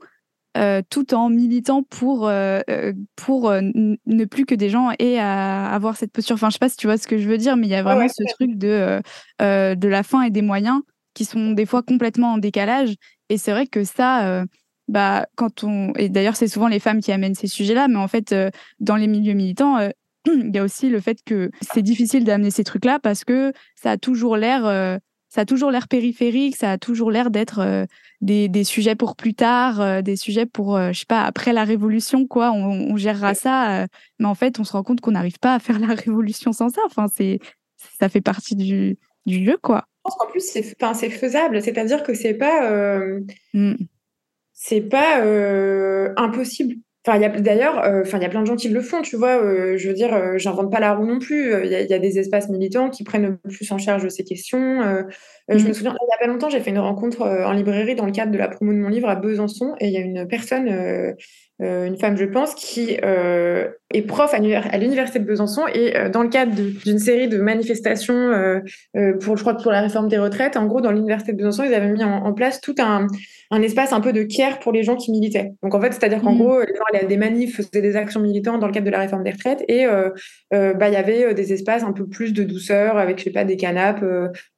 Euh, 0.59 0.83
tout 0.91 1.15
en 1.15 1.31
militant 1.31 1.85
pour, 1.85 2.27
euh, 2.27 2.61
euh, 2.69 2.93
pour 3.15 3.53
ne 3.53 4.25
plus 4.25 4.45
que 4.45 4.57
des 4.57 4.71
gens 4.71 4.91
aient 4.99 5.19
à 5.19 5.73
avoir 5.73 5.97
cette 5.97 6.11
posture. 6.11 6.35
Enfin, 6.35 6.49
je 6.49 6.55
sais 6.55 6.59
pas 6.59 6.69
si 6.69 6.77
tu 6.77 6.89
vois 6.89 6.99
ce 6.99 7.07
que 7.07 7.17
je 7.17 7.29
veux 7.29 7.39
dire, 7.39 7.57
mais 7.57 7.69
il 7.69 7.71
y 7.71 7.77
a 7.77 7.83
vraiment 7.83 8.09
ce 8.09 8.25
truc 8.35 8.57
de, 8.57 9.01
de 9.41 9.89
la 9.89 10.03
fin 10.03 10.23
et 10.23 10.31
des 10.31 10.43
moyens 10.43 10.81
qui 11.15 11.25
sont 11.25 11.53
des 11.53 11.67
fois 11.67 11.83
complètement 11.83 12.33
en 12.33 12.39
décalage. 12.39 12.95
Et 13.29 13.39
c'est 13.39 13.53
vrai 13.53 13.67
que 13.67 13.85
ça, 13.85 14.45
bah, 14.89 15.27
quand 15.37 15.63
on. 15.63 15.93
Et 15.95 16.09
d'ailleurs, 16.09 16.37
c'est 16.37 16.49
souvent 16.49 16.69
les 16.69 16.81
femmes 16.81 17.01
qui 17.01 17.13
amènent 17.13 17.37
ces 17.37 17.47
sujets-là, 17.47 17.87
mais 17.87 17.99
en 17.99 18.09
fait, 18.09 18.35
dans 18.81 18.97
les 18.97 19.07
milieux 19.07 19.35
militants, 19.35 19.79
il 20.27 20.51
y 20.53 20.59
a 20.59 20.65
aussi 20.65 20.89
le 20.89 21.01
fait 21.01 21.19
que 21.25 21.51
c'est 21.61 21.83
difficile 21.83 22.25
d'amener 22.25 22.51
ces 22.51 22.65
trucs-là 22.65 22.99
parce 22.99 23.25
que 23.25 23.53
ça 23.77 23.93
a 23.93 23.97
toujours 23.97 24.37
l'air 24.37 24.99
ça 25.39 25.43
a 25.43 25.45
toujours 25.45 25.71
l'air 25.71 25.87
périphérique, 25.87 26.57
ça 26.57 26.73
a 26.73 26.79
toujours 26.79 27.13
l'air 27.13 27.31
d'être 27.31 27.61
euh, 27.61 27.87
des, 28.21 28.49
des, 28.49 28.65
sujets 28.65 28.97
pour 28.97 29.15
plus 29.15 29.35
tard, 29.35 29.81
euh, 29.81 30.03
des 30.03 30.17
sujets 30.17 30.47
pour, 30.47 30.77
euh, 30.77 30.91
je 30.91 30.99
sais 30.99 31.07
pas, 31.07 31.23
après 31.23 31.53
la 31.53 31.63
révolution, 31.63 32.27
quoi. 32.27 32.51
On, 32.51 32.91
on 32.91 32.97
gérera 32.97 33.35
ça, 33.35 33.87
mais 34.19 34.27
en 34.27 34.35
fait, 34.35 34.59
on 34.59 34.65
se 34.65 34.73
rend 34.73 34.83
compte 34.83 35.01
qu'on 35.01 35.13
n'arrive 35.13 35.39
pas 35.39 35.55
à 35.55 35.61
faire 35.61 35.79
la 35.79 35.95
révolution 35.95 36.53
sans 36.53 36.71
ça. 36.71 36.81
Enfin, 36.87 37.07
c'est, 37.07 37.39
ça 38.01 38.09
fait 38.09 38.21
partie 38.21 38.57
du, 38.57 38.99
du 39.27 39.45
jeu, 39.45 39.57
quoi. 39.63 39.85
Je 39.99 40.11
pense 40.11 40.17
qu'en 40.17 40.27
plus, 40.27 40.41
c'est, 40.41 40.75
c'est 40.95 41.11
faisable, 41.11 41.63
c'est-à-dire 41.63 42.03
que 42.03 42.15
c'est 42.15 42.35
pas, 42.35 42.99
mmh. 43.55 43.75
c'est 44.55 44.81
pas 44.81 45.23
impossible. 46.17 46.75
Enfin, 47.07 47.21
d'ailleurs, 47.39 47.79
enfin, 48.03 48.19
il 48.19 48.23
y 48.23 48.27
a 48.27 48.29
plein 48.29 48.43
de 48.43 48.47
gens 48.47 48.57
qui 48.57 48.69
le 48.69 48.81
font, 48.81 49.01
tu 49.01 49.17
vois. 49.17 49.39
je 49.77 49.89
veux 49.89 49.95
dire, 49.95 50.37
j'invente 50.37 50.71
pas 50.71 50.81
la 50.81 50.93
roue 50.93 51.07
non 51.07 51.19
plus. 51.19 51.55
Il 51.65 51.71
y, 51.71 51.95
a 51.95 51.99
des 51.99 52.19
espaces 52.19 52.51
militants 52.51 52.91
qui 52.91 53.03
prennent 53.03 53.39
plus 53.39 53.71
en 53.73 53.79
charge 53.79 54.09
ces 54.09 54.25
questions. 54.25 54.83
Je 55.49 55.67
me 55.67 55.73
souviens, 55.73 55.97
il 55.99 56.07
n'y 56.07 56.15
a 56.15 56.19
pas 56.21 56.27
longtemps, 56.27 56.51
j'ai 56.51 56.61
fait 56.61 56.71
une 56.71 56.79
rencontre 56.79 57.23
en 57.23 57.53
librairie 57.53 57.95
dans 57.95 58.05
le 58.05 58.13
cadre 58.13 58.33
de 58.33 58.37
la 58.37 58.49
promo 58.49 58.73
de 58.73 58.79
mon 58.79 58.89
livre 58.89 59.09
à 59.09 59.15
Besançon 59.15 59.75
et 59.81 59.87
il 59.87 59.93
y 59.93 59.97
a 59.97 60.01
une 60.01 60.27
personne 60.29 61.15
euh, 61.61 61.87
une 61.87 61.97
femme, 61.97 62.17
je 62.17 62.25
pense, 62.25 62.55
qui 62.55 62.99
euh, 63.03 63.67
est 63.93 64.03
prof 64.03 64.33
à 64.33 64.39
l'université 64.39 65.19
de 65.19 65.25
Besançon 65.25 65.63
et 65.73 65.97
euh, 65.97 66.09
dans 66.09 66.23
le 66.23 66.29
cadre 66.29 66.55
d'une 66.55 67.01
série 67.01 67.27
de 67.27 67.39
manifestations 67.39 68.15
euh, 68.15 68.61
euh, 68.97 69.19
pour, 69.19 69.37
je 69.37 69.43
crois, 69.43 69.55
pour 69.55 69.73
la 69.73 69.81
réforme 69.81 70.09
des 70.09 70.19
retraites, 70.19 70.57
en 70.57 70.67
gros, 70.67 70.81
dans 70.81 70.93
l'université 70.93 71.33
de 71.33 71.39
Besançon, 71.39 71.65
ils 71.65 71.75
avaient 71.75 71.91
mis 71.91 72.05
en, 72.05 72.33
place 72.33 72.61
tout 72.61 72.77
un, 72.79 73.09
un, 73.51 73.63
espace 73.63 73.93
un 73.93 74.01
peu 74.01 74.13
de 74.13 74.23
care 74.25 74.59
pour 74.59 74.73
les 74.73 74.83
gens 74.83 74.97
qui 74.97 75.11
militaient. 75.11 75.53
Donc 75.63 75.75
en 75.75 75.81
fait, 75.81 75.93
c'est-à-dire 75.93 76.21
qu'en 76.21 76.35
mmh. 76.35 76.39
gros, 76.39 76.61
les 76.61 76.75
gens 76.75 76.85
allaient 76.93 77.05
à 77.05 77.09
des 77.09 77.17
manifs, 77.17 77.57
faisaient 77.57 77.83
des 77.83 77.97
actions 77.97 78.21
militantes 78.21 78.61
dans 78.61 78.67
le 78.67 78.73
cadre 78.73 78.87
de 78.87 78.91
la 78.91 79.01
réforme 79.01 79.25
des 79.25 79.31
retraites 79.31 79.65
et 79.69 79.87
bah 80.51 80.89
il 80.89 80.93
y 80.93 80.97
avait 80.97 81.35
des 81.35 81.53
espaces 81.53 81.83
un 81.83 81.93
peu 81.93 82.07
plus 82.07 82.33
de 82.33 82.45
douceur 82.45 82.99
avec, 82.99 83.19
je 83.19 83.25
sais 83.25 83.31
pas, 83.31 83.45
des 83.45 83.57
canapes, 83.57 84.05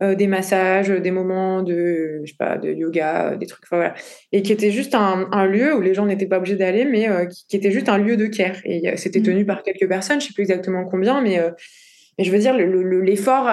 des 0.01 0.27
massages, 0.27 0.89
des 0.89 1.11
moments 1.11 1.63
de, 1.63 2.21
je 2.25 2.31
sais 2.31 2.37
pas, 2.39 2.59
de 2.59 2.73
yoga, 2.73 3.37
des 3.37 3.47
trucs, 3.47 3.65
voilà, 3.71 3.95
et 4.33 4.43
qui 4.43 4.53
était 4.53 4.71
juste 4.71 4.95
un, 4.95 5.29
un 5.33 5.47
lieu 5.47 5.77
où 5.77 5.81
les 5.81 5.95
gens 5.95 6.07
n'étaient 6.07 6.27
pas 6.27 6.39
obligés 6.39 6.57
d'aller 6.57 6.81
mais 6.85 7.09
euh, 7.09 7.27
qui, 7.27 7.57
était 7.57 7.71
juste 7.71 7.89
un 7.89 7.99
lieu 7.99 8.17
de 8.17 8.27
care. 8.27 8.57
Et 8.65 8.89
euh, 8.89 8.97
c'était 8.97 9.21
mm. 9.21 9.25
tenu 9.25 9.47
par 9.47 9.63
quelques 9.63 9.89
personnes, 9.89 10.21
je 10.21 10.27
sais 10.27 10.33
plus 10.33 10.43
exactement 10.43 10.85
combien, 10.85 11.21
mais, 11.21 11.39
euh, 11.39 11.51
mais 12.19 12.25
je 12.25 12.33
veux 12.33 12.39
dire, 12.39 12.57
l'effort 12.57 13.49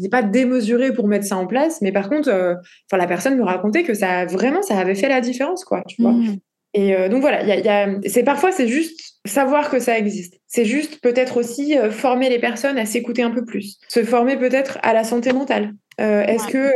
n'est 0.00 0.08
pas 0.08 0.22
démesuré 0.22 0.92
pour 0.92 1.08
mettre 1.08 1.26
ça 1.26 1.36
en 1.36 1.46
place. 1.46 1.80
Mais 1.82 1.92
par 1.92 2.08
contre, 2.08 2.28
enfin 2.30 2.96
la 2.96 3.06
personne 3.06 3.36
me 3.36 3.44
racontait 3.44 3.82
que 3.82 3.94
ça 3.94 4.26
vraiment, 4.26 4.62
ça 4.62 4.78
avait 4.78 4.94
fait 4.94 5.08
la 5.08 5.20
différence, 5.20 5.64
quoi. 5.64 5.82
Tu 5.88 6.02
vois 6.02 6.12
mm. 6.12 6.38
Et 6.74 7.08
donc 7.08 7.22
voilà, 7.22 7.42
y 7.42 7.68
a, 7.68 7.88
c'est 8.06 8.22
parfois 8.22 8.52
c'est 8.52 8.68
juste 8.68 9.00
savoir 9.24 9.70
que 9.70 9.78
ça 9.78 9.98
existe. 9.98 10.34
C'est 10.46 10.66
juste 10.66 11.00
peut-être 11.00 11.38
aussi 11.38 11.76
former 11.90 12.28
les 12.28 12.38
personnes 12.38 12.76
à 12.76 12.84
s'écouter 12.84 13.22
un 13.22 13.30
peu 13.30 13.44
plus, 13.44 13.78
se 13.88 14.04
former 14.04 14.36
peut-être 14.36 14.78
à 14.82 14.92
la 14.92 15.02
santé 15.02 15.32
mentale. 15.32 15.72
Est-ce 15.98 16.46
que 16.46 16.70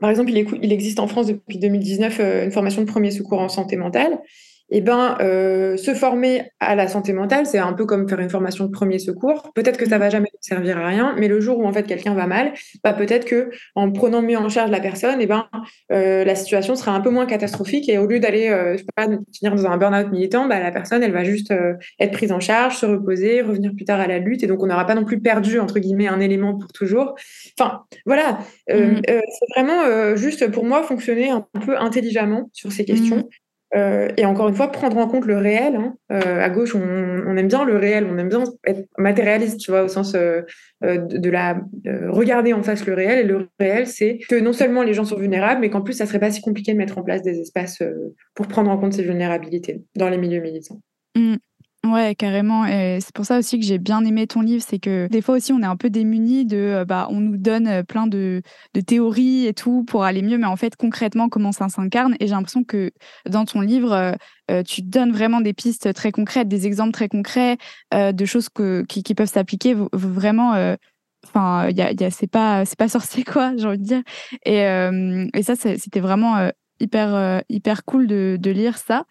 par 0.00 0.10
exemple, 0.10 0.30
il, 0.30 0.46
il, 0.62 0.72
existe 0.72 0.98
en 0.98 1.06
France 1.06 1.26
depuis 1.26 1.58
2019 1.58 2.20
une 2.44 2.50
formation 2.50 2.82
de 2.82 2.86
premier 2.86 3.10
secours 3.10 3.40
en 3.40 3.48
santé 3.48 3.76
mentale 3.76 4.18
eh 4.70 4.80
ben, 4.80 5.16
euh, 5.20 5.76
se 5.76 5.94
former 5.94 6.50
à 6.60 6.74
la 6.74 6.86
santé 6.86 7.12
mentale, 7.12 7.46
c'est 7.46 7.58
un 7.58 7.72
peu 7.72 7.86
comme 7.86 8.08
faire 8.08 8.20
une 8.20 8.30
formation 8.30 8.66
de 8.66 8.70
premier 8.70 8.98
secours. 8.98 9.50
Peut-être 9.54 9.76
que 9.76 9.88
ça 9.88 9.98
va 9.98 10.10
jamais 10.10 10.28
servir 10.40 10.78
à 10.78 10.86
rien, 10.86 11.14
mais 11.18 11.26
le 11.26 11.40
jour 11.40 11.58
où 11.58 11.66
en 11.66 11.72
fait 11.72 11.82
quelqu'un 11.84 12.14
va 12.14 12.26
mal, 12.26 12.52
bah, 12.84 12.92
peut-être 12.92 13.24
que 13.24 13.50
en 13.74 13.90
prenant 13.90 14.22
mieux 14.22 14.38
en 14.38 14.48
charge 14.48 14.70
la 14.70 14.80
personne, 14.80 15.18
eh 15.20 15.26
ben, 15.26 15.46
euh, 15.92 16.24
la 16.24 16.34
situation 16.36 16.76
sera 16.76 16.92
un 16.92 17.00
peu 17.00 17.10
moins 17.10 17.26
catastrophique 17.26 17.88
et 17.88 17.98
au 17.98 18.06
lieu 18.06 18.20
d'aller, 18.20 18.48
euh, 18.48 18.76
finir 19.32 19.54
dans 19.54 19.66
un 19.66 19.76
burn-out 19.76 20.10
militant, 20.12 20.46
bah, 20.46 20.60
la 20.60 20.70
personne, 20.70 21.02
elle 21.02 21.12
va 21.12 21.24
juste 21.24 21.52
être 21.98 22.12
prise 22.12 22.32
en 22.32 22.40
charge, 22.40 22.76
se 22.76 22.86
reposer, 22.86 23.42
revenir 23.42 23.72
plus 23.74 23.84
tard 23.84 23.98
à 23.98 24.06
la 24.06 24.18
lutte, 24.18 24.44
et 24.44 24.46
donc 24.46 24.62
on 24.62 24.66
n'aura 24.66 24.86
pas 24.86 24.94
non 24.94 25.04
plus 25.04 25.20
perdu 25.20 25.58
entre 25.58 25.78
guillemets 25.78 26.08
un 26.08 26.20
élément 26.20 26.56
pour 26.56 26.72
toujours. 26.72 27.14
Enfin, 27.58 27.82
voilà, 28.06 28.38
mmh. 28.68 29.00
c'est 29.06 29.54
vraiment 29.56 30.16
juste 30.16 30.50
pour 30.50 30.64
moi 30.64 30.82
fonctionner 30.82 31.30
un 31.30 31.46
peu 31.64 31.76
intelligemment 31.78 32.48
sur 32.52 32.72
ces 32.72 32.84
questions. 32.84 33.18
Mmh. 33.18 33.28
Euh, 33.76 34.08
et 34.16 34.24
encore 34.24 34.48
une 34.48 34.54
fois, 34.54 34.72
prendre 34.72 34.96
en 34.98 35.06
compte 35.06 35.26
le 35.26 35.38
réel. 35.38 35.76
Hein. 35.76 35.94
Euh, 36.10 36.42
à 36.42 36.50
gauche, 36.50 36.74
on, 36.74 37.36
aime 37.36 37.48
bien 37.48 37.64
le 37.64 37.76
réel, 37.76 38.06
on 38.10 38.18
aime 38.18 38.28
bien 38.28 38.42
être 38.66 38.88
matérialiste, 38.98 39.58
tu 39.58 39.70
vois, 39.70 39.84
au 39.84 39.88
sens 39.88 40.14
euh, 40.14 40.42
de, 40.82 41.18
de, 41.18 41.30
la 41.30 41.60
regarder 42.08 42.52
en 42.52 42.62
face 42.62 42.84
le 42.86 42.94
réel. 42.94 43.20
Et 43.20 43.24
le 43.24 43.48
réel, 43.58 43.86
c'est 43.86 44.18
que 44.28 44.36
non 44.36 44.52
seulement 44.52 44.82
les 44.82 44.94
gens 44.94 45.04
sont 45.04 45.16
vulnérables, 45.16 45.60
mais 45.60 45.70
qu'en 45.70 45.82
plus, 45.82 45.94
ça 45.94 46.06
serait 46.06 46.18
pas 46.18 46.30
si 46.30 46.40
compliqué 46.40 46.72
de 46.72 46.78
mettre 46.78 46.98
en 46.98 47.02
place 47.02 47.22
des 47.22 47.38
espaces 47.40 47.82
pour 48.34 48.48
prendre 48.48 48.70
en 48.70 48.78
compte 48.78 48.92
ces 48.92 49.04
vulnérabilités 49.04 49.82
dans 49.94 50.08
les 50.08 50.18
milieux 50.18 50.40
militants. 50.40 50.80
Mmh. 51.16 51.36
Ouais, 51.86 52.14
carrément. 52.14 52.66
Et 52.66 52.98
c'est 53.00 53.14
pour 53.14 53.24
ça 53.24 53.38
aussi 53.38 53.58
que 53.58 53.64
j'ai 53.64 53.78
bien 53.78 54.04
aimé 54.04 54.26
ton 54.26 54.42
livre. 54.42 54.62
C'est 54.66 54.78
que 54.78 55.08
des 55.08 55.22
fois 55.22 55.36
aussi, 55.36 55.52
on 55.52 55.62
est 55.62 55.66
un 55.66 55.76
peu 55.76 55.88
démunis 55.88 56.44
de. 56.44 56.56
Euh, 56.58 56.84
bah, 56.84 57.08
on 57.10 57.20
nous 57.20 57.38
donne 57.38 57.66
euh, 57.66 57.82
plein 57.82 58.06
de, 58.06 58.42
de, 58.74 58.80
théories 58.82 59.46
et 59.46 59.54
tout 59.54 59.84
pour 59.84 60.04
aller 60.04 60.20
mieux, 60.20 60.36
mais 60.36 60.46
en 60.46 60.56
fait, 60.56 60.76
concrètement, 60.76 61.30
comment 61.30 61.52
ça 61.52 61.70
s'incarne. 61.70 62.16
Et 62.20 62.26
j'ai 62.26 62.34
l'impression 62.34 62.64
que 62.64 62.90
dans 63.26 63.46
ton 63.46 63.62
livre, 63.62 64.14
euh, 64.50 64.62
tu 64.62 64.82
donnes 64.82 65.12
vraiment 65.12 65.40
des 65.40 65.54
pistes 65.54 65.94
très 65.94 66.12
concrètes, 66.12 66.48
des 66.48 66.66
exemples 66.66 66.92
très 66.92 67.08
concrets 67.08 67.56
de 67.94 68.24
choses 68.24 68.48
que, 68.50 68.84
qui, 68.88 69.14
peuvent 69.14 69.28
s'appliquer 69.28 69.74
vraiment. 69.92 70.76
Enfin, 71.26 71.68
il 71.68 71.76
y 71.76 71.82
a, 71.82 72.10
c'est 72.10 72.26
pas, 72.26 72.64
c'est 72.64 72.78
pas 72.78 72.88
sorcier, 72.90 73.24
quoi, 73.24 73.56
j'ai 73.56 73.66
envie 73.66 73.78
de 73.78 73.84
dire. 73.84 74.02
Et, 74.44 74.60
et 75.38 75.42
ça, 75.42 75.54
c'était 75.56 76.00
vraiment 76.00 76.50
hyper, 76.80 77.42
hyper 77.48 77.84
cool 77.84 78.06
de 78.06 78.50
lire 78.50 78.76
ça. 78.76 79.06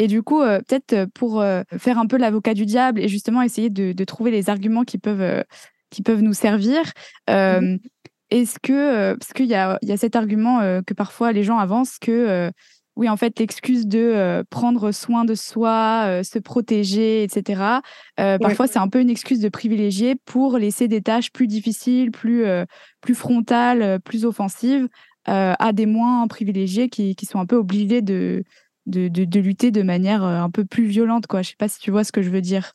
Et 0.00 0.06
du 0.06 0.22
coup, 0.22 0.40
euh, 0.40 0.60
peut-être 0.60 0.94
euh, 0.94 1.06
pour 1.12 1.42
euh, 1.42 1.62
faire 1.76 1.98
un 1.98 2.06
peu 2.06 2.16
l'avocat 2.16 2.54
du 2.54 2.64
diable 2.64 3.00
et 3.00 3.08
justement 3.08 3.42
essayer 3.42 3.68
de, 3.68 4.04
trouver 4.04 4.30
les 4.30 4.48
arguments 4.48 4.84
qui 4.84 4.96
peuvent, 4.96 5.44
qui 5.90 6.00
peuvent 6.00 6.22
nous 6.22 6.32
servir, 6.32 6.80
mmh 7.28 7.76
est-ce 8.32 8.60
que, 8.60 9.14
parce 9.14 9.32
qu'il 9.32 9.46
y 9.46 9.56
a, 9.56 9.76
y 9.82 9.90
a 9.90 9.96
cet 9.96 10.14
argument 10.14 10.60
que 10.86 10.94
parfois 10.94 11.32
les 11.32 11.42
gens 11.42 11.58
avancent 11.58 11.98
que 11.98 12.48
oui, 12.94 13.08
en 13.08 13.16
fait, 13.16 13.40
l'excuse 13.40 13.88
de 13.88 14.44
prendre 14.50 14.92
soin 14.92 15.24
de 15.24 15.34
soi, 15.34 16.22
se 16.22 16.38
protéger, 16.38 17.24
etc. 17.24 17.80
Parfois, 18.16 18.68
c'est 18.68 18.78
un 18.78 18.86
peu 18.86 19.00
une 19.00 19.10
excuse 19.10 19.40
de 19.40 19.48
privilégier 19.48 20.14
pour 20.14 20.58
laisser 20.58 20.86
des 20.86 21.02
tâches 21.02 21.32
plus 21.32 21.48
difficiles, 21.48 22.12
plus, 22.12 22.44
plus 23.00 23.16
frontales, 23.16 23.98
plus 24.04 24.24
offensives 24.24 24.86
à 25.24 25.72
des 25.72 25.86
moins 25.86 26.28
privilégiés 26.28 26.88
qui, 26.88 27.16
qui, 27.16 27.26
sont 27.26 27.40
un 27.40 27.46
peu 27.46 27.56
obligés 27.56 28.00
de, 28.00 28.44
de, 28.90 29.08
de, 29.08 29.40
lutter 29.40 29.70
de 29.70 29.82
manière 29.82 30.24
euh, 30.24 30.36
un 30.36 30.50
peu 30.50 30.64
plus 30.64 30.84
violente. 30.84 31.26
Quoi. 31.26 31.42
Je 31.42 31.50
sais 31.50 31.56
pas 31.58 31.68
si 31.68 31.78
tu 31.78 31.90
vois 31.90 32.04
ce 32.04 32.12
que 32.12 32.22
je 32.22 32.30
veux 32.30 32.40
dire. 32.40 32.72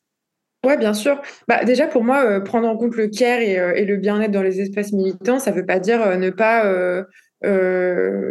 Ouais, 0.65 0.77
bien 0.77 0.93
sûr. 0.93 1.21
Bah, 1.47 1.63
déjà, 1.63 1.85
pour 1.85 2.03
moi, 2.03 2.25
euh, 2.25 2.39
prendre 2.39 2.67
en 2.67 2.75
compte 2.75 2.95
le 2.95 3.07
care 3.07 3.39
et, 3.39 3.59
euh, 3.59 3.73
et 3.75 3.85
le 3.85 3.97
bien-être 3.97 4.31
dans 4.31 4.41
les 4.41 4.61
espaces 4.61 4.93
militants, 4.93 5.37
ça 5.37 5.51
veut 5.51 5.65
pas 5.65 5.79
dire 5.79 6.17
ne 6.17 6.29
pas. 6.29 6.63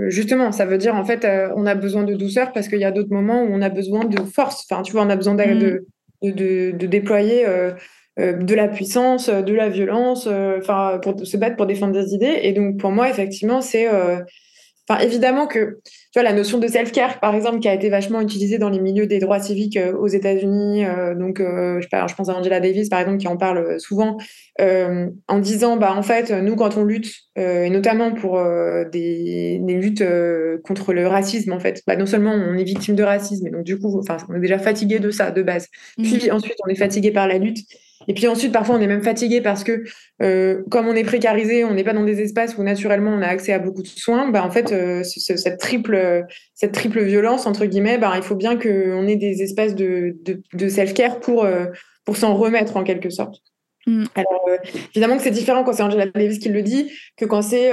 justement, 0.08 0.50
ça 0.50 0.66
veut 0.66 0.78
dire 0.78 0.96
en 0.96 1.04
fait, 1.04 1.26
on 1.54 1.66
a 1.66 1.74
besoin 1.74 2.02
de 2.02 2.14
douceur 2.14 2.52
parce 2.52 2.68
qu'il 2.68 2.80
y 2.80 2.84
a 2.84 2.90
d'autres 2.90 3.12
moments 3.12 3.42
où 3.42 3.48
on 3.52 3.62
a 3.62 3.68
besoin 3.68 4.04
de 4.04 4.20
force. 4.22 4.66
Enfin, 4.68 4.82
tu 4.82 4.92
vois, 4.92 5.02
on 5.02 5.10
a 5.10 5.16
besoin 5.16 5.34
mmh. 5.34 5.58
de, 5.58 5.86
de, 6.22 6.70
de, 6.72 6.86
déployer 6.86 7.46
de 8.18 8.54
la 8.54 8.68
puissance, 8.68 9.28
de 9.28 9.54
la 9.54 9.68
violence, 9.68 10.26
enfin, 10.26 10.98
pour 11.00 11.24
se 11.24 11.36
battre 11.36 11.54
pour 11.54 11.66
défendre 11.66 11.92
des 11.92 12.14
idées. 12.14 12.40
Et 12.42 12.52
donc, 12.52 12.78
pour 12.78 12.90
moi, 12.90 13.08
effectivement, 13.08 13.60
c'est 13.60 13.88
Enfin, 14.88 15.00
évidemment 15.00 15.46
que 15.46 15.80
tu 16.14 16.20
vois, 16.20 16.30
la 16.30 16.36
notion 16.36 16.58
de 16.58 16.68
self-care, 16.68 17.18
par 17.18 17.34
exemple, 17.34 17.58
qui 17.58 17.66
a 17.66 17.74
été 17.74 17.90
vachement 17.90 18.20
utilisée 18.20 18.58
dans 18.58 18.68
les 18.68 18.78
milieux 18.78 19.08
des 19.08 19.18
droits 19.18 19.40
civiques 19.40 19.76
euh, 19.76 19.96
aux 19.96 20.06
États-Unis. 20.06 20.84
Euh, 20.84 21.12
donc, 21.16 21.40
euh, 21.40 21.78
je, 21.78 21.82
sais 21.82 21.88
pas, 21.90 22.06
je 22.06 22.14
pense 22.14 22.28
à 22.28 22.36
Angela 22.36 22.60
Davis, 22.60 22.88
par 22.88 23.00
exemple, 23.00 23.18
qui 23.18 23.26
en 23.26 23.36
parle 23.36 23.80
souvent, 23.80 24.16
en 24.60 25.38
disant, 25.40 25.76
bah, 25.76 25.92
en 25.92 26.04
fait, 26.04 26.30
nous, 26.30 26.54
quand 26.54 26.76
on 26.76 26.84
lutte, 26.84 27.12
et 27.34 27.68
notamment 27.68 28.12
pour 28.12 28.40
des, 28.92 29.58
des, 29.60 29.74
luttes 29.74 30.04
contre 30.62 30.92
le 30.92 31.08
racisme, 31.08 31.50
en 31.50 31.58
fait, 31.58 31.82
bah, 31.84 31.96
non 31.96 32.06
seulement 32.06 32.32
on 32.32 32.54
est 32.54 32.62
victime 32.62 32.94
de 32.94 33.02
racisme, 33.02 33.48
et 33.48 33.50
donc 33.50 33.64
du 33.64 33.76
coup, 33.76 33.98
enfin, 33.98 34.18
on 34.28 34.36
est 34.36 34.40
déjà 34.40 34.60
fatigué 34.60 35.00
de 35.00 35.10
ça 35.10 35.32
de 35.32 35.42
base. 35.42 35.66
Mmh. 35.98 36.02
Puis 36.04 36.30
ensuite, 36.30 36.54
on 36.64 36.70
est 36.70 36.76
fatigué 36.76 37.10
par 37.10 37.26
la 37.26 37.38
lutte. 37.38 37.58
Et 38.08 38.14
puis 38.14 38.26
ensuite, 38.26 38.52
parfois, 38.52 38.76
on 38.76 38.80
est 38.80 38.86
même 38.86 39.02
fatigué 39.02 39.40
parce 39.40 39.64
que, 39.64 39.84
euh, 40.22 40.62
comme 40.70 40.86
on 40.86 40.94
est 40.94 41.04
précarisé, 41.04 41.64
on 41.64 41.74
n'est 41.74 41.84
pas 41.84 41.92
dans 41.92 42.04
des 42.04 42.20
espaces 42.20 42.56
où 42.58 42.62
naturellement 42.62 43.10
on 43.10 43.22
a 43.22 43.26
accès 43.26 43.52
à 43.52 43.58
beaucoup 43.58 43.82
de 43.82 43.88
soins. 43.88 44.30
Bah, 44.30 44.44
en 44.44 44.50
fait, 44.50 44.72
euh, 44.72 45.02
cette, 45.02 45.58
triple, 45.58 46.24
cette 46.54 46.72
triple 46.72 47.02
violence, 47.02 47.46
entre 47.46 47.66
guillemets, 47.66 47.98
bah, 47.98 48.12
il 48.16 48.22
faut 48.22 48.36
bien 48.36 48.56
qu'on 48.56 49.06
ait 49.06 49.16
des 49.16 49.42
espaces 49.42 49.74
de, 49.74 50.16
de, 50.24 50.42
de 50.52 50.68
self-care 50.68 51.20
pour, 51.20 51.44
euh, 51.44 51.66
pour 52.04 52.16
s'en 52.16 52.34
remettre 52.34 52.76
en 52.76 52.84
quelque 52.84 53.10
sorte. 53.10 53.36
Mm. 53.86 54.04
Alors, 54.14 54.48
évidemment 54.94 55.16
que 55.16 55.22
c'est 55.22 55.30
différent 55.30 55.64
quand 55.64 55.72
c'est 55.72 55.82
Angela 55.82 56.06
Davis 56.06 56.38
qui 56.38 56.48
le 56.48 56.62
dit 56.62 56.90
que 57.16 57.24
quand 57.24 57.42
c'est 57.42 57.72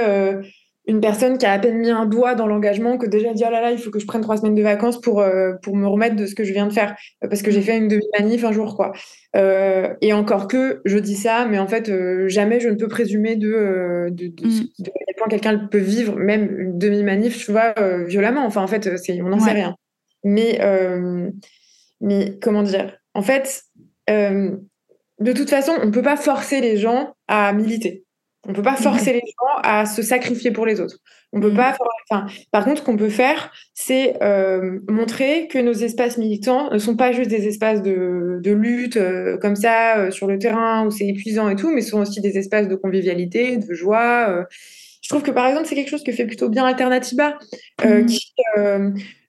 une 0.86 1.00
personne 1.00 1.38
qui 1.38 1.46
a 1.46 1.52
à 1.52 1.58
peine 1.58 1.78
mis 1.78 1.90
un 1.90 2.06
doigt 2.06 2.34
dans 2.34 2.46
l'engagement, 2.46 2.98
que 2.98 3.06
déjà 3.06 3.32
dit 3.32 3.44
oh 3.46 3.50
là 3.50 3.60
là, 3.60 3.70
il 3.70 3.78
faut 3.78 3.90
que 3.90 4.00
je 4.00 4.06
prenne 4.06 4.20
trois 4.20 4.36
semaines 4.36 4.56
de 4.56 4.62
vacances 4.62 5.00
pour, 5.00 5.20
euh, 5.20 5.52
pour 5.62 5.76
me 5.76 5.86
remettre 5.86 6.16
de 6.16 6.26
ce 6.26 6.34
que 6.34 6.42
je 6.42 6.52
viens 6.52 6.66
de 6.66 6.72
faire, 6.72 6.96
euh, 7.22 7.28
parce 7.28 7.42
que 7.42 7.52
j'ai 7.52 7.62
fait 7.62 7.76
une 7.76 7.86
demi-manif 7.86 8.44
un 8.44 8.50
jour, 8.50 8.74
quoi. 8.74 8.92
Euh, 9.36 9.94
et 10.00 10.12
encore 10.12 10.48
que 10.48 10.82
je 10.84 10.98
dis 10.98 11.14
ça, 11.14 11.46
mais 11.46 11.58
en 11.58 11.68
fait, 11.68 11.90
jamais 12.26 12.58
je 12.58 12.68
ne 12.68 12.74
peux 12.74 12.88
présumer 12.88 13.36
de, 13.36 14.08
de, 14.10 14.26
de, 14.26 14.46
mm. 14.46 14.60
de 14.80 14.90
à 14.90 15.04
quel 15.06 15.14
point 15.16 15.28
quelqu'un 15.28 15.68
peut 15.70 15.78
vivre, 15.78 16.16
même 16.16 16.58
une 16.58 16.78
demi-manif, 16.78 17.44
tu 17.44 17.52
vois, 17.52 17.74
violemment. 18.06 18.44
Enfin, 18.44 18.62
en 18.62 18.66
fait, 18.66 18.96
c'est, 18.98 19.22
on 19.22 19.28
n'en 19.28 19.38
sait 19.38 19.52
rien. 19.52 19.76
Mais, 20.24 20.60
mais 22.00 22.38
comment 22.42 22.62
dire? 22.64 22.98
En 23.14 23.22
fait, 23.22 23.62
de 24.08 25.32
toute 25.32 25.48
façon, 25.48 25.72
on 25.80 25.86
ne 25.86 25.92
peut 25.92 26.02
pas 26.02 26.16
forcer 26.16 26.60
les 26.60 26.76
gens 26.76 27.14
à 27.28 27.52
militer. 27.52 28.04
On 28.48 28.52
peut 28.52 28.62
pas 28.62 28.74
forcer 28.74 29.12
les 29.12 29.20
gens 29.20 29.60
à 29.62 29.86
se 29.86 30.02
sacrifier 30.02 30.50
pour 30.50 30.66
les 30.66 30.80
autres. 30.80 30.98
On 31.32 31.40
peut 31.40 31.52
mm. 31.52 31.56
pas. 31.56 31.76
Enfin, 32.10 32.26
par 32.50 32.64
contre, 32.64 32.80
ce 32.80 32.84
qu'on 32.84 32.96
peut 32.96 33.08
faire, 33.08 33.52
c'est 33.72 34.20
euh, 34.22 34.80
montrer 34.88 35.46
que 35.46 35.58
nos 35.58 35.72
espaces 35.72 36.18
militants 36.18 36.70
ne 36.72 36.78
sont 36.78 36.96
pas 36.96 37.12
juste 37.12 37.30
des 37.30 37.46
espaces 37.46 37.82
de, 37.82 38.40
de 38.42 38.50
lutte 38.50 38.96
euh, 38.96 39.38
comme 39.38 39.54
ça 39.54 39.96
euh, 39.98 40.10
sur 40.10 40.26
le 40.26 40.38
terrain 40.38 40.84
où 40.84 40.90
c'est 40.90 41.06
épuisant 41.06 41.48
et 41.48 41.56
tout, 41.56 41.70
mais 41.70 41.82
sont 41.82 42.00
aussi 42.00 42.20
des 42.20 42.36
espaces 42.36 42.66
de 42.66 42.74
convivialité, 42.74 43.58
de 43.58 43.74
joie. 43.74 44.44
je 45.02 45.08
trouve 45.08 45.22
que 45.22 45.30
par 45.30 45.46
exemple, 45.46 45.66
c'est 45.66 45.76
quelque 45.76 45.90
chose 45.90 46.02
que 46.02 46.12
fait 46.12 46.26
plutôt 46.26 46.48
bien 46.48 46.64
Alternativa, 46.64 47.38
mmh. 47.84 48.06
qui, 48.06 48.34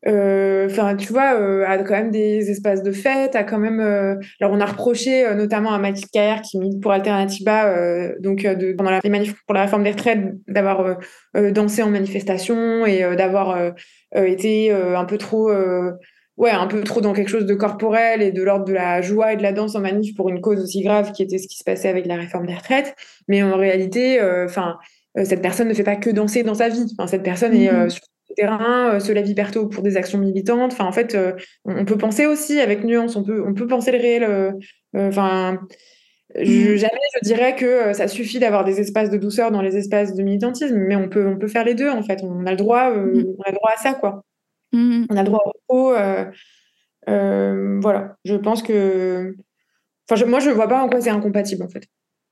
enfin, 0.05 0.95
tu 0.95 1.11
vois, 1.11 1.67
a 1.67 1.77
quand 1.79 1.93
même 1.93 2.11
des 2.11 2.49
espaces 2.49 2.83
de 2.83 2.91
fête, 2.91 3.35
a 3.35 3.43
quand 3.43 3.59
même. 3.59 3.79
alors, 3.79 4.53
on 4.53 4.59
a 4.59 4.65
reproché 4.65 5.25
notamment 5.35 5.73
à 5.73 5.79
Mathilde 5.79 6.09
Caher 6.11 6.41
qui 6.41 6.57
milite 6.57 6.81
pour 6.81 6.91
Alternativa, 6.91 8.13
donc 8.19 8.43
de, 8.43 8.73
pendant 8.73 8.99
les 9.03 9.09
manifs 9.09 9.33
pour 9.45 9.53
la 9.53 9.63
réforme 9.63 9.83
des 9.83 9.91
retraites, 9.91 10.21
d'avoir 10.47 10.97
dansé 11.33 11.83
en 11.83 11.89
manifestation 11.89 12.85
et 12.85 13.15
d'avoir 13.15 13.73
été 14.13 14.71
un 14.71 15.05
peu 15.05 15.17
trop 15.17 15.49
ouais, 16.37 16.51
un 16.51 16.67
peu 16.67 16.83
trop 16.83 17.01
dans 17.01 17.13
quelque 17.13 17.29
chose 17.29 17.45
de 17.45 17.53
corporel 17.53 18.21
et 18.21 18.31
de 18.31 18.41
l'ordre 18.43 18.65
de 18.65 18.73
la 18.73 19.01
joie 19.01 19.33
et 19.33 19.37
de 19.37 19.43
la 19.43 19.53
danse 19.53 19.75
en 19.75 19.81
manif 19.81 20.15
pour 20.15 20.29
une 20.29 20.41
cause 20.41 20.61
aussi 20.61 20.81
grave 20.81 21.11
qui 21.11 21.23
était 21.23 21.37
ce 21.37 21.47
qui 21.47 21.57
se 21.57 21.63
passait 21.63 21.89
avec 21.89 22.05
la 22.05 22.15
réforme 22.15 22.45
des 22.45 22.55
retraites. 22.55 22.95
Mais 23.27 23.43
en 23.43 23.55
réalité, 23.55 24.19
euh, 24.19 24.45
enfin, 24.45 24.77
euh, 25.17 25.25
cette 25.25 25.41
personne 25.41 25.67
ne 25.67 25.73
fait 25.73 25.83
pas 25.83 25.95
que 25.95 26.09
danser 26.09 26.43
dans 26.43 26.55
sa 26.55 26.69
vie. 26.69 26.85
Enfin, 26.97 27.07
cette 27.07 27.23
personne 27.23 27.53
est 27.53 27.69
euh, 27.69 27.85
mm-hmm. 27.85 27.89
sur 27.89 28.03
le 28.03 28.12
terrain, 28.35 28.99
se 28.99 29.11
lève 29.11 29.27
hyper 29.27 29.51
tôt 29.51 29.67
pour 29.67 29.83
des 29.83 29.97
actions 29.97 30.19
militantes. 30.19 30.73
Enfin, 30.73 30.85
en 30.85 30.91
fait, 30.91 31.17
on 31.65 31.85
peut 31.85 31.97
penser 31.97 32.25
aussi 32.25 32.59
avec 32.59 32.83
nuance. 32.83 33.15
On 33.15 33.23
peut, 33.23 33.43
on 33.45 33.53
peut 33.53 33.67
penser 33.67 33.91
le 33.91 33.99
réel. 33.99 34.53
Enfin. 34.95 35.59
Mm-hmm. 36.35 36.77
jamais 36.77 36.99
je 37.15 37.27
dirais 37.27 37.55
que 37.55 37.93
ça 37.93 38.07
suffit 38.07 38.39
d'avoir 38.39 38.63
des 38.63 38.79
espaces 38.79 39.11
de 39.11 39.17
douceur 39.17 39.51
dans 39.51 39.61
les 39.61 39.77
espaces 39.77 40.15
de 40.15 40.23
militantisme, 40.23 40.77
mais 40.77 40.95
on 40.95 41.07
peut, 41.07 41.27
on 41.27 41.37
peut 41.37 41.47
faire 41.47 41.63
les 41.63 41.75
deux 41.75 41.89
en 41.89 42.01
fait. 42.01 42.21
On 42.23 42.47
a 42.47 42.51
le 42.51 42.57
droit, 42.57 42.89
mm-hmm. 42.89 43.35
on 43.37 43.43
a 43.43 43.51
le 43.51 43.55
droit 43.55 43.71
à 43.71 43.77
ça 43.77 43.93
quoi. 43.93 44.23
Mmh. 44.73 45.05
On 45.09 45.15
a 45.15 45.21
le 45.21 45.27
droit 45.27 45.39
au 45.45 45.51
repos. 45.51 45.95
Euh, 45.95 46.25
euh, 47.07 47.79
voilà, 47.81 48.17
je 48.25 48.35
pense 48.35 48.63
que. 48.63 49.35
Enfin, 50.09 50.25
moi, 50.25 50.39
je 50.39 50.49
ne 50.49 50.55
vois 50.55 50.67
pas 50.67 50.83
en 50.83 50.89
quoi 50.89 50.99
c'est 50.99 51.11
incompatible, 51.11 51.63
en 51.63 51.69
fait. 51.69 51.85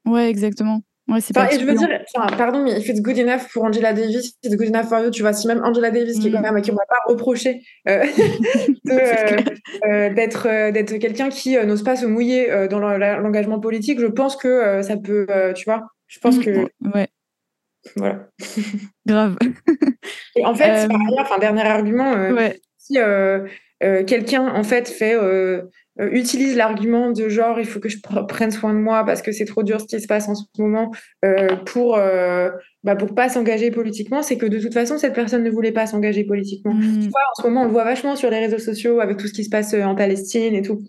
Ouais, 0.05 0.29
exactement. 0.29 0.81
Ouais, 1.11 1.19
c'est 1.21 1.35
et 1.37 1.59
je 1.59 1.65
veux 1.65 1.73
dire, 1.73 1.89
pardon, 2.37 2.63
mais 2.63 2.79
if 2.79 2.87
it's 2.87 3.01
good 3.01 3.17
enough 3.17 3.47
pour 3.53 3.65
Angela 3.65 3.93
Davis, 3.93 4.37
it's 4.43 4.55
good 4.55 4.69
enough 4.69 4.87
for 4.87 4.99
you. 4.99 5.11
Tu 5.11 5.21
vois, 5.21 5.33
si 5.33 5.47
même 5.47 5.61
Angela 5.63 5.91
Davis, 5.91 6.19
qui 6.19 6.29
est 6.29 6.31
quand 6.31 6.39
mmh. 6.39 6.43
même 6.43 6.55
à 6.55 6.61
qui 6.61 6.71
on 6.71 6.75
va 6.75 6.85
pas 6.87 7.01
reprocher 7.05 7.61
euh, 7.89 8.03
d'être 10.15 10.71
d'être 10.71 10.97
quelqu'un 10.97 11.29
qui 11.29 11.57
n'ose 11.57 11.83
pas 11.83 11.95
se 11.95 12.05
mouiller 12.05 12.67
dans 12.69 12.79
l'engagement 12.79 13.59
politique, 13.59 13.99
je 13.99 14.07
pense 14.07 14.35
que 14.37 14.81
ça 14.81 14.95
peut, 14.97 15.27
tu 15.55 15.65
vois, 15.65 15.83
je 16.07 16.19
pense 16.19 16.37
mmh, 16.37 16.43
que 16.43 16.67
ouais. 16.95 17.09
Voilà. 17.95 18.27
Grave. 19.05 19.37
Et 20.35 20.45
en 20.45 20.55
fait, 20.55 20.87
par 20.87 21.01
ailleurs, 21.01 21.21
enfin, 21.21 21.39
dernier 21.39 21.63
argument, 21.63 22.13
euh, 22.13 22.49
si 22.77 22.97
euh, 23.83 23.99
euh, 23.99 24.03
quelqu'un 24.03 24.47
en 24.47 24.63
fait 24.63 24.87
fait 24.87 25.15
utilise 25.99 26.55
l'argument 26.55 27.11
de 27.11 27.29
genre 27.29 27.59
il 27.59 27.65
faut 27.65 27.79
que 27.79 27.89
je 27.89 27.97
prenne 28.27 28.51
soin 28.51 28.73
de 28.73 28.79
moi 28.79 29.03
parce 29.05 29.21
que 29.21 29.31
c'est 29.31 29.45
trop 29.45 29.63
dur 29.63 29.81
ce 29.81 29.85
qui 29.85 29.99
se 29.99 30.07
passe 30.07 30.27
en 30.29 30.35
ce 30.35 30.43
moment 30.57 30.91
pour 31.65 31.99
bah, 32.83 32.95
pour 32.95 33.13
pas 33.13 33.29
s'engager 33.29 33.69
politiquement, 33.69 34.23
c'est 34.23 34.37
que 34.37 34.47
de 34.47 34.59
toute 34.59 34.73
façon 34.73 34.97
cette 34.97 35.13
personne 35.13 35.43
ne 35.43 35.51
voulait 35.51 35.71
pas 35.71 35.85
s'engager 35.85 36.23
politiquement. 36.23 36.73
Mmh. 36.73 36.99
Tu 37.01 37.09
vois, 37.09 37.21
en 37.29 37.41
ce 37.41 37.47
moment 37.47 37.61
on 37.61 37.65
le 37.65 37.71
voit 37.71 37.83
vachement 37.83 38.15
sur 38.15 38.31
les 38.31 38.39
réseaux 38.39 38.57
sociaux 38.57 38.99
avec 38.99 39.17
tout 39.17 39.27
ce 39.27 39.33
qui 39.33 39.43
se 39.43 39.49
passe 39.49 39.73
en 39.75 39.93
Palestine 39.93 40.55
et 40.55 40.63
tout. 40.63 40.81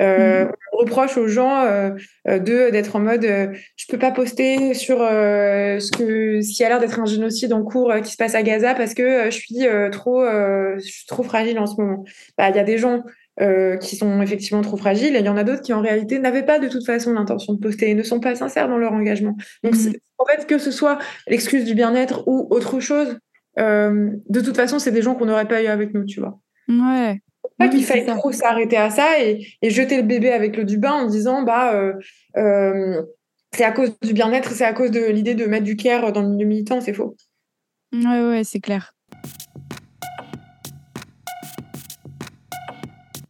Euh, 0.00 0.46
mmh. 0.46 0.52
On 0.72 0.76
reproche 0.78 1.16
aux 1.18 1.28
gens 1.28 1.62
euh, 1.62 1.90
euh, 2.28 2.38
de 2.38 2.70
d'être 2.70 2.96
en 2.96 3.00
mode 3.00 3.22
je 3.24 3.86
peux 3.88 3.98
pas 3.98 4.10
poster 4.10 4.72
sur 4.74 4.98
ce 4.98 5.90
que 5.90 6.40
ce 6.40 6.52
qui 6.52 6.64
a 6.64 6.68
l'air 6.68 6.80
d'être 6.80 7.00
un 7.00 7.06
génocide 7.06 7.52
en 7.52 7.62
cours 7.62 7.92
qui 8.02 8.12
se 8.12 8.16
passe 8.16 8.34
à 8.34 8.42
Gaza 8.42 8.74
parce 8.74 8.94
que 8.94 9.26
je 9.26 9.36
suis 9.36 9.66
trop 9.92 10.24
je 10.24 10.80
suis 10.80 11.06
trop 11.06 11.22
fragile 11.22 11.58
en 11.58 11.66
ce 11.66 11.80
moment. 11.80 12.04
Bah, 12.38 12.48
il 12.50 12.56
y 12.56 12.58
a 12.58 12.64
des 12.64 12.78
gens 12.78 13.02
qui 13.80 13.96
sont 13.96 14.22
effectivement 14.22 14.62
trop 14.62 14.76
fragiles 14.76 15.16
et 15.16 15.20
il 15.20 15.24
y 15.24 15.28
en 15.28 15.36
a 15.36 15.44
d'autres 15.44 15.62
qui 15.62 15.72
en 15.72 15.80
réalité 15.80 16.18
n'avaient 16.18 16.44
pas 16.44 16.58
de 16.58 16.68
toute 16.68 16.84
façon 16.84 17.12
l'intention 17.12 17.54
de 17.54 17.58
poster 17.58 17.90
et 17.90 17.94
ne 17.94 18.02
sont 18.02 18.20
pas 18.20 18.34
sincères 18.34 18.68
dans 18.68 18.78
leur 18.78 18.92
engagement. 18.92 19.36
Donc 19.64 19.74
mmh. 19.74 19.92
en 20.18 20.24
fait 20.24 20.46
que 20.46 20.58
ce 20.58 20.70
soit 20.70 20.98
l'excuse 21.26 21.64
du 21.64 21.74
bien-être 21.74 22.26
ou 22.26 22.46
autre 22.50 22.80
chose, 22.80 23.18
de 23.58 24.40
toute 24.40 24.56
façon 24.56 24.78
c'est 24.78 24.92
des 24.92 25.02
gens 25.02 25.14
qu'on 25.14 25.26
n'aurait 25.26 25.48
pas 25.48 25.62
eu 25.62 25.66
avec 25.66 25.92
nous, 25.92 26.04
tu 26.04 26.20
vois. 26.20 26.38
Ouais, 26.68 27.20
pas 27.58 27.68
qu'il 27.68 27.84
faille 27.84 28.06
trop 28.06 28.32
s'arrêter 28.32 28.76
à 28.76 28.90
ça 28.90 29.22
et, 29.22 29.46
jeter 29.62 29.96
le 29.96 30.02
bébé 30.02 30.32
avec 30.32 30.56
le 30.56 30.64
du 30.64 30.78
bain 30.78 30.92
en 30.92 31.06
disant 31.06 31.42
bah 31.42 31.74
euh, 31.74 31.94
euh, 32.36 33.02
c'est 33.54 33.64
à 33.64 33.72
cause 33.72 33.98
du 34.00 34.12
bien-être, 34.12 34.52
c'est 34.52 34.64
à 34.64 34.72
cause 34.72 34.90
de 34.90 35.04
l'idée 35.10 35.34
de 35.34 35.46
mettre 35.46 35.64
du 35.64 35.76
care 35.76 36.12
dans 36.12 36.22
le 36.22 36.28
milieu 36.28 36.46
militant, 36.46 36.80
c'est 36.80 36.94
faux. 36.94 37.16
Ouais, 37.92 38.28
ouais, 38.28 38.42
c'est 38.44 38.60
clair. 38.60 38.94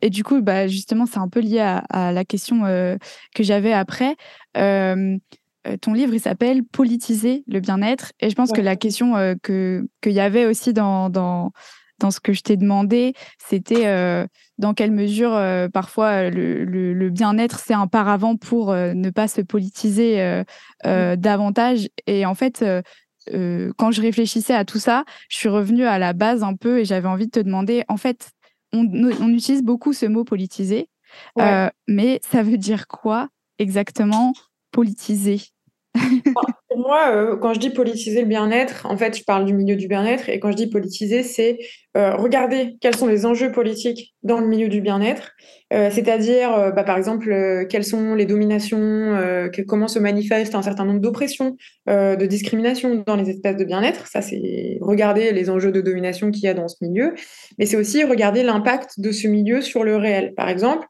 Et 0.03 0.11
du 0.11 0.25
coup, 0.25 0.41
bah, 0.41 0.67
justement, 0.67 1.07
c'est 1.07 1.19
un 1.19 1.29
peu 1.29 1.41
lié 1.41 1.61
à, 1.61 2.13
la 2.13 2.25
question 2.25 2.65
euh, 2.65 2.97
que 3.35 3.43
j'avais 3.43 3.73
après. 3.73 4.17
ton 4.55 5.93
livre, 5.93 6.15
il 6.15 6.21
s'appelle 6.21 6.65
Politiser 6.65 7.45
le 7.47 7.61
bien-être. 7.61 8.13
Et 8.21 8.29
je 8.31 8.35
pense 8.35 8.53
que 8.53 8.61
la 8.61 8.77
question 8.77 9.15
que 9.43 9.87
qu'il 10.03 10.13
y 10.13 10.21
avait 10.21 10.47
aussi 10.47 10.75
dans, 10.75 11.09
dans, 11.09 11.53
dans 12.01 12.11
ce 12.11 12.21
que 12.21 12.33
je 12.33 12.43
t'ai 12.43 12.57
demandé, 12.57 13.15
c'était 13.39 13.87
euh, 13.87 14.27
dans 14.59 14.75
quelle 14.75 14.91
mesure 14.91 15.35
euh, 15.35 15.69
parfois 15.69 16.31
le, 16.31 17.09
bien-être 17.11 17.61
c'est 17.61 17.75
un 17.75 17.87
paravent 17.87 18.37
pour 18.37 18.71
euh, 18.71 18.95
ne 18.95 19.11
pas 19.11 19.29
se 19.29 19.41
politiser 19.41 20.43
davantage. 20.85 21.89
Et 22.07 22.27
en 22.27 22.35
fait, 22.35 22.65
quand 23.29 23.91
je 23.91 24.03
réfléchissais 24.03 24.55
à 24.55 24.65
tout 24.65 24.79
ça, 24.79 25.05
je 25.29 25.37
suis 25.37 25.49
revenue 25.49 25.85
à 25.85 25.99
la 25.99 26.13
base 26.13 26.43
un 26.43 26.55
peu 26.55 26.81
et 26.81 26.85
j'avais 26.85 27.09
envie 27.09 27.27
de 27.27 27.31
te 27.31 27.41
demander, 27.41 27.85
en 27.89 27.97
fait, 27.97 28.31
on, 28.73 28.85
utilise 28.85 29.63
beaucoup 29.63 29.93
ce 29.93 30.07
mot 30.07 30.25
politiser, 30.25 30.89
mais 31.87 32.21
ça 32.29 32.43
veut 32.43 32.59
dire 32.59 32.87
quoi 32.87 33.29
exactement 33.59 34.33
politiser? 34.73 35.43
Pour 36.69 36.79
moi, 36.79 37.11
euh, 37.11 37.37
quand 37.37 37.55
je 37.55 37.59
dis 37.59 37.71
politiser 37.71 38.21
le 38.21 38.27
bien-être, 38.27 38.87
en 38.87 38.97
fait, 38.97 39.17
je 39.19 39.25
parle 39.25 39.45
du 39.45 39.53
milieu 39.53 39.77
du 39.77 39.89
bien-être. 39.89 40.29
Et 40.29 40.39
quand 40.39 40.51
je 40.51 40.57
dis 40.57 40.69
politiser, 40.69 41.23
c'est 41.23 41.59
euh, 41.97 42.15
regarder 42.15 42.77
quels 42.81 42.97
sont 42.97 43.07
les 43.07 43.27
enjeux 43.27 43.51
politiques 43.51 44.15
dans 44.23 44.39
le 44.39 44.47
milieu 44.47 44.69
du 44.69 44.81
bien-être. 44.81 45.33
Euh, 45.73 45.91
c'est-à-dire, 45.91 46.73
bah, 46.75 46.85
par 46.85 46.97
exemple, 46.97 47.67
quelles 47.69 47.85
sont 47.85 48.15
les 48.15 48.27
dominations, 48.27 49.17
comment 49.67 49.89
se 49.89 49.99
manifestent 49.99 50.55
un 50.55 50.63
certain 50.63 50.85
nombre 50.85 51.01
d'oppressions, 51.01 51.57
de 51.87 52.27
discriminations 52.27 53.03
dans 53.07 53.17
les 53.17 53.31
espaces 53.31 53.57
de 53.57 53.65
bien-être. 53.65 54.07
Ça, 54.07 54.23
c'est 54.23 54.79
regarder 54.81 55.33
les 55.33 55.51
enjeux 55.51 55.73
de 55.73 55.81
domination 55.81 56.31
qu'il 56.31 56.45
y 56.45 56.49
a 56.49 56.55
dans 56.55 56.69
ce 56.69 56.77
milieu. 56.81 57.15
Mais 57.59 57.67
c'est 57.67 57.77
aussi 57.77 58.05
regarder 58.05 58.43
l'impact 58.43 58.99
de 58.99 59.13
ce 59.13 59.29
milieu 59.29 59.61
sur 59.61 59.85
le 59.85 59.97
réel. 59.97 60.35
Par 60.37 60.49
exemple, 60.49 60.87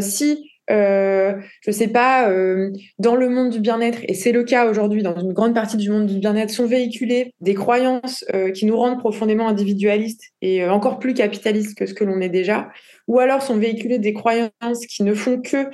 si 0.00 0.50
euh, 0.70 1.34
je 1.60 1.70
sais 1.70 1.88
pas, 1.88 2.30
euh, 2.30 2.70
dans 2.98 3.16
le 3.16 3.28
monde 3.28 3.50
du 3.50 3.60
bien-être, 3.60 3.98
et 4.08 4.14
c'est 4.14 4.32
le 4.32 4.44
cas 4.44 4.68
aujourd'hui 4.68 5.02
dans 5.02 5.18
une 5.18 5.32
grande 5.32 5.54
partie 5.54 5.76
du 5.76 5.90
monde 5.90 6.06
du 6.06 6.18
bien-être, 6.18 6.50
sont 6.50 6.66
véhiculées 6.66 7.32
des 7.40 7.54
croyances 7.54 8.24
euh, 8.34 8.50
qui 8.50 8.66
nous 8.66 8.76
rendent 8.76 8.98
profondément 8.98 9.48
individualistes 9.48 10.32
et 10.42 10.64
encore 10.66 10.98
plus 10.98 11.14
capitalistes 11.14 11.76
que 11.76 11.86
ce 11.86 11.94
que 11.94 12.04
l'on 12.04 12.20
est 12.20 12.28
déjà, 12.28 12.70
ou 13.08 13.18
alors 13.18 13.42
sont 13.42 13.56
véhiculées 13.56 13.98
des 13.98 14.12
croyances 14.12 14.86
qui 14.88 15.02
ne 15.02 15.14
font 15.14 15.40
que 15.40 15.66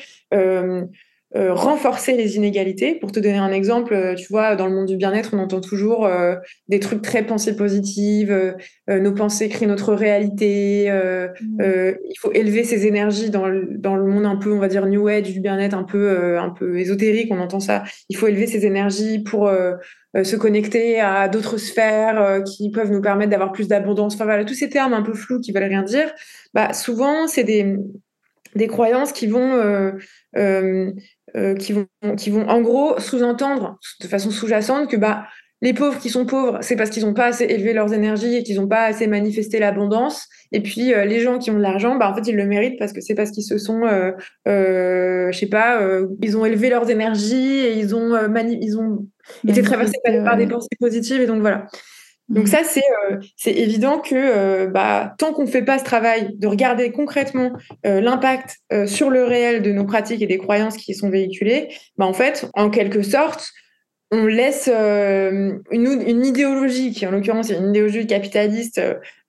euh, 1.37 1.55
renforcer 1.55 2.17
les 2.17 2.35
inégalités. 2.35 2.97
Pour 2.97 3.13
te 3.13 3.21
donner 3.21 3.39
un 3.39 3.53
exemple, 3.53 3.95
euh, 3.95 4.17
tu 4.17 4.27
vois, 4.31 4.57
dans 4.57 4.67
le 4.67 4.75
monde 4.75 4.87
du 4.87 4.97
bien-être, 4.97 5.31
on 5.33 5.39
entend 5.39 5.61
toujours 5.61 6.05
euh, 6.05 6.35
des 6.67 6.81
trucs 6.81 7.03
très 7.03 7.23
pensées 7.25 7.55
positives, 7.55 8.57
nos 8.89 9.13
pensées 9.13 9.49
créent 9.49 9.67
notre 9.67 9.95
réalité, 9.95 10.91
mmh. 10.91 11.63
il 11.63 12.19
faut 12.19 12.33
élever 12.33 12.65
ses 12.65 12.87
énergies 12.87 13.31
dans 13.31 13.47
le, 13.47 13.69
dans 13.79 13.95
le, 13.95 14.05
monde 14.05 14.27
un 14.27 14.35
peu, 14.35 14.53
on 14.53 14.59
va 14.59 14.67
dire, 14.67 14.87
new 14.87 15.07
age, 15.07 15.33
du 15.33 15.41
bien-être 15.41 15.75
un 15.75 15.85
peu, 15.85 16.39
un 16.39 16.51
peu 16.51 16.79
ésotérique, 16.79 17.29
on 17.31 17.39
entend 17.39 17.61
ça. 17.61 17.85
Il 18.09 18.17
faut 18.17 18.27
élever 18.27 18.49
ses 18.49 18.67
énergies 18.67 19.21
pour 19.23 19.49
se 20.15 20.37
connecter 20.37 20.99
à 20.99 21.29
d'autres 21.29 21.59
sphères 21.59 22.43
qui 22.45 22.71
peuvent 22.71 22.91
nous 22.91 23.03
permettre 23.03 23.31
d'avoir 23.31 23.53
plus 23.53 23.69
d'abondance. 23.69 24.15
Enfin 24.15 24.25
voilà, 24.25 24.45
tous 24.45 24.55
ces 24.55 24.69
termes 24.69 24.95
un 24.95 25.03
peu 25.03 25.15
flous 25.15 25.41
qui 25.41 25.53
veulent 25.53 25.63
rien 25.65 25.85
dire, 25.85 26.11
bah, 26.55 26.73
souvent, 26.73 27.29
c'est 27.29 27.45
des, 27.45 27.77
des 28.57 28.67
croyances 28.67 29.13
qui 29.13 29.29
vont 29.29 29.93
euh, 30.37 30.93
qui, 31.59 31.73
vont, 31.73 31.87
qui 32.17 32.31
vont 32.31 32.49
en 32.49 32.61
gros 32.61 32.99
sous-entendre 32.99 33.79
de 34.01 34.07
façon 34.07 34.31
sous-jacente 34.31 34.89
que 34.91 34.97
bah, 34.97 35.25
les 35.63 35.75
pauvres 35.75 35.99
qui 35.99 36.09
sont 36.09 36.25
pauvres, 36.25 36.59
c'est 36.63 36.77
parce 36.77 36.89
qu'ils 36.89 37.05
n'ont 37.05 37.13
pas 37.13 37.27
assez 37.27 37.45
élevé 37.45 37.75
leurs 37.75 37.93
énergies 37.93 38.37
et 38.37 38.43
qu'ils 38.43 38.57
n'ont 38.57 38.69
pas 38.69 38.85
assez 38.85 39.07
manifesté 39.07 39.59
l'abondance. 39.59 40.27
Et 40.53 40.63
puis 40.63 40.95
euh, 40.95 41.05
les 41.05 41.21
gens 41.21 41.39
qui 41.39 41.51
ont 41.51 41.57
de 41.57 41.63
l'argent, 41.63 41.97
bah, 41.97 42.11
en 42.11 42.15
fait, 42.15 42.31
ils 42.31 42.37
le 42.37 42.47
méritent 42.47 42.79
parce 42.79 42.93
que 42.93 43.01
c'est 43.01 43.15
parce 43.15 43.31
qu'ils 43.31 43.45
se 43.45 43.59
sont, 43.59 43.83
euh, 43.85 44.13
euh 44.49 45.31
je 45.31 45.39
sais 45.39 45.47
pas, 45.47 45.81
ils 46.23 46.37
ont 46.37 46.45
élevé 46.47 46.71
leurs 46.71 46.91
énergies 46.91 47.61
et 47.61 47.79
ils 47.79 47.95
ont, 47.95 48.17
ils 48.61 48.79
ont 48.79 49.07
été 49.47 49.63
traversés 49.63 49.99
par, 50.25 50.37
des 50.37 50.47
pensées 50.47 50.69
positives. 50.79 51.21
Et 51.21 51.27
donc 51.27 51.41
voilà. 51.41 51.67
Donc 52.31 52.47
ça, 52.47 52.61
c'est 52.65 52.83
euh, 53.11 53.17
c'est 53.37 53.53
évident 53.53 53.99
que 53.99 54.15
euh, 54.15 54.67
bah, 54.69 55.15
tant 55.19 55.33
qu'on 55.33 55.43
ne 55.43 55.51
fait 55.51 55.65
pas 55.65 55.81
ce 55.81 55.85
travail 55.85 56.31
de 56.37 56.47
regarder 56.47 56.93
concrètement 56.93 57.53
euh, 57.85 58.01
l'impact 58.01 58.59
sur 58.87 59.11
le 59.11 59.25
réel 59.25 59.63
de 59.63 59.73
nos 59.73 59.85
pratiques 59.85 60.23
et 60.23 60.27
des 60.27 60.39
croyances 60.39 60.77
qui 60.77 60.95
sont 60.95 61.11
véhiculées, 61.11 61.69
bah, 61.99 62.07
en 62.07 62.13
fait, 62.13 62.49
en 62.55 62.71
quelque 62.71 63.03
sorte, 63.03 63.51
on 64.13 64.27
laisse 64.27 64.69
une, 64.69 65.61
une, 65.71 66.27
idéologie, 66.27 66.93
qui 66.93 67.07
en 67.07 67.13
l'occurrence 67.13 67.51
est 67.51 67.57
une 67.57 67.71
idéologie 67.71 68.09
capitaliste, 68.09 68.81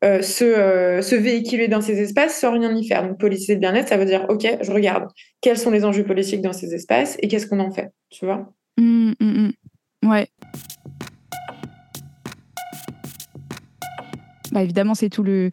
se, 0.02 1.00
se, 1.02 1.16
véhiculer 1.16 1.68
dans 1.68 1.82
ces 1.82 2.02
espaces 2.02 2.40
sans 2.40 2.52
rien 2.54 2.76
y 2.76 2.88
faire. 2.88 3.08
Donc 3.08 3.20
politiser 3.20 3.54
le 3.54 3.60
bien-être, 3.60 3.90
ça 3.90 3.98
veut 3.98 4.06
dire, 4.06 4.26
OK, 4.30 4.48
je 4.60 4.72
regarde 4.72 5.08
quels 5.40 5.60
sont 5.60 5.70
les 5.70 5.86
enjeux 5.86 6.04
politiques 6.04 6.42
dans 6.42 6.54
ces 6.54 6.74
espaces 6.74 7.16
et 7.22 7.28
qu'est-ce 7.28 7.46
qu'on 7.46 7.60
en 7.60 7.70
fait, 7.70 7.90
tu 8.10 8.26
vois? 8.26 8.52
Mmh, 8.78 9.12
mmh, 9.20 9.52
mmh. 10.04 10.10
Ouais. 10.10 10.28
Bah, 14.52 14.64
évidemment, 14.64 14.94
c'est 14.94 15.10
tout 15.10 15.24
le, 15.24 15.52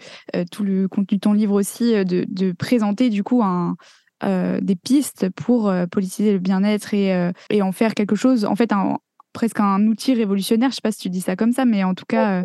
tout 0.51 0.64
le 0.64 0.88
contenu 0.88 1.16
de 1.16 1.20
ton 1.20 1.32
livre 1.32 1.55
aussi, 1.55 1.92
de, 2.05 2.24
de 2.28 2.53
présenter 2.53 3.11
du 3.11 3.22
coup 3.22 3.42
un, 3.42 3.76
des 4.22 4.76
pistes 4.76 5.28
pour 5.30 5.72
politiser 5.90 6.32
le 6.32 6.38
bien-être 6.38 6.92
et, 6.94 7.30
et, 7.51 7.62
en 7.62 7.72
faire 7.72 7.94
quelque 7.94 8.16
chose, 8.16 8.44
en 8.44 8.57
fait, 8.57 8.72
un, 8.72 8.99
presque 9.32 9.61
un 9.61 9.86
outil 9.86 10.14
révolutionnaire. 10.14 10.70
Je 10.70 10.76
sais 10.76 10.80
pas 10.82 10.92
si 10.92 11.01
tu 11.01 11.11
dis 11.11 11.20
ça 11.20 11.36
comme 11.36 11.53
ça, 11.53 11.64
mais 11.64 11.84
en 11.84 11.94
tout 11.94 12.07
cas, 12.07 12.42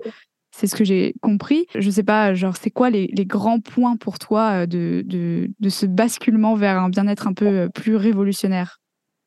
c'est 0.51 0.67
ce 0.67 0.75
que 0.75 0.83
j'ai 0.83 1.15
compris. 1.21 1.65
Je 1.75 1.89
sais 1.89 2.03
pas, 2.03 2.35
genre, 2.35 2.55
c'est 2.55 2.69
quoi 2.69 2.89
les, 2.91 3.07
les, 3.07 3.25
grands 3.25 3.59
points 3.59 3.97
pour 3.97 4.19
toi 4.19 4.67
de, 4.67 5.03
de, 5.05 5.49
de 5.59 5.69
ce 5.69 5.87
basculement 5.87 6.55
vers 6.55 6.77
un 6.77 6.89
bien-être 6.89 7.27
un 7.27 7.33
peu 7.33 7.69
plus 7.73 7.95
révolutionnaire? 7.95 8.82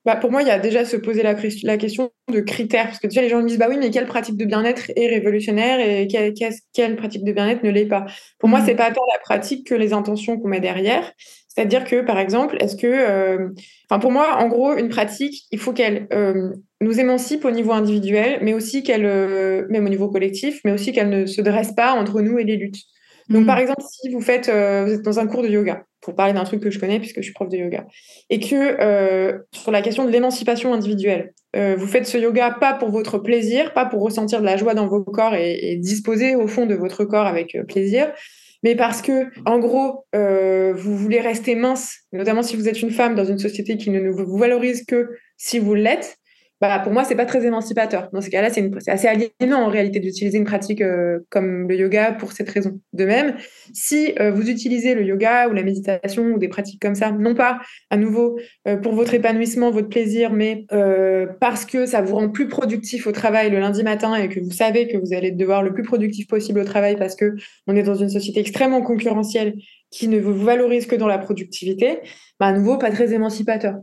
Bah, 0.07 0.14
pour 0.14 0.30
moi, 0.30 0.42
il 0.42 0.46
y 0.46 0.52
a 0.52 0.61
déjà 0.61 0.84
se 0.84 0.96
poser 0.96 1.24
la, 1.24 1.34
la, 1.64 1.76
question 1.76 2.12
de 2.32 2.38
critères. 2.38 2.86
Parce 2.86 3.00
que 3.00 3.09
déjà, 3.09 3.22
les 3.22 3.28
gens 3.28 3.42
me 3.42 3.48
disent, 3.48 3.59
bah 3.59 3.66
oui, 3.68 3.76
mais 3.76 3.90
quelle 3.90 4.07
pratique 4.07 4.36
de 4.36 4.44
bien-être 4.44 4.92
est 4.94 5.09
révolutionnaire 5.09 5.80
et 5.80 6.07
quelle, 6.07 6.32
quelle 6.72 6.94
pratique 6.94 7.24
de 7.24 7.32
bien-être 7.32 7.64
ne 7.64 7.70
l'est 7.70 7.86
pas? 7.86 8.07
Pour 8.38 8.48
moi, 8.48 8.61
mmh. 8.61 8.66
c'est 8.66 8.76
pas 8.76 8.92
tant 8.92 9.02
la 9.12 9.18
pratique 9.18 9.66
que 9.66 9.74
les 9.74 9.92
intentions 9.92 10.38
qu'on 10.38 10.46
met 10.46 10.61
derrière. 10.61 11.12
C'est-à-dire 11.48 11.82
que, 11.84 12.02
par 12.02 12.20
exemple, 12.20 12.57
est-ce 12.61 12.76
que, 12.76 12.86
euh, 12.86 13.48
enfin, 13.90 13.98
pour 13.98 14.12
moi, 14.12 14.36
en 14.38 14.46
gros, 14.46 14.76
une 14.76 14.90
pratique, 14.90 15.42
il 15.50 15.59
faut 15.59 15.72
qu'elle 15.72 16.07
euh, 16.12 16.50
nous 16.80 17.00
émancipe 17.00 17.44
au 17.44 17.50
niveau 17.50 17.72
individuel, 17.72 18.38
mais 18.42 18.54
aussi 18.54 18.84
qu'elle, 18.84 19.07
euh, 19.07 19.66
même 19.70 19.86
au 19.86 19.88
niveau 19.88 20.09
collectif, 20.09 20.61
mais 20.64 20.70
aussi 20.70 20.92
qu'elle 20.92 21.09
ne 21.09 21.26
se 21.26 21.40
dresse 21.40 21.72
pas 21.72 21.94
entre 21.94 22.20
nous 22.20 22.38
et 22.38 22.44
les 22.44 22.57
luttes. 22.57 22.82
Donc, 23.28 23.42
mmh. 23.42 23.46
par 23.46 23.59
exemple, 23.59 23.82
si 23.90 24.09
vous 24.11 24.20
faites, 24.20 24.46
vous 24.46 24.92
êtes 24.92 25.02
dans 25.02 25.18
un 25.18 25.26
cours 25.26 25.42
de 25.42 25.48
yoga, 25.48 25.84
pour 26.07 26.14
parler 26.14 26.32
d'un 26.32 26.44
truc 26.44 26.62
que 26.62 26.70
je 26.70 26.78
connais 26.78 27.00
puisque 27.00 27.16
je 27.16 27.22
suis 27.22 27.32
prof 27.32 27.48
de 27.48 27.57
yoga, 27.57 27.84
et 28.30 28.38
que 28.38 28.54
euh, 28.54 29.40
sur 29.50 29.72
la 29.72 29.82
question 29.82 30.04
de 30.04 30.11
l'émancipation 30.11 30.72
individuelle, 30.72 31.34
euh, 31.57 31.74
vous 31.76 31.88
faites 31.88 32.07
ce 32.07 32.16
yoga 32.16 32.52
pas 32.61 32.74
pour 32.74 32.90
votre 32.90 33.18
plaisir, 33.18 33.74
pas 33.74 33.86
pour 33.86 34.02
ressentir 34.02 34.38
de 34.40 34.44
la 34.44 34.57
joie 34.57 34.74
dans 34.74 34.86
vos 34.86 35.02
corps 35.02 35.34
et, 35.34 35.76
disposer 35.80 36.36
au 36.36 36.46
fond 36.46 36.64
de 36.64 36.76
votre 36.76 37.04
corps 37.04 37.26
avec 37.26 37.57
euh, 37.57 37.64
plaisir, 37.64 38.12
mais 38.62 38.76
parce 38.76 39.02
que, 39.02 39.26
en 39.46 39.59
gros, 39.59 40.07
vous 40.12 40.96
voulez 40.96 41.20
rester 41.20 41.54
mince, 41.57 41.98
notamment 42.12 42.42
si 42.42 42.57
vous 42.57 42.68
êtes 42.68 42.80
une 42.80 42.90
femme 42.90 43.14
dans 43.14 43.24
une 43.24 43.38
société 43.38 43.76
qui 43.76 43.90
ne 43.90 44.09
vous 44.09 44.38
valorise 44.38 44.84
que 44.84 45.09
si 45.36 45.59
vous 45.59 45.74
l'êtes, 45.74 46.18
bah, 46.61 46.78
pour 46.78 46.92
moi, 46.92 47.04
c'est 47.04 47.14
pas 47.14 47.26
très 47.26 47.44
émancipateur. 47.44 48.09
Dans 48.12 48.22
ce 48.22 48.30
cas-là, 48.30 48.48
c'est 48.50 48.70
assez 48.88 49.07
aliénant 49.07 49.62
en 49.62 49.68
réalité 49.68 50.00
d'utiliser 50.00 50.38
une 50.38 50.44
pratique 50.44 50.80
euh, 50.80 51.18
comme 51.28 51.68
le 51.68 51.76
yoga 51.76 52.12
pour 52.12 52.32
cette 52.32 52.48
raison. 52.48 52.80
De 52.94 53.04
même, 53.04 53.36
si 53.74 54.14
euh, 54.20 54.30
vous 54.30 54.48
utilisez 54.48 54.94
le 54.94 55.02
yoga 55.04 55.48
ou 55.48 55.52
la 55.52 55.62
méditation 55.62 56.24
ou 56.24 56.38
des 56.38 56.48
pratiques 56.48 56.80
comme 56.80 56.94
ça, 56.94 57.11
non 57.11 57.34
pas 57.34 57.61
à 57.90 57.98
nouveau 57.98 58.38
euh, 58.66 58.76
pour 58.76 58.94
votre 58.94 59.12
épanouissement, 59.12 59.70
votre 59.70 59.88
plaisir, 59.88 60.32
mais 60.32 60.66
parce 61.40 61.64
que 61.64 61.86
ça 61.86 62.00
vous 62.00 62.16
rend 62.16 62.28
plus 62.28 62.48
productif 62.48 63.07
au 63.07 63.12
travail 63.12 63.50
le 63.50 63.59
lundi 63.61 63.82
matin 63.82 64.14
et 64.14 64.28
que 64.28 64.40
vous 64.40 64.50
savez 64.50 64.88
que 64.88 64.96
vous 64.96 65.12
allez 65.12 65.30
devoir 65.30 65.62
le 65.62 65.72
plus 65.72 65.82
productif 65.82 66.26
possible 66.26 66.61
au 66.61 66.64
travail 66.64 66.96
parce 66.96 67.16
que 67.16 67.34
on 67.66 67.76
est 67.76 67.82
dans 67.82 67.94
une 67.94 68.09
société 68.09 68.40
extrêmement 68.40 68.82
concurrentielle 68.82 69.54
qui 69.90 70.09
ne 70.09 70.18
vous 70.18 70.34
valorise 70.34 70.86
que 70.86 70.96
dans 70.96 71.07
la 71.07 71.18
productivité, 71.18 72.00
bah, 72.40 72.46
à 72.46 72.52
nouveau, 72.52 72.78
pas 72.78 72.90
très 72.90 73.12
émancipateur. 73.12 73.76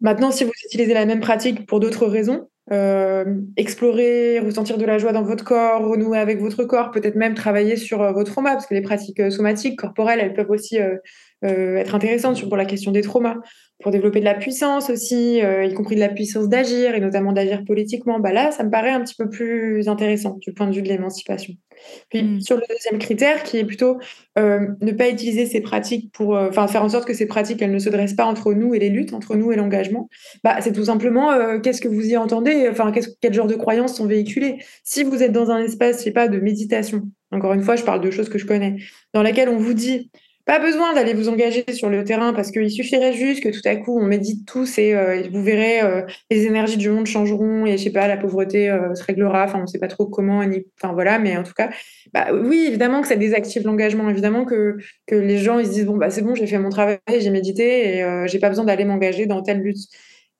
Maintenant, 0.00 0.30
si 0.30 0.44
vous 0.44 0.52
utilisez 0.66 0.94
la 0.94 1.06
même 1.06 1.20
pratique 1.20 1.66
pour 1.66 1.80
d'autres 1.80 2.06
raisons, 2.06 2.48
euh, 2.70 3.24
explorer, 3.56 4.40
ressentir 4.40 4.76
de 4.76 4.84
la 4.84 4.98
joie 4.98 5.12
dans 5.12 5.22
votre 5.22 5.44
corps, 5.44 5.88
renouer 5.88 6.18
avec 6.18 6.40
votre 6.40 6.64
corps, 6.64 6.90
peut-être 6.90 7.16
même 7.16 7.34
travailler 7.34 7.76
sur 7.76 8.02
euh, 8.02 8.12
vos 8.12 8.24
traumas, 8.24 8.52
parce 8.52 8.66
que 8.66 8.74
les 8.74 8.82
pratiques 8.82 9.20
euh, 9.20 9.30
somatiques, 9.30 9.78
corporelles, 9.78 10.20
elles 10.20 10.34
peuvent 10.34 10.50
aussi 10.50 10.78
être 11.42 11.94
intéressantes 11.94 12.42
pour 12.48 12.56
la 12.56 12.64
question 12.64 12.90
des 12.90 13.00
traumas 13.00 13.36
pour 13.80 13.92
développer 13.92 14.20
de 14.20 14.24
la 14.24 14.34
puissance 14.34 14.90
aussi, 14.90 15.40
euh, 15.42 15.64
y 15.64 15.74
compris 15.74 15.94
de 15.94 16.00
la 16.00 16.08
puissance 16.08 16.48
d'agir 16.48 16.94
et 16.94 17.00
notamment 17.00 17.32
d'agir 17.32 17.64
politiquement, 17.64 18.18
bah 18.18 18.32
là, 18.32 18.50
ça 18.50 18.64
me 18.64 18.70
paraît 18.70 18.90
un 18.90 19.00
petit 19.00 19.14
peu 19.14 19.28
plus 19.28 19.88
intéressant 19.88 20.36
du 20.40 20.52
point 20.52 20.66
de 20.66 20.74
vue 20.74 20.82
de 20.82 20.88
l'émancipation. 20.88 21.54
Puis 22.10 22.22
mm. 22.22 22.40
sur 22.40 22.56
le 22.56 22.62
deuxième 22.68 22.98
critère, 22.98 23.42
qui 23.42 23.58
est 23.58 23.64
plutôt 23.64 23.98
euh, 24.38 24.68
ne 24.80 24.92
pas 24.92 25.08
utiliser 25.08 25.46
ces 25.46 25.60
pratiques 25.60 26.12
pour, 26.12 26.36
euh, 26.36 26.48
enfin 26.48 26.66
faire 26.68 26.82
en 26.82 26.88
sorte 26.88 27.06
que 27.06 27.14
ces 27.14 27.26
pratiques, 27.26 27.60
elles 27.62 27.72
ne 27.72 27.78
se 27.78 27.90
dressent 27.90 28.14
pas 28.14 28.24
entre 28.24 28.52
nous 28.54 28.74
et 28.74 28.78
les 28.78 28.90
luttes, 28.90 29.12
entre 29.12 29.36
nous 29.36 29.52
et 29.52 29.56
l'engagement. 29.56 30.08
Bah, 30.44 30.56
c'est 30.60 30.72
tout 30.72 30.84
simplement 30.84 31.60
qu'est-ce 31.60 31.80
que 31.80 31.88
vous 31.88 32.06
y 32.06 32.16
entendez, 32.16 32.68
enfin 32.70 32.92
quel 33.20 33.34
genre 33.34 33.46
de 33.46 33.54
croyances 33.54 33.96
sont 33.96 34.06
véhiculées. 34.06 34.58
Si 34.84 35.04
vous 35.04 35.22
êtes 35.22 35.32
dans 35.32 35.50
un 35.50 35.58
espace, 35.58 35.98
je 35.98 36.04
sais 36.04 36.12
pas, 36.12 36.28
de 36.28 36.38
méditation. 36.38 37.02
Encore 37.30 37.52
une 37.52 37.62
fois, 37.62 37.76
je 37.76 37.84
parle 37.84 38.00
de 38.00 38.10
choses 38.10 38.28
que 38.28 38.38
je 38.38 38.46
connais, 38.46 38.76
dans 39.12 39.22
laquelle 39.22 39.48
on 39.48 39.58
vous 39.58 39.74
dit 39.74 40.10
pas 40.48 40.58
besoin 40.58 40.94
d'aller 40.94 41.12
vous 41.12 41.28
engager 41.28 41.62
sur 41.74 41.90
le 41.90 42.04
terrain 42.04 42.32
parce 42.32 42.50
qu'il 42.50 42.70
suffirait 42.70 43.12
juste 43.12 43.42
que 43.42 43.50
tout 43.50 43.60
à 43.66 43.76
coup 43.76 44.00
on 44.00 44.06
médite 44.06 44.48
tous 44.48 44.78
et, 44.78 44.94
euh, 44.94 45.22
vous 45.30 45.42
verrez 45.42 45.82
euh, 45.82 46.00
les 46.30 46.46
énergies 46.46 46.78
du 46.78 46.88
monde 46.88 47.04
changeront 47.04 47.66
et 47.66 47.76
je 47.76 47.84
sais 47.84 47.92
pas 47.92 48.08
la 48.08 48.16
pauvreté 48.16 48.70
euh, 48.70 48.94
se 48.94 49.04
réglera. 49.04 49.44
Enfin 49.44 49.60
on 49.62 49.66
sait 49.66 49.78
pas 49.78 49.88
trop 49.88 50.06
comment. 50.06 50.42
Enfin 50.80 50.94
voilà, 50.94 51.18
mais 51.18 51.36
en 51.36 51.42
tout 51.42 51.52
cas, 51.52 51.68
bah, 52.14 52.28
oui 52.32 52.64
évidemment 52.66 53.02
que 53.02 53.08
ça 53.08 53.16
désactive 53.16 53.66
l'engagement. 53.66 54.08
Évidemment 54.08 54.46
que, 54.46 54.78
que 55.06 55.16
les 55.16 55.36
gens 55.36 55.58
ils 55.58 55.66
se 55.66 55.72
disent 55.72 55.84
bon 55.84 55.98
bah 55.98 56.08
c'est 56.08 56.22
bon 56.22 56.34
j'ai 56.34 56.46
fait 56.46 56.58
mon 56.58 56.70
travail, 56.70 56.98
j'ai 57.18 57.28
médité 57.28 57.98
et 57.98 58.24
j'ai 58.26 58.38
pas 58.38 58.48
besoin 58.48 58.64
d'aller 58.64 58.86
m'engager 58.86 59.26
dans 59.26 59.42
telle 59.42 59.60
lutte. 59.60 59.86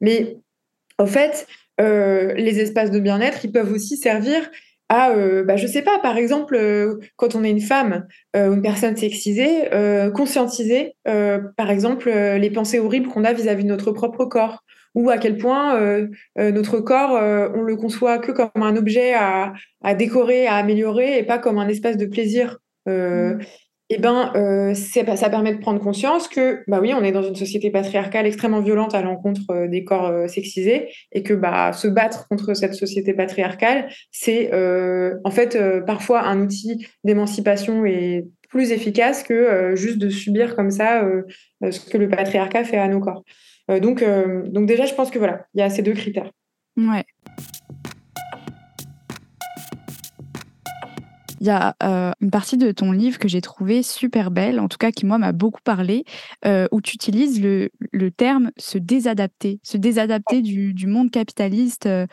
Mais 0.01 0.39
en 0.97 1.07
fait 1.07 1.47
les 1.79 2.61
espaces 2.61 2.91
de 2.91 2.99
bien-être 2.99 3.45
ils 3.45 3.53
peuvent 3.53 3.73
aussi 3.73 3.99
servir 3.99 4.51
à, 4.89 5.11
euh, 5.11 5.45
bah, 5.45 5.57
je 5.57 5.67
sais 5.67 5.83
pas, 5.83 5.99
par 5.99 6.17
exemple, 6.17 6.57
euh, 6.57 6.99
quand 7.17 7.35
on 7.35 7.45
est 7.45 7.51
une 7.51 7.61
femme 7.61 8.07
euh, 8.37 8.55
une 8.55 8.63
personne 8.63 8.97
sexisée, 8.97 9.69
conscientiser, 10.15 10.95
par 11.05 11.71
exemple, 11.71 12.11
les 12.11 12.51
pensées 12.51 12.79
horribles 12.79 13.09
qu'on 13.09 13.25
a 13.25 13.33
vis-à-vis 13.33 13.65
de 13.65 13.69
notre 13.69 13.93
propre 13.93 14.25
corps, 14.25 14.65
ou 14.95 15.11
à 15.11 15.19
quel 15.19 15.37
point 15.37 15.79
notre 16.37 16.81
corps, 16.81 17.13
on 17.55 17.63
le 17.63 17.77
conçoit 17.77 18.19
que 18.19 18.33
comme 18.33 18.63
un 18.63 18.77
objet 18.77 19.15
à, 19.15 19.53
à, 19.83 19.95
décorer, 19.95 20.47
à 20.47 20.55
améliorer, 20.55 21.19
et 21.19 21.23
pas 21.23 21.39
comme 21.39 21.59
un 21.59 21.69
espace 21.69 21.97
de 21.97 22.07
plaisir. 22.07 22.59
Mmh 22.87 23.39
eh 23.91 23.99
ben, 23.99 24.33
euh, 24.35 24.75
ça 24.75 25.31
permet 25.31 25.55
de 25.55 25.61
prendre 25.61 25.81
conscience 25.81 26.29
que, 26.29 26.63
bah 26.69 26.79
oui, 26.81 26.93
on 26.93 27.03
est 27.03 27.13
dans 27.13 27.23
une 27.23 27.37
société 27.37 27.71
patriarcale 27.71 28.27
extrêmement 28.27 28.61
violente 28.61 28.95
à 28.95 29.01
l'encontre 29.01 29.41
euh, 29.51 29.67
des 29.69 29.83
corps 29.85 30.09
euh, 30.09 30.29
sexisés, 30.29 30.91
et 31.13 31.23
que 31.23 31.33
bah, 31.33 31.73
se 31.73 31.89
battre 31.89 32.29
contre 32.29 32.53
cette 32.55 32.75
société 32.75 33.15
patriarcale, 33.15 33.89
c'est 34.11 34.51
en 35.25 35.31
fait 35.31 35.59
parfois 35.87 36.23
un 36.23 36.41
outil 36.41 36.87
d'émancipation 37.05 37.85
et 37.85 38.27
plus 38.49 38.73
efficace 38.73 39.23
que 39.23 39.75
juste 39.75 39.99
de 39.99 40.09
subir 40.09 40.57
comme 40.57 40.71
ça 40.71 41.03
ce 41.63 41.81
que 41.81 41.99
le 41.99 42.09
patriarcat 42.09 42.65
fait 42.65 42.79
à 42.79 42.89
nos 42.89 43.01
corps. 43.01 43.25
donc, 43.81 44.05
donc 44.47 44.67
déjà, 44.67 44.87
je 44.87 44.95
pense 44.95 45.11
que 45.11 45.19
voilà, 45.19 45.47
il 45.55 45.61
y 45.61 45.63
a 45.63 45.71
ces 45.71 45.83
deux 45.83 45.93
critères. 45.93 46.31
Ouais. 46.77 47.05
Il 51.41 51.47
y 51.47 51.51
a 51.51 51.77
euh, 51.83 52.13
une 52.21 52.31
partie 52.31 52.57
de 52.57 52.73
ton 52.73 52.93
livre 52.93 53.19
que 53.19 53.29
j'ai 53.29 53.41
trouvé 53.41 53.83
super 53.83 54.31
belle, 54.31 54.61
en 54.61 54.69
tout 54.69 54.79
cas 54.79 54.91
qui 54.91 55.07
moi 55.07 55.19
m'a 55.19 55.33
beaucoup 55.33 55.61
parlé, 55.63 56.05
euh, 56.45 56.67
où 56.73 56.81
tu 56.81 56.95
utilises 56.95 57.41
le, 57.41 57.71
le, 57.93 58.11
terme 58.11 58.51
se 58.57 58.79
désadapter, 58.79 59.61
se 59.63 59.77
désadapter 59.77 60.43
du, 60.43 60.75
du 60.75 60.87
monde 60.87 61.11
capitaliste, 61.11 61.87
euh, 61.87 62.07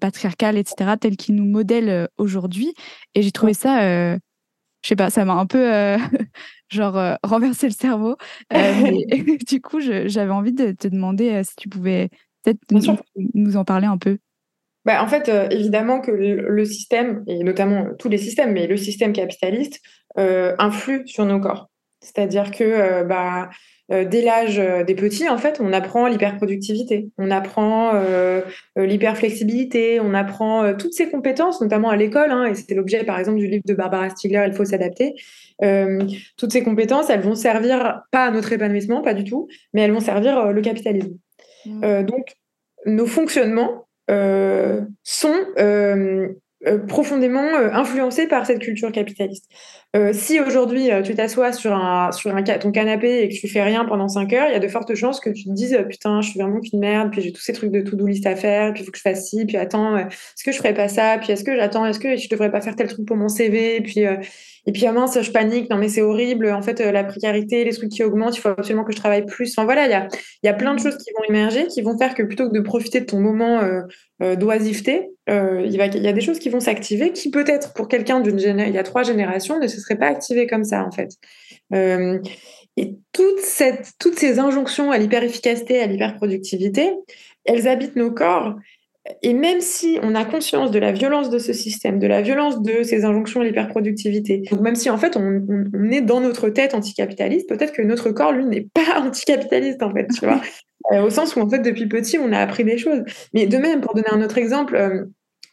patriarcal, 0.00 0.56
etc., 0.56 0.96
tel 1.00 1.16
qu'il 1.16 1.36
nous 1.36 1.44
modèle 1.44 2.08
aujourd'hui. 2.18 2.74
Et 3.14 3.22
j'ai 3.22 3.30
trouvé 3.30 3.54
ça, 3.54 4.14
je 4.16 4.18
sais 4.82 4.96
pas, 4.96 5.10
ça 5.10 5.24
m'a 5.24 5.34
un 5.34 5.46
peu 5.46 5.96
genre 6.68 7.16
renversé 7.22 7.68
le 7.68 7.72
cerveau. 7.72 8.16
mais, 8.50 9.06
du 9.48 9.60
coup, 9.60 9.80
j'avais 9.80 10.32
envie 10.32 10.52
de 10.52 10.72
te 10.72 10.88
demander 10.88 11.42
si 11.44 11.54
tu 11.56 11.68
pouvais 11.68 12.10
peut-être 12.42 12.58
nous 13.34 13.56
en 13.56 13.64
parler 13.64 13.86
un 13.86 13.98
peu. 13.98 14.18
Bah, 14.86 15.02
en 15.02 15.08
fait, 15.08 15.28
euh, 15.28 15.48
évidemment 15.50 16.00
que 16.00 16.12
le, 16.12 16.64
système, 16.64 17.24
et 17.26 17.42
notamment 17.42 17.88
tous 17.98 18.08
les 18.08 18.18
systèmes, 18.18 18.52
mais 18.52 18.68
le 18.68 18.76
système 18.76 19.12
capitaliste, 19.12 19.80
euh, 20.16 20.54
influe 20.60 21.02
sur 21.06 21.24
nos 21.24 21.40
corps. 21.40 21.68
C'est-à-dire 22.00 22.52
que 22.52 22.62
euh, 22.62 23.02
bah, 23.02 23.50
dès 23.88 24.22
l'âge 24.22 24.62
des 24.86 24.94
petits, 24.94 25.28
en 25.28 25.38
fait, 25.38 25.60
on 25.60 25.72
apprend 25.72 26.06
l'hyperproductivité, 26.06 27.08
on 27.18 27.30
apprend 27.30 27.92
l'hyperflexibilité, 28.76 30.00
on 30.00 30.12
apprend 30.12 30.74
toutes 30.74 30.92
ces 30.92 31.08
compétences, 31.08 31.60
notamment 31.60 31.90
à 31.90 31.96
l'école, 31.96 32.32
hein, 32.32 32.46
et 32.46 32.54
c'était 32.54 32.74
l'objet, 32.74 33.04
par 33.04 33.16
exemple, 33.20 33.38
du 33.38 33.46
livre 33.46 33.62
de 33.64 33.74
Barbara 33.74 34.10
Stiegler, 34.10 34.44
Il 34.48 34.54
faut 34.54 34.64
s'adapter. 34.64 35.14
toutes 36.36 36.52
ces 36.52 36.64
compétences, 36.64 37.10
elles 37.10 37.20
vont 37.20 37.36
servir 37.36 38.02
pas 38.10 38.24
à 38.24 38.30
notre 38.32 38.52
épanouissement, 38.52 39.02
pas 39.02 39.14
du 39.14 39.22
tout, 39.22 39.46
mais 39.72 39.82
elles 39.82 39.92
vont 39.92 40.00
servir 40.00 40.52
le 40.52 40.60
capitalisme. 40.62 41.16
Mmh. 41.64 42.02
donc, 42.02 42.34
nos 42.86 43.06
fonctionnements, 43.06 43.70
euh, 43.70 43.85
sont 44.08 45.34
euh, 45.58 46.28
euh, 46.66 46.78
profondément 46.86 47.54
influencés 47.72 48.26
par 48.26 48.46
cette 48.46 48.60
culture 48.60 48.90
capitaliste. 48.92 49.46
si 50.12 50.40
aujourd'hui 50.40 50.88
tu 51.04 51.14
t'assois 51.14 51.52
sur 51.52 51.72
un 51.74 52.12
sur 52.12 52.34
un 52.34 52.42
ton 52.42 52.70
canapé 52.70 53.22
et 53.22 53.28
que 53.28 53.34
tu 53.34 53.48
fais 53.48 53.62
rien 53.62 53.84
pendant 53.84 54.08
5 54.08 54.32
heures, 54.32 54.48
il 54.48 54.52
y 54.52 54.56
a 54.56 54.58
de 54.58 54.68
fortes 54.68 54.94
chances 54.94 55.20
que 55.20 55.30
tu 55.30 55.44
te 55.44 55.50
dises 55.50 55.78
putain 55.88 56.20
je 56.20 56.30
suis 56.30 56.40
vraiment 56.40 56.60
qu'une 56.60 56.80
merde, 56.80 57.10
puis 57.10 57.22
j'ai 57.22 57.32
tous 57.32 57.40
ces 57.40 57.52
trucs 57.52 57.70
de 57.70 57.80
to-do 57.80 58.06
list 58.06 58.26
à 58.26 58.36
faire, 58.36 58.72
puis 58.72 58.82
il 58.82 58.86
faut 58.86 58.92
que 58.92 58.98
je 58.98 59.02
fasse 59.02 59.28
ci, 59.28 59.44
puis 59.46 59.56
attends 59.56 59.96
est-ce 59.96 60.44
que 60.44 60.52
je 60.52 60.58
ferais 60.58 60.74
pas 60.74 60.88
ça, 60.88 61.18
puis 61.18 61.32
est-ce 61.32 61.44
que 61.44 61.56
j'attends, 61.56 61.86
est-ce 61.86 62.00
que 62.00 62.16
je 62.16 62.28
devrais 62.28 62.50
pas 62.50 62.60
faire 62.60 62.76
tel 62.76 62.88
truc 62.88 63.06
pour 63.06 63.16
mon 63.16 63.28
CV, 63.28 63.80
puis 63.80 64.04
et 64.66 64.72
puis, 64.72 64.84
ah 64.86 64.92
mince, 64.92 65.20
je 65.20 65.30
panique, 65.30 65.70
non 65.70 65.78
mais 65.78 65.88
c'est 65.88 66.02
horrible, 66.02 66.50
en 66.50 66.60
fait, 66.60 66.80
la 66.80 67.04
précarité, 67.04 67.64
les 67.64 67.72
trucs 67.72 67.90
qui 67.90 68.02
augmentent, 68.02 68.36
il 68.36 68.40
faut 68.40 68.48
absolument 68.48 68.84
que 68.84 68.92
je 68.92 68.96
travaille 68.96 69.24
plus. 69.24 69.52
Enfin 69.52 69.64
voilà, 69.64 69.86
il 69.86 69.90
y 69.90 69.94
a, 69.94 70.08
y 70.42 70.48
a 70.48 70.54
plein 70.54 70.74
de 70.74 70.80
choses 70.80 70.96
qui 70.96 71.10
vont 71.16 71.22
émerger, 71.28 71.68
qui 71.68 71.82
vont 71.82 71.96
faire 71.96 72.14
que 72.14 72.24
plutôt 72.24 72.48
que 72.48 72.54
de 72.54 72.60
profiter 72.60 73.00
de 73.00 73.06
ton 73.06 73.20
moment 73.20 73.60
euh, 73.60 73.82
euh, 74.22 74.34
d'oisiveté, 74.34 75.08
il, 75.28 75.72
y 75.72 75.80
a 75.80 76.12
des 76.12 76.20
choses 76.20 76.38
qui 76.38 76.48
vont 76.48 76.60
s'activer 76.60 77.12
qui 77.12 77.30
peut-être 77.30 77.74
pour 77.74 77.88
quelqu'un 77.88 78.20
d'une 78.20 78.38
il 78.38 78.74
y 78.74 78.78
a 78.78 78.82
trois 78.82 79.02
générations, 79.02 79.58
ne 79.58 79.66
se 79.66 79.80
seraient 79.80 79.98
pas 79.98 80.06
activées 80.06 80.46
comme 80.46 80.64
ça 80.64 80.84
en 80.84 80.90
fait. 80.90 81.10
et 81.72 82.94
toute 83.12 83.40
cette, 83.40 83.92
toutes 83.98 84.18
ces 84.18 84.38
injonctions 84.38 84.90
à 84.90 84.98
l'hyper-efficacité, 84.98 85.80
à 85.80 85.86
l'hyper-productivité, 85.86 86.92
elles 87.44 87.68
habitent 87.68 87.96
nos 87.96 88.12
corps 88.12 88.54
et 89.22 89.34
même 89.34 89.60
si 89.60 89.98
on 90.02 90.14
a 90.14 90.24
conscience 90.24 90.70
de 90.70 90.78
la 90.78 90.92
violence 90.92 91.30
de 91.30 91.38
ce 91.38 91.52
système, 91.52 91.98
de 91.98 92.06
la 92.06 92.22
violence 92.22 92.62
de 92.62 92.82
ces 92.82 93.04
injonctions 93.04 93.40
à 93.40 93.44
l'hyperproductivité, 93.44 94.42
donc 94.50 94.60
même 94.60 94.74
si 94.74 94.90
en 94.90 94.98
fait 94.98 95.16
on, 95.16 95.42
est 95.90 96.00
dans 96.00 96.20
notre 96.20 96.48
tête 96.48 96.74
anticapitaliste, 96.74 97.48
peut-être 97.48 97.72
que 97.72 97.82
notre 97.82 98.10
corps, 98.10 98.32
lui, 98.32 98.44
n'est 98.44 98.68
pas 98.72 99.00
anticapitaliste 99.00 99.82
en 99.82 99.92
fait, 99.92 100.08
tu 100.08 100.26
vois. 100.26 100.40
Euh, 100.92 101.02
au 101.02 101.10
sens 101.10 101.34
où 101.34 101.40
en 101.40 101.50
fait 101.50 101.58
depuis 101.58 101.88
petit 101.88 102.16
on 102.16 102.32
a 102.32 102.38
appris 102.38 102.62
des 102.62 102.78
choses. 102.78 103.02
Mais 103.34 103.46
de 103.46 103.56
même, 103.56 103.80
pour 103.80 103.94
donner 103.94 104.06
un 104.12 104.22
autre 104.22 104.38
exemple, 104.38 104.76
euh, 104.76 105.06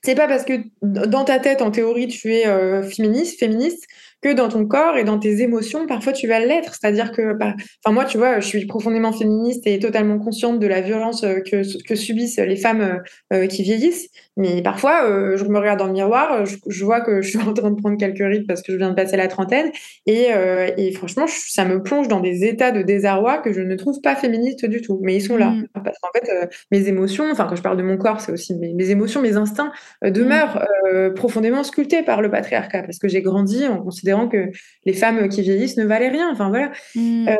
c'est 0.03 0.13
pas 0.13 0.27
parce 0.27 0.43
que 0.43 0.53
dans 0.83 1.23
ta 1.23 1.39
tête, 1.39 1.63
en 1.63 1.71
théorie, 1.71 2.07
tu 2.07 2.35
es 2.35 2.45
euh, 2.45 2.83
féministe, 2.83 3.39
féministe, 3.39 3.87
que 4.23 4.33
dans 4.33 4.47
ton 4.49 4.65
corps 4.65 4.97
et 4.97 5.03
dans 5.03 5.19
tes 5.19 5.41
émotions, 5.41 5.85
parfois 5.85 6.13
tu 6.13 6.27
vas 6.27 6.39
l'être. 6.39 6.73
C'est-à-dire 6.73 7.11
que, 7.11 7.33
bah, 7.33 7.55
enfin 7.83 7.93
moi, 7.93 8.05
tu 8.05 8.17
vois, 8.17 8.39
je 8.39 8.47
suis 8.47 8.65
profondément 8.65 9.11
féministe 9.11 9.67
et 9.67 9.77
totalement 9.79 10.17
consciente 10.17 10.59
de 10.59 10.67
la 10.67 10.81
violence 10.81 11.23
euh, 11.23 11.39
que, 11.39 11.61
que 11.83 11.95
subissent 11.95 12.39
les 12.39 12.55
femmes 12.55 12.81
euh, 12.81 12.97
euh, 13.33 13.47
qui 13.47 13.63
vieillissent. 13.63 14.09
Mais 14.35 14.63
parfois, 14.63 15.35
je 15.35 15.43
me 15.43 15.59
regarde 15.59 15.77
dans 15.77 15.85
le 15.85 15.93
miroir, 15.93 16.43
je, 16.45 16.83
vois 16.83 17.01
que 17.01 17.21
je 17.21 17.29
suis 17.29 17.37
en 17.47 17.53
train 17.53 17.69
de 17.69 17.79
prendre 17.79 17.97
quelques 17.97 18.17
rides 18.17 18.47
parce 18.47 18.63
que 18.63 18.71
je 18.71 18.77
viens 18.77 18.89
de 18.89 18.95
passer 18.95 19.15
la 19.15 19.27
trentaine. 19.27 19.69
Et, 20.07 20.29
et 20.77 20.91
franchement, 20.93 21.25
ça 21.27 21.65
me 21.65 21.83
plonge 21.83 22.07
dans 22.07 22.19
des 22.19 22.43
états 22.43 22.71
de 22.71 22.81
désarroi 22.81 23.37
que 23.37 23.53
je 23.53 23.61
ne 23.61 23.75
trouve 23.75 24.01
pas 24.01 24.15
féministes 24.15 24.65
du 24.65 24.81
tout. 24.81 24.99
Mais 25.03 25.15
ils 25.15 25.21
sont 25.21 25.37
là. 25.37 25.51
Mmh. 25.51 25.67
Parce 25.83 25.99
qu'en 25.99 26.09
fait, 26.15 26.49
mes 26.71 26.87
émotions, 26.87 27.25
enfin, 27.31 27.45
quand 27.47 27.55
je 27.55 27.61
parle 27.61 27.77
de 27.77 27.83
mon 27.83 27.97
corps, 27.97 28.21
c'est 28.21 28.31
aussi 28.31 28.55
mes, 28.55 28.73
mes, 28.73 28.89
émotions, 28.89 29.21
mes 29.21 29.37
instincts 29.37 29.71
demeurent 30.03 30.65
mmh. 30.91 31.13
profondément 31.13 31.63
sculptés 31.63 32.01
par 32.01 32.23
le 32.23 32.31
patriarcat. 32.31 32.81
Parce 32.81 32.97
que 32.97 33.07
j'ai 33.07 33.21
grandi 33.21 33.67
en 33.67 33.83
considérant 33.83 34.12
que 34.27 34.49
les 34.85 34.93
femmes 34.93 35.29
qui 35.29 35.41
vieillissent 35.41 35.77
ne 35.77 35.85
valaient 35.85 36.09
rien. 36.09 36.29
Enfin 36.31 36.49
voilà. 36.49 36.71
Mm. 36.95 37.27
Euh, 37.27 37.35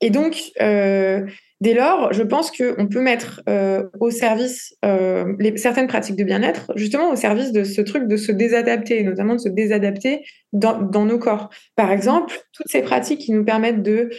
et 0.00 0.10
donc, 0.10 0.52
euh, 0.62 1.26
dès 1.60 1.74
lors, 1.74 2.12
je 2.12 2.22
pense 2.22 2.52
qu'on 2.52 2.86
peut 2.86 3.00
mettre 3.00 3.42
euh, 3.48 3.82
au 3.98 4.10
service 4.10 4.76
les, 4.84 5.56
certaines 5.56 5.88
pratiques 5.88 6.14
de 6.14 6.22
bien-être, 6.22 6.72
justement 6.76 7.10
au 7.10 7.16
service 7.16 7.50
de 7.50 7.64
ce 7.64 7.80
truc 7.80 8.06
de 8.06 8.16
se 8.16 8.30
désadapter, 8.30 9.02
notamment 9.02 9.34
de 9.34 9.40
se 9.40 9.48
désadapter 9.48 10.24
dans, 10.52 11.04
nos 11.04 11.18
corps. 11.18 11.50
Par 11.74 11.90
exemple, 11.90 12.38
toutes 12.52 12.68
ces 12.68 12.82
pratiques 12.82 13.18
qui 13.20 13.32
nous 13.32 13.44
permettent 13.44 13.82
de 13.82 14.10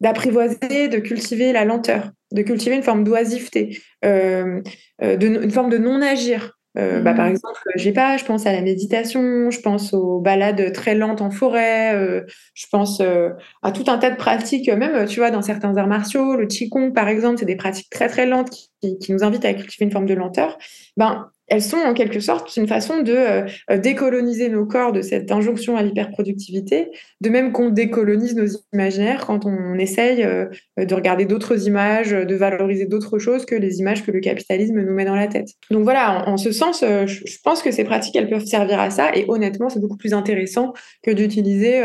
d'apprivoiser, 0.00 0.86
de 0.86 0.98
cultiver 0.98 1.52
la 1.52 1.64
lenteur, 1.64 2.12
de 2.30 2.42
cultiver 2.42 2.76
une 2.76 2.84
forme 2.84 3.02
d'oisiveté, 3.02 3.80
de, 4.04 4.62
une 5.00 5.50
forme 5.50 5.70
de 5.70 5.78
non-agir. 5.78 6.55
Euh, 6.78 7.00
bah, 7.00 7.14
par 7.14 7.26
exemple, 7.26 7.58
j'ai 7.76 7.92
pas, 7.92 8.16
je 8.16 8.24
pense 8.24 8.46
à 8.46 8.52
la 8.52 8.60
méditation, 8.60 9.50
je 9.50 9.60
pense 9.60 9.94
aux 9.94 10.20
balades 10.20 10.72
très 10.72 10.94
lentes 10.94 11.22
en 11.22 11.30
forêt, 11.30 11.94
euh, 11.94 12.22
je 12.54 12.66
pense 12.70 13.00
euh, 13.00 13.30
à 13.62 13.72
tout 13.72 13.84
un 13.88 13.98
tas 13.98 14.10
de 14.10 14.16
pratiques, 14.16 14.68
même, 14.68 15.06
tu 15.06 15.20
vois, 15.20 15.30
dans 15.30 15.42
certains 15.42 15.76
arts 15.76 15.86
martiaux, 15.86 16.36
le 16.36 16.46
Qigong, 16.46 16.92
par 16.92 17.08
exemple, 17.08 17.38
c'est 17.38 17.46
des 17.46 17.56
pratiques 17.56 17.88
très 17.90 18.08
très 18.08 18.26
lentes 18.26 18.50
qui, 18.50 18.98
qui, 18.98 19.12
nous 19.12 19.24
invitent 19.24 19.44
à 19.44 19.54
cultiver 19.54 19.86
une 19.86 19.92
forme 19.92 20.06
de 20.06 20.14
lenteur. 20.14 20.58
Ben, 20.96 21.30
elles 21.48 21.62
sont 21.62 21.76
en 21.76 21.94
quelque 21.94 22.20
sorte 22.20 22.56
une 22.56 22.66
façon 22.66 23.02
de 23.02 23.12
euh, 23.12 23.46
euh, 23.70 23.78
décoloniser 23.78 24.48
nos 24.48 24.66
corps 24.66 24.92
de 24.92 25.00
cette 25.00 25.30
injonction 25.30 25.76
à 25.76 25.82
l'hyperproductivité, 25.82 26.88
de 27.20 27.30
même 27.30 27.52
qu'on 27.52 27.70
décolonise 27.70 28.34
nos 28.34 28.46
imaginaires 28.72 29.26
quand 29.26 29.46
on 29.46 29.78
essaye 29.78 30.24
euh, 30.24 30.46
de 30.76 30.94
regarder 30.94 31.24
d'autres 31.24 31.66
images, 31.66 32.10
de 32.10 32.34
valoriser 32.34 32.86
d'autres 32.86 33.18
choses 33.18 33.46
que 33.46 33.54
les 33.54 33.78
images 33.78 34.04
que 34.04 34.10
le 34.10 34.20
capitalisme 34.20 34.80
nous 34.80 34.94
met 34.94 35.04
dans 35.04 35.14
la 35.14 35.28
tête. 35.28 35.50
Donc 35.70 35.84
voilà, 35.84 36.28
en, 36.28 36.36
ce 36.36 36.52
sens, 36.52 36.82
je 36.82 37.38
pense 37.44 37.62
que 37.62 37.70
ces 37.70 37.84
pratiques, 37.84 38.16
elles 38.16 38.28
peuvent 38.28 38.44
servir 38.44 38.80
à 38.80 38.90
ça, 38.90 39.14
et 39.14 39.24
honnêtement, 39.28 39.68
c'est 39.68 39.80
beaucoup 39.80 39.96
plus 39.96 40.14
intéressant 40.14 40.72
que 41.02 41.10
d'utiliser 41.10 41.80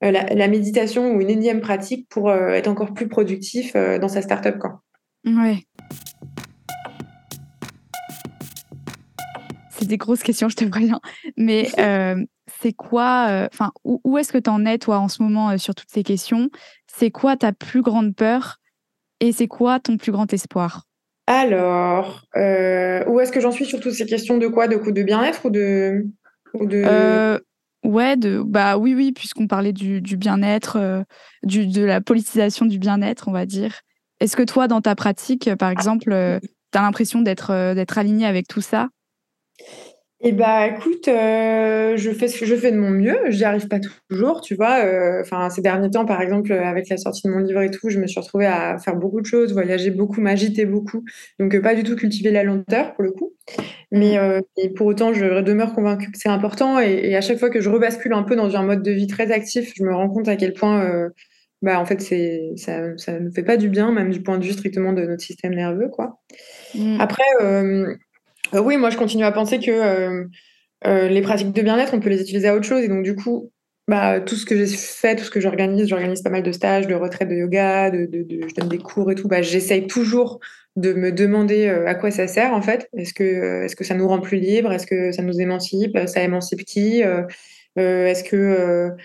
la, 0.00 0.48
méditation 0.48 1.14
ou 1.14 1.20
une 1.20 1.30
énième 1.30 1.60
pratique 1.60 2.08
pour 2.08 2.32
être 2.32 2.68
encore 2.68 2.94
plus 2.94 3.08
productif 3.08 3.74
dans 3.74 4.08
sa 4.08 4.22
startup. 4.22 4.58
Quoi. 4.58 4.80
Des 9.92 9.98
grosses 9.98 10.22
questions, 10.22 10.48
je 10.48 10.56
te 10.56 10.64
préviens. 10.64 11.00
Mais 11.36 11.68
euh, 11.78 12.16
c'est 12.60 12.72
quoi, 12.72 13.26
euh, 13.28 13.48
enfin, 13.52 13.72
où, 13.84 14.18
est-ce 14.18 14.32
que 14.32 14.38
tu 14.38 14.50
en 14.50 14.64
es, 14.64 14.78
toi, 14.78 14.98
en 14.98 15.08
ce 15.08 15.22
moment, 15.22 15.50
euh, 15.50 15.58
sur 15.58 15.74
toutes 15.74 15.90
ces 15.90 16.02
questions? 16.02 16.48
C'est 16.86 17.10
quoi 17.10 17.36
ta 17.36 17.52
plus 17.52 17.82
grande 17.82 18.16
peur? 18.16 18.56
Et 19.20 19.32
c'est 19.32 19.48
quoi 19.48 19.78
ton 19.78 19.98
plus 19.98 20.10
grand 20.10 20.32
espoir? 20.32 20.84
Alors, 21.28 22.24
où 22.34 23.20
est-ce 23.20 23.30
que 23.30 23.40
j'en 23.40 23.52
suis 23.52 23.64
sur 23.64 23.80
toutes 23.80 23.92
ces 23.92 24.06
questions 24.06 24.38
de 24.38 24.48
quoi? 24.48 24.66
De 24.66 24.76
coup 24.76 24.90
de 24.90 25.02
bien-être 25.02 25.46
ou 25.46 25.50
de. 25.50 26.06
Ou 26.54 26.66
de... 26.66 27.40
Ouais, 27.84 28.16
de, 28.16 28.42
bah 28.44 28.78
oui, 28.78 28.94
oui, 28.94 29.10
puisqu'on 29.12 29.48
parlait 29.48 29.72
du, 29.72 30.00
bien-être, 30.00 31.04
du, 31.42 31.66
de 31.66 31.82
la 31.82 32.00
politisation 32.00 32.64
du 32.64 32.78
bien-être, 32.78 33.28
on 33.28 33.32
va 33.32 33.44
dire. 33.44 33.80
Est-ce 34.20 34.36
que 34.36 34.42
toi, 34.42 34.68
dans 34.68 34.80
ta 34.80 34.94
pratique, 34.94 35.54
par 35.56 35.70
exemple, 35.70 36.04
tu 36.42 36.78
as 36.78 36.82
l'impression 36.82 37.22
d'être 37.22 37.74
d'être 37.74 37.98
aligné 37.98 38.26
avec 38.26 38.46
tout 38.48 38.60
ça? 38.60 38.88
Eh 40.24 40.30
bah, 40.30 40.68
écoute, 40.68 41.08
euh, 41.08 41.96
je 41.96 42.12
fais 42.12 42.28
ce 42.28 42.38
que 42.38 42.46
je 42.46 42.54
fais 42.54 42.70
de 42.70 42.76
mon 42.76 42.90
mieux. 42.90 43.18
J'y 43.30 43.42
arrive 43.42 43.66
pas 43.66 43.80
toujours, 44.08 44.40
tu 44.40 44.54
vois. 44.54 44.84
Euh, 44.84 45.20
enfin, 45.20 45.50
ces 45.50 45.62
derniers 45.62 45.90
temps, 45.90 46.04
par 46.06 46.22
exemple, 46.22 46.52
avec 46.52 46.88
la 46.88 46.96
sortie 46.96 47.26
de 47.26 47.32
mon 47.32 47.40
livre 47.40 47.60
et 47.60 47.72
tout, 47.72 47.90
je 47.90 47.98
me 47.98 48.06
suis 48.06 48.20
retrouvée 48.20 48.46
à 48.46 48.78
faire 48.78 48.94
beaucoup 48.94 49.20
de 49.20 49.26
choses, 49.26 49.52
voyager 49.52 49.90
beaucoup, 49.90 50.20
m'agiter 50.20 50.64
beaucoup. 50.64 51.04
Donc, 51.40 51.56
euh, 51.56 51.60
pas 51.60 51.74
du 51.74 51.82
tout 51.82 51.96
cultiver 51.96 52.30
la 52.30 52.44
lenteur 52.44 52.94
pour 52.94 53.02
le 53.02 53.10
coup. 53.10 53.32
Mais 53.90 54.16
mmh. 54.16 54.74
pour 54.74 54.86
autant, 54.86 55.12
je 55.12 55.40
demeure 55.40 55.74
convaincue 55.74 56.12
que 56.12 56.18
c'est 56.18 56.28
important. 56.28 56.78
Et, 56.78 57.16
à 57.16 57.20
chaque 57.20 57.38
fois 57.38 57.50
que 57.50 57.60
je 57.60 57.68
rebascule 57.68 58.12
un 58.12 58.22
peu 58.22 58.36
dans 58.36 58.54
un 58.56 58.62
mode 58.62 58.82
de 58.82 58.92
vie 58.92 59.08
très 59.08 59.32
actif, 59.32 59.72
je 59.76 59.82
me 59.82 59.92
rends 59.92 60.08
compte 60.08 60.28
à 60.28 60.36
quel 60.36 60.52
point, 60.52 61.10
bah, 61.62 61.80
en 61.80 61.84
fait, 61.84 62.00
c'est 62.00 62.52
ça, 62.56 62.96
ça 62.96 63.18
ne 63.18 63.30
fait 63.30 63.42
pas 63.42 63.56
du 63.56 63.68
bien, 63.68 63.90
même 63.90 64.10
du 64.10 64.22
point 64.22 64.38
de 64.38 64.44
vue 64.44 64.52
strictement 64.52 64.92
de 64.92 65.02
notre 65.02 65.22
système 65.22 65.54
nerveux, 65.54 65.88
quoi. 65.88 66.20
Mmh. 66.76 67.00
Après 67.00 67.24
euh, 68.54 68.60
oui, 68.60 68.76
moi 68.76 68.90
je 68.90 68.96
continue 68.96 69.24
à 69.24 69.32
penser 69.32 69.58
que 69.58 69.70
euh, 69.70 70.24
euh, 70.86 71.08
les 71.08 71.22
pratiques 71.22 71.52
de 71.52 71.62
bien-être, 71.62 71.94
on 71.94 72.00
peut 72.00 72.10
les 72.10 72.20
utiliser 72.20 72.48
à 72.48 72.54
autre 72.54 72.66
chose. 72.66 72.82
Et 72.82 72.88
donc 72.88 73.02
du 73.02 73.14
coup, 73.14 73.50
bah, 73.88 74.20
tout 74.20 74.36
ce 74.36 74.46
que 74.46 74.56
j'ai 74.56 74.66
fait, 74.66 75.16
tout 75.16 75.24
ce 75.24 75.30
que 75.30 75.40
j'organise, 75.40 75.88
j'organise 75.88 76.22
pas 76.22 76.30
mal 76.30 76.42
de 76.42 76.52
stages, 76.52 76.86
de 76.86 76.94
retraites 76.94 77.28
de 77.28 77.34
yoga, 77.34 77.90
de, 77.90 78.08
je 78.12 78.54
donne 78.54 78.68
des 78.68 78.78
cours 78.78 79.10
et 79.10 79.14
tout. 79.14 79.28
Bah, 79.28 79.42
J'essaye 79.42 79.86
toujours 79.86 80.40
de 80.76 80.92
me 80.94 81.12
demander 81.12 81.68
à 81.68 81.94
quoi 81.94 82.10
ça 82.10 82.26
sert 82.26 82.54
en 82.54 82.62
fait. 82.62 82.88
Est-ce 82.96 83.12
que, 83.12 83.64
est 83.64 83.74
que 83.74 83.84
ça 83.84 83.94
nous 83.94 84.08
rend 84.08 84.20
plus 84.20 84.38
libres? 84.38 84.72
Est-ce 84.72 84.86
que 84.86 85.12
ça 85.12 85.22
nous 85.22 85.38
émancipe? 85.40 85.98
Ça 86.06 86.22
émancipe 86.22 86.64
qui? 86.64 87.02
Est-ce 87.76 88.24
que 88.24 88.96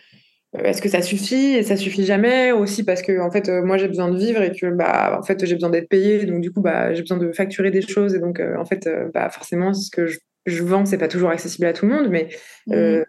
est-ce 0.53 0.81
que 0.81 0.89
ça 0.89 1.01
suffit 1.01 1.55
et 1.55 1.63
ça 1.63 1.75
suffit 1.75 2.05
jamais 2.05 2.51
aussi 2.51 2.83
parce 2.83 3.01
que 3.01 3.19
en 3.19 3.29
fait 3.29 3.49
euh, 3.49 3.63
moi 3.63 3.77
j'ai 3.77 3.87
besoin 3.87 4.09
de 4.09 4.17
vivre 4.17 4.41
et 4.41 4.51
que 4.51 4.67
bah 4.67 5.17
en 5.19 5.23
fait 5.23 5.45
j'ai 5.45 5.53
besoin 5.53 5.69
d'être 5.69 5.89
payé 5.89 6.25
donc 6.25 6.41
du 6.41 6.51
coup 6.51 6.61
bah 6.61 6.93
j'ai 6.93 7.01
besoin 7.01 7.17
de 7.17 7.31
facturer 7.31 7.69
des 7.69 7.81
choses 7.81 8.15
et 8.15 8.19
donc 8.19 8.39
euh, 8.39 8.55
en 8.57 8.65
fait 8.65 8.89
bah 9.13 9.29
forcément 9.29 9.73
ce 9.73 9.91
que 9.91 10.07
je, 10.07 10.19
je 10.45 10.63
vends 10.63 10.85
c'est 10.85 10.97
pas 10.97 11.09
toujours 11.09 11.29
accessible 11.29 11.67
à 11.67 11.73
tout 11.73 11.85
le 11.85 11.93
monde 11.93 12.09
mais 12.09 12.29
mmh. 12.67 13.03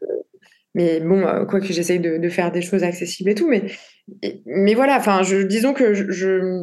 mais 0.75 1.01
bon 1.01 1.23
quoi 1.49 1.61
que 1.61 1.73
j'essaye 1.73 2.01
de, 2.01 2.29
faire 2.29 2.51
des 2.51 2.63
choses 2.63 2.83
accessibles 2.83 3.31
et 3.31 3.35
tout 3.35 3.49
mais 3.49 3.67
mais 4.45 4.75
voilà 4.75 4.97
enfin 4.97 5.23
je 5.23 5.39
disons 5.39 5.75
que 5.75 5.95
je 5.95 6.11
je, 6.11 6.61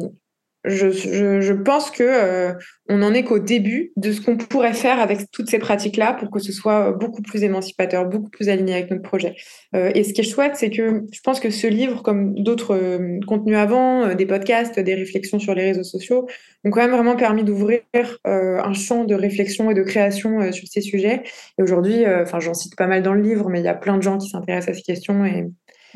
pense 1.52 1.90
que 1.90 2.02
euh, 2.02 2.52
on 2.88 3.02
en 3.02 3.12
est 3.14 3.24
qu'au 3.24 3.38
début 3.38 3.92
de 3.96 4.12
ce 4.12 4.20
qu'on 4.20 4.36
pourrait 4.36 4.72
faire 4.72 5.00
avec 5.00 5.30
toutes 5.30 5.48
ces 5.48 5.58
pratiques-là 5.58 6.14
pour 6.14 6.30
que 6.30 6.38
ce 6.38 6.52
soit 6.52 6.92
beaucoup 6.92 7.22
plus 7.22 7.42
émancipateur, 7.42 8.06
beaucoup 8.06 8.30
plus 8.30 8.48
aligné 8.48 8.74
avec 8.74 8.90
notre 8.90 9.02
projet. 9.02 9.36
Euh, 9.74 9.90
et 9.94 10.04
ce 10.04 10.12
qui 10.12 10.22
est 10.22 10.24
chouette, 10.24 10.56
c'est 10.56 10.70
que 10.70 11.02
je 11.12 11.20
pense 11.22 11.40
que 11.40 11.50
ce 11.50 11.66
livre, 11.66 12.02
comme 12.02 12.34
d'autres 12.34 12.74
euh, 12.74 13.20
contenus 13.26 13.56
avant, 13.56 14.14
des 14.14 14.26
podcasts, 14.26 14.78
des 14.78 14.94
réflexions 14.94 15.38
sur 15.38 15.54
les 15.54 15.64
réseaux 15.64 15.84
sociaux, 15.84 16.26
ont 16.64 16.70
quand 16.70 16.80
même 16.80 16.92
vraiment 16.92 17.16
permis 17.16 17.44
d'ouvrir 17.44 17.80
un 18.24 18.72
champ 18.72 19.04
de 19.04 19.14
réflexion 19.14 19.70
et 19.70 19.74
de 19.74 19.82
création 19.82 20.50
sur 20.52 20.66
ces 20.66 20.80
sujets. 20.80 21.22
Et 21.58 21.62
aujourd'hui, 21.62 22.04
enfin, 22.06 22.40
j'en 22.40 22.54
cite 22.54 22.74
pas 22.76 22.88
mal 22.88 23.02
dans 23.02 23.12
le 23.12 23.22
livre, 23.22 23.48
mais 23.48 23.60
il 23.60 23.64
y 23.64 23.68
a 23.68 23.74
plein 23.74 23.96
de 23.96 24.02
gens 24.02 24.18
qui 24.18 24.28
s'intéressent 24.28 24.74
à 24.74 24.74
ces 24.74 24.82
questions 24.82 25.24
et 25.24 25.46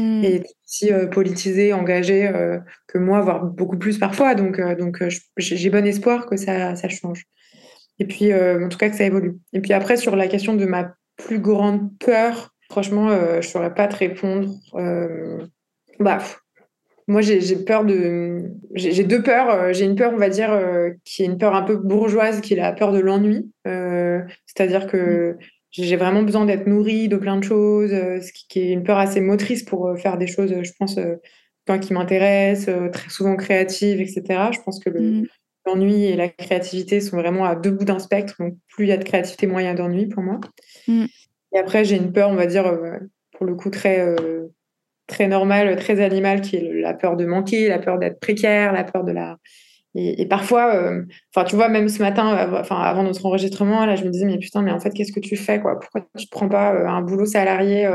Mmh. 0.01 0.25
et 0.25 0.43
aussi 0.65 0.93
euh, 0.93 1.07
politisé, 1.07 1.75
engagé 1.75 2.27
euh, 2.27 2.59
que 2.87 2.97
moi, 2.97 3.21
voire 3.21 3.45
beaucoup 3.45 3.77
plus 3.77 3.99
parfois. 3.99 4.35
Donc, 4.35 4.59
euh, 4.59 4.75
donc 4.75 5.05
j'ai 5.37 5.69
bon 5.69 5.87
espoir 5.87 6.25
que 6.25 6.39
ça, 6.39 6.75
ça 6.75 6.89
change. 6.89 7.27
Et 7.99 8.07
puis, 8.07 8.33
en 8.33 8.69
tout 8.71 8.79
cas, 8.79 8.89
que 8.89 8.97
ça 8.97 9.05
évolue. 9.05 9.37
Et 9.53 9.61
puis 9.61 9.75
après, 9.75 9.99
sur 9.99 10.17
la 10.17 10.27
question 10.27 10.55
de 10.55 10.65
ma 10.65 10.95
plus 11.17 11.39
grande 11.39 11.91
peur, 11.99 12.55
franchement, 12.71 13.11
je 13.11 13.37
ne 13.37 13.43
saurais 13.43 13.75
pas 13.75 13.89
te 13.89 13.97
répondre. 13.97 14.49
bah, 15.99 16.17
moi, 17.07 17.21
j'ai 17.21 17.57
peur 17.57 17.85
de. 17.85 18.53
J'ai 18.75 19.05
deux 19.05 19.23
peurs. 19.23 19.75
J'ai 19.75 19.85
une 19.85 19.97
peur, 19.97 20.15
on 20.15 20.17
va 20.17 20.31
dire, 20.31 20.59
qui 21.05 21.25
est 21.25 21.27
une 21.27 21.37
peur 21.37 21.55
un 21.55 21.61
peu 21.61 21.77
bourgeoise, 21.77 22.41
qui 22.41 22.55
est 22.55 22.57
la 22.57 22.73
peur 22.73 22.93
de 22.93 23.01
l'ennui. 23.01 23.53
C'est-à-dire 23.67 24.87
que. 24.87 25.37
Mmh 25.79 25.83
j'ai 25.85 25.97
vraiment 25.97 26.25
besoin 26.25 26.47
d'être 26.47 26.67
nourrie 26.67 27.07
de 27.07 27.17
plein 27.17 27.37
de 27.37 27.45
choses, 27.45 27.93
euh, 27.93 28.21
ce 28.21 28.33
qui, 28.33 28.59
est 28.59 28.73
une 28.73 28.83
peur 28.83 28.99
assez 28.99 29.21
motrice 29.21 29.63
pour 29.63 29.87
euh, 29.87 29.95
faire 29.95 30.19
des 30.19 30.27
choses, 30.27 30.53
je 30.63 30.73
pense, 30.79 30.99
euh, 30.99 31.15
qui 31.81 31.93
m'intéressent, 31.93 32.91
très 32.91 33.09
souvent 33.11 33.37
créatives, 33.37 34.01
etc. 34.01 34.51
Je 34.53 34.59
pense 34.65 34.81
que 34.81 34.91
le, 34.91 35.01
mmh. 35.01 35.27
l'ennui 35.67 36.05
et 36.05 36.17
la 36.17 36.29
créativité 36.29 37.01
sont 37.01 37.17
vraiment 37.17 37.45
à 37.45 37.55
deux 37.55 37.71
bouts 37.71 37.85
d'un 37.85 38.01
spectre. 38.01 38.35
Donc, 38.41 38.57
plus 38.69 38.87
il 38.87 38.89
y 38.89 38.93
a 38.93 38.97
de 38.97 39.05
créativité, 39.05 39.47
moins 39.47 39.63
il 39.63 39.67
y 39.67 39.69
a 39.69 39.75
d'ennui 39.75 40.07
pour 40.07 40.23
moi. 40.23 40.41
Mm. 40.89 41.05
Et 41.53 41.59
après, 41.59 41.85
j'ai 41.85 41.97
une 41.97 42.13
peur, 42.13 42.31
on 42.31 42.35
va 42.35 42.47
dire, 42.47 42.67
euh, 42.67 42.99
pour 43.33 43.47
le 43.47 43.55
coup, 43.55 43.71
très, 43.71 44.01
euh, 44.01 44.47
très 45.07 45.29
normale, 45.29 45.77
très 45.77 46.01
animale, 46.01 46.41
qui 46.41 46.57
est 46.57 46.73
la 46.73 46.95
peur 46.95 47.17
de 47.17 47.25
manquer, 47.25 47.69
la 47.69 47.79
peur 47.79 47.99
d'être 47.99 48.21
précaire, 48.21 48.73
la 48.73 48.85
peur 48.85 49.05
de 49.05 49.13
la. 49.13 49.39
Et, 49.97 50.27
parfois, 50.27 50.75
euh, 50.75 51.03
enfin, 51.35 51.45
tu 51.45 51.57
vois, 51.57 51.69
même 51.69 51.89
ce 51.89 52.01
matin, 52.01 52.49
enfin, 52.61 52.77
avant 52.77 53.03
notre 53.03 53.27
enregistrement, 53.27 53.85
là, 53.87 53.97
je 53.97 54.05
me 54.05 54.11
disais, 54.11 54.25
mais 54.25 54.39
putain, 54.39 54.63
mais 54.63 54.71
en 54.71 54.79
fait, 54.79 54.91
qu'est-ce 54.91 55.13
que 55.13 55.19
tu 55.19 55.37
fais, 55.37 55.61
quoi? 55.61 55.81
Pourquoi 55.81 56.03
tu 56.17 56.27
ne 56.27 56.31
prends 56.31 56.49
pas 56.49 56.71
un 56.71 57.03
boulot 57.03 57.27
salarié 57.27 57.91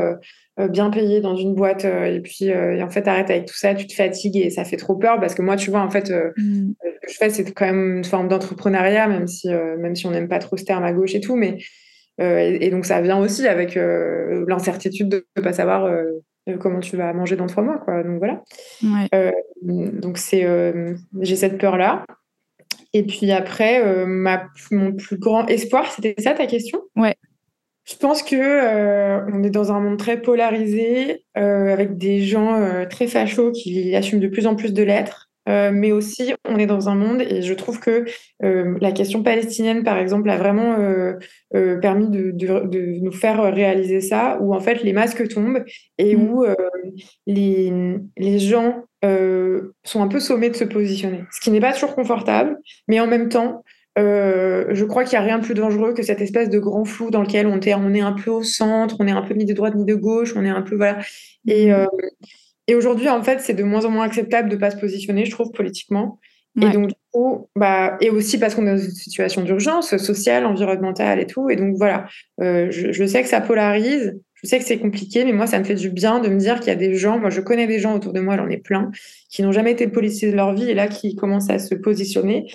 bien 0.69 0.89
payé 0.89 1.21
dans 1.21 1.37
une 1.37 1.55
boîte 1.55 1.85
et 1.85 2.19
puis 2.21 2.51
en 2.53 2.89
fait, 2.89 3.07
arrête 3.07 3.29
avec 3.29 3.45
tout 3.45 3.55
ça, 3.55 3.73
tu 3.75 3.87
te 3.87 3.93
fatigues 3.93 4.35
et 4.35 4.49
ça 4.49 4.65
fait 4.65 4.75
trop 4.75 4.95
peur? 4.95 5.21
Parce 5.21 5.35
que 5.35 5.41
moi, 5.41 5.55
tu 5.55 5.69
vois, 5.69 5.81
en 5.81 5.89
fait, 5.89 6.11
mm. 6.35 6.73
ce 6.83 7.07
que 7.07 7.11
je 7.13 7.17
fais, 7.17 7.29
c'est 7.29 7.49
quand 7.53 7.65
même 7.65 7.97
une 7.97 8.03
forme 8.03 8.27
d'entrepreneuriat, 8.27 9.07
même 9.07 9.27
si, 9.27 9.47
même 9.47 9.95
si 9.95 10.05
on 10.05 10.11
n'aime 10.11 10.27
pas 10.27 10.39
trop 10.39 10.57
ce 10.57 10.65
terme 10.65 10.83
à 10.83 10.91
gauche 10.91 11.15
et 11.15 11.21
tout, 11.21 11.37
mais 11.37 11.59
euh, 12.21 12.57
et, 12.59 12.69
donc 12.69 12.85
ça 12.85 13.01
vient 13.01 13.19
aussi 13.19 13.47
avec 13.47 13.75
euh, 13.75 14.45
l'incertitude 14.47 15.09
de 15.09 15.27
ne 15.35 15.41
pas 15.41 15.53
savoir 15.53 15.91
euh, 16.47 16.57
comment 16.57 16.79
tu 16.79 16.97
vas 16.97 17.13
manger 17.13 17.35
dans 17.35 17.47
trois 17.47 17.63
mois. 17.63 17.77
Quoi. 17.77 18.03
Donc 18.03 18.19
voilà. 18.19 18.41
donc 19.61 20.17
c'est, 20.17 20.47
j'ai 21.21 21.35
cette 21.35 21.57
peur-là. 21.57 22.05
Et 22.93 23.03
puis 23.03 23.31
après, 23.31 24.05
ma, 24.05 24.47
mon 24.71 24.93
plus 24.93 25.17
grand 25.17 25.47
espoir, 25.47 25.91
c'était 25.91 26.15
ça 26.19 26.33
ta 26.33 26.47
question? 26.47 26.81
Ouais. 26.95 27.15
Je 27.83 27.95
pense 27.97 28.23
que 28.23 29.31
on 29.31 29.43
est 29.43 29.49
dans 29.49 29.71
un 29.71 29.79
monde 29.79 29.97
très 29.97 30.21
polarisé, 30.21 31.25
avec 31.33 31.97
des 31.97 32.21
gens 32.21 32.85
très 32.89 33.07
fachos 33.07 33.51
qui 33.51 33.95
assument 33.95 34.21
de 34.21 34.27
plus 34.27 34.47
en 34.47 34.55
plus 34.55 34.73
de 34.73 34.83
l'être. 34.83 35.24
Euh, 35.47 35.71
mais 35.71 35.91
aussi 35.91 36.33
on 36.47 36.57
est 36.57 36.65
dans 36.65 36.89
un 36.89 36.95
monde 36.95 37.21
et 37.21 37.43
je 37.43 37.53
trouve 37.53 37.79
que 37.79 38.05
euh, 38.43 38.75
la 38.81 38.91
question 38.91 39.21
palestinienne 39.21 39.83
par 39.83 39.99
exemple 39.99 40.27
a 40.29 40.37
vraiment 40.37 40.75
euh, 40.79 41.19
permis 41.79 42.09
de, 42.09 42.31
de, 42.31 42.99
nous 42.99 43.11
faire 43.11 43.41
réaliser 43.53 44.01
ça 44.01 44.39
où 44.41 44.55
en 44.55 44.59
fait 44.59 44.81
les 44.81 44.91
masques 44.91 45.27
tombent 45.27 45.63
et 45.99 46.15
mm. 46.15 46.23
où 46.23 46.45
les, 47.27 47.97
les, 48.17 48.39
gens 48.39 48.85
sont 49.03 50.01
un 50.01 50.07
peu 50.07 50.19
sommés 50.19 50.49
de 50.49 50.55
se 50.55 50.63
positionner 50.63 51.25
ce 51.31 51.39
qui 51.39 51.51
n'est 51.51 51.59
pas 51.59 51.73
toujours 51.73 51.93
confortable 51.93 52.57
mais 52.87 52.99
en 52.99 53.05
même 53.05 53.29
temps 53.29 53.63
je 53.97 54.83
crois 54.85 55.03
qu'il 55.03 55.17
n'y 55.19 55.23
a 55.23 55.27
rien 55.27 55.37
de 55.37 55.45
plus 55.45 55.53
dangereux 55.53 55.93
que 55.93 56.01
cette 56.01 56.21
espèce 56.21 56.49
de 56.49 56.57
grand 56.57 56.85
flou 56.85 57.11
dans 57.11 57.21
lequel 57.21 57.45
on 57.45 57.59
est, 57.59 57.75
on 57.75 57.93
est 57.93 58.01
un 58.01 58.13
peu 58.13 58.31
au 58.31 58.41
centre, 58.43 58.95
on 58.99 59.07
est 59.07 59.11
un 59.11 59.21
peu 59.21 59.35
ni 59.35 59.45
de 59.45 59.53
droite 59.53 59.75
ni 59.75 59.85
de 59.85 59.95
gauche, 59.95 60.33
on 60.35 60.43
est 60.43 60.49
un 60.49 60.63
peu 60.63 60.75
voilà. 60.75 60.97
Et, 61.47 61.71
mm. 61.71 61.87
Et 62.67 62.75
aujourd'hui, 62.75 63.09
en 63.09 63.21
fait, 63.21 63.39
c'est 63.41 63.53
de 63.53 63.63
moins 63.63 63.85
en 63.85 63.91
moins 63.91 64.05
acceptable 64.05 64.49
de 64.49 64.55
ne 64.55 64.59
pas 64.59 64.71
se 64.71 64.77
positionner, 64.77 65.25
je 65.25 65.31
trouve, 65.31 65.51
politiquement. 65.51 66.19
Et 66.61 66.69
donc, 66.69 66.87
du 66.87 66.95
coup, 67.11 67.49
bah, 67.57 67.97
et 67.99 68.09
aussi 68.09 68.37
parce 68.37 68.55
qu'on 68.55 68.65
est 68.65 68.71
dans 68.71 68.77
une 68.77 68.91
situation 68.91 69.43
d'urgence 69.43 69.97
sociale, 69.97 70.45
environnementale 70.45 71.19
et 71.19 71.27
tout. 71.27 71.49
Et 71.49 71.57
donc, 71.57 71.75
voilà, 71.75 72.07
euh, 72.41 72.67
je, 72.71 73.05
sais 73.05 73.21
que 73.23 73.27
ça 73.27 73.41
polarise, 73.41 74.17
je 74.35 74.47
sais 74.47 74.57
que 74.59 74.63
c'est 74.63 74.79
compliqué, 74.79 75.25
mais 75.25 75.33
moi, 75.33 75.47
ça 75.47 75.59
me 75.59 75.65
fait 75.65 75.75
du 75.75 75.89
bien 75.89 76.19
de 76.19 76.29
me 76.29 76.37
dire 76.37 76.59
qu'il 76.59 76.69
y 76.69 76.71
a 76.71 76.75
des 76.75 76.95
gens, 76.95 77.19
moi, 77.19 77.29
je 77.29 77.41
connais 77.41 77.67
des 77.67 77.79
gens 77.79 77.93
autour 77.93 78.13
de 78.13 78.21
moi, 78.21 78.37
j'en 78.37 78.47
ai 78.47 78.57
plein, 78.57 78.89
qui 79.29 79.43
n'ont 79.43 79.51
jamais 79.51 79.73
été 79.73 79.87
policiers 79.87 80.31
de 80.31 80.35
leur 80.37 80.53
vie 80.53 80.69
et 80.69 80.73
là, 80.73 80.87
qui 80.87 81.15
commencent 81.15 81.49
à 81.49 81.59
se 81.59 81.75
positionner. 81.75 82.47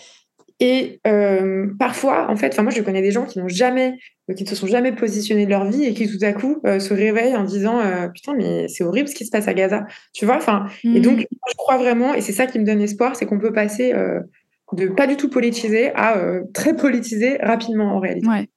Et 0.62 1.00
euh, 1.06 1.68
parfois, 1.78 2.30
en 2.30 2.36
fait, 2.36 2.52
enfin 2.52 2.62
moi 2.62 2.70
je 2.70 2.82
connais 2.82 3.00
des 3.00 3.10
gens 3.10 3.24
qui 3.24 3.38
n'ont 3.38 3.48
jamais, 3.48 3.98
euh, 4.28 4.34
qui 4.34 4.44
ne 4.44 4.48
se 4.48 4.54
sont 4.54 4.66
jamais 4.66 4.92
positionnés 4.92 5.46
de 5.46 5.50
leur 5.50 5.64
vie 5.64 5.84
et 5.84 5.94
qui 5.94 6.06
tout 6.06 6.22
à 6.22 6.34
coup 6.34 6.60
euh, 6.66 6.78
se 6.78 6.92
réveillent 6.92 7.34
en 7.34 7.44
disant 7.44 7.80
putain 8.12 8.34
mais 8.36 8.68
c'est 8.68 8.84
horrible 8.84 9.08
ce 9.08 9.14
qui 9.14 9.24
se 9.24 9.30
passe 9.30 9.48
à 9.48 9.54
Gaza, 9.54 9.86
tu 10.12 10.26
vois. 10.26 10.36
Enfin 10.36 10.66
et 10.84 11.00
donc 11.00 11.20
mmh. 11.20 11.24
je 11.50 11.56
crois 11.56 11.78
vraiment 11.78 12.12
et 12.12 12.20
c'est 12.20 12.32
ça 12.32 12.46
qui 12.46 12.58
me 12.58 12.64
donne 12.64 12.82
espoir, 12.82 13.16
c'est 13.16 13.24
qu'on 13.24 13.38
peut 13.38 13.54
passer 13.54 13.94
de 14.72 14.86
pas 14.88 15.06
du 15.06 15.16
tout 15.16 15.30
politisé 15.30 15.92
à 15.94 16.20
très 16.52 16.76
politisé 16.76 17.38
rapidement 17.38 17.96
en 17.96 17.98
réalité. 17.98 18.28
Ouais, 18.28 18.48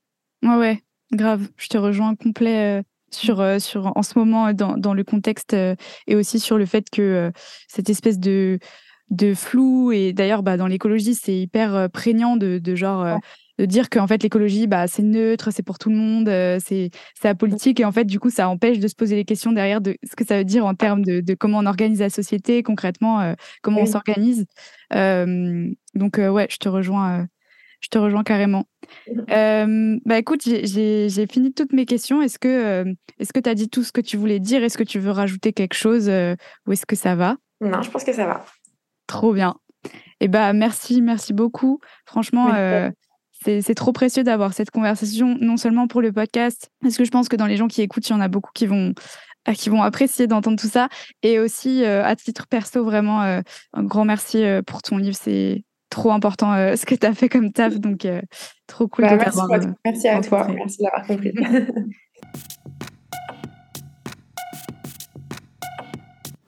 ouais, 0.43 0.57
ouais, 0.57 0.79
grave. 1.13 1.47
Je 1.55 1.69
te 1.69 1.77
rejoins 1.77 2.15
complet 2.15 2.83
sur, 3.11 3.61
sur 3.61 3.93
en 3.95 4.03
ce 4.03 4.19
moment 4.19 4.51
dans, 4.51 4.75
dans 4.75 4.93
le 4.93 5.05
contexte 5.05 5.55
et 6.07 6.15
aussi 6.15 6.41
sur 6.41 6.57
le 6.57 6.65
fait 6.65 6.89
que 6.89 7.31
cette 7.69 7.89
espèce 7.89 8.19
de 8.19 8.59
de 9.09 9.33
flou. 9.33 9.91
Et 9.91 10.13
d'ailleurs, 10.13 10.43
bah, 10.43 10.57
dans 10.57 10.67
l'écologie, 10.67 11.15
c'est 11.15 11.37
hyper 11.37 11.75
euh, 11.75 11.87
prégnant 11.87 12.35
de, 12.37 12.61
genre. 12.75 13.03
Euh, 13.03 13.17
de 13.59 13.65
dire 13.65 13.91
qu'en 13.91 14.07
fait 14.07 14.23
l'écologie 14.23 14.65
bah, 14.65 14.87
c'est 14.87 15.03
neutre, 15.03 15.51
c'est 15.51 15.61
pour 15.61 15.77
tout 15.77 15.91
le 15.91 15.95
monde, 15.95 16.27
euh, 16.27 16.57
c'est 16.59 16.89
apolitique 17.23 17.79
et 17.79 17.85
en 17.85 17.91
fait 17.91 18.05
du 18.05 18.19
coup 18.19 18.31
ça 18.31 18.49
empêche 18.49 18.79
de 18.79 18.87
se 18.87 18.95
poser 18.95 19.15
les 19.15 19.25
questions 19.25 19.51
derrière 19.51 19.79
de 19.79 19.95
ce 20.03 20.15
que 20.15 20.25
ça 20.25 20.39
veut 20.39 20.43
dire 20.43 20.65
en 20.65 20.73
termes 20.73 21.05
de, 21.05 21.35
comment 21.35 21.59
on 21.59 21.67
organise 21.67 21.99
la 21.99 22.09
société 22.09 22.63
concrètement, 22.63 23.35
comment 23.61 23.81
on 23.81 23.85
s'organise. 23.85 24.47
donc 24.89 26.17
ouais, 26.17 26.47
je 26.49 26.57
te 26.57 26.67
rejoins, 26.67 27.27
je 27.79 27.89
te 27.89 27.99
rejoins 27.99 28.23
carrément. 28.23 28.65
bah 29.27 30.17
écoute, 30.17 30.41
j'ai 30.43 31.27
fini 31.27 31.53
toutes 31.53 31.73
mes 31.73 31.85
questions. 31.85 32.23
Est-ce 32.23 32.39
que 32.39 32.85
est-ce 33.19 33.33
que 33.33 33.39
tu 33.39 33.49
as 33.51 33.53
dit 33.53 33.69
tout 33.69 33.83
ce 33.83 33.91
que 33.91 34.01
tu 34.01 34.17
voulais 34.17 34.39
dire? 34.39 34.63
Est-ce 34.63 34.79
que 34.79 34.83
tu 34.83 34.97
veux 34.97 35.11
rajouter 35.11 35.53
quelque 35.53 35.75
chose 35.75 36.09
ou 36.65 36.71
est-ce 36.71 36.87
que 36.87 36.95
ça 36.95 37.13
va? 37.13 37.37
Non, 37.61 37.83
je 37.83 37.91
pense 37.91 38.03
que 38.03 38.13
ça 38.13 38.25
va. 38.25 38.43
Trop 39.07 39.33
bien. 39.33 39.55
Eh 40.19 40.27
bah 40.27 40.53
merci, 40.53 41.01
merci 41.01 41.33
beaucoup. 41.33 41.79
Franchement, 42.05 42.53
euh, 42.53 42.89
c'est 43.41 43.75
trop 43.75 43.91
précieux 43.91 44.23
d'avoir 44.23 44.53
cette 44.53 44.71
conversation, 44.71 45.37
non 45.39 45.57
seulement 45.57 45.87
pour 45.87 46.01
le 46.01 46.13
podcast, 46.13 46.69
parce 46.81 46.95
que 46.95 47.03
je 47.03 47.11
pense 47.11 47.27
que 47.27 47.35
dans 47.35 47.45
les 47.45 47.57
gens 47.57 47.67
qui 47.67 47.81
écoutent, 47.81 48.07
il 48.07 48.13
y 48.13 48.15
en 48.15 48.21
a 48.21 48.29
beaucoup 48.29 48.51
qui 48.53 48.65
vont 48.65 48.93
euh, 49.49 49.53
qui 49.53 49.69
vont 49.69 49.83
apprécier 49.83 50.27
d'entendre 50.27 50.57
tout 50.57 50.69
ça, 50.69 50.87
et 51.21 51.39
aussi 51.39 51.83
euh, 51.83 52.05
à 52.05 52.15
titre 52.15 52.47
perso, 52.47 52.85
vraiment 52.85 53.21
un 53.21 53.83
grand 53.83 54.05
merci 54.05 54.43
pour 54.65 54.81
ton 54.81 54.97
livre. 54.97 55.17
C'est 55.19 55.63
trop 55.89 56.11
important 56.11 56.53
ce 56.75 56.85
que 56.85 56.95
tu 56.95 57.05
as 57.05 57.13
fait 57.13 57.27
comme 57.27 57.51
taf, 57.51 57.79
donc 57.79 58.07
trop 58.67 58.87
cool 58.87 59.05
bah, 59.05 59.11
de 59.11 59.17
merci, 59.17 59.67
merci 59.83 60.07
à 60.07 60.21
toi, 60.21 60.47
merci 60.47 60.81
d'avoir 60.81 61.05
compris. 61.05 61.33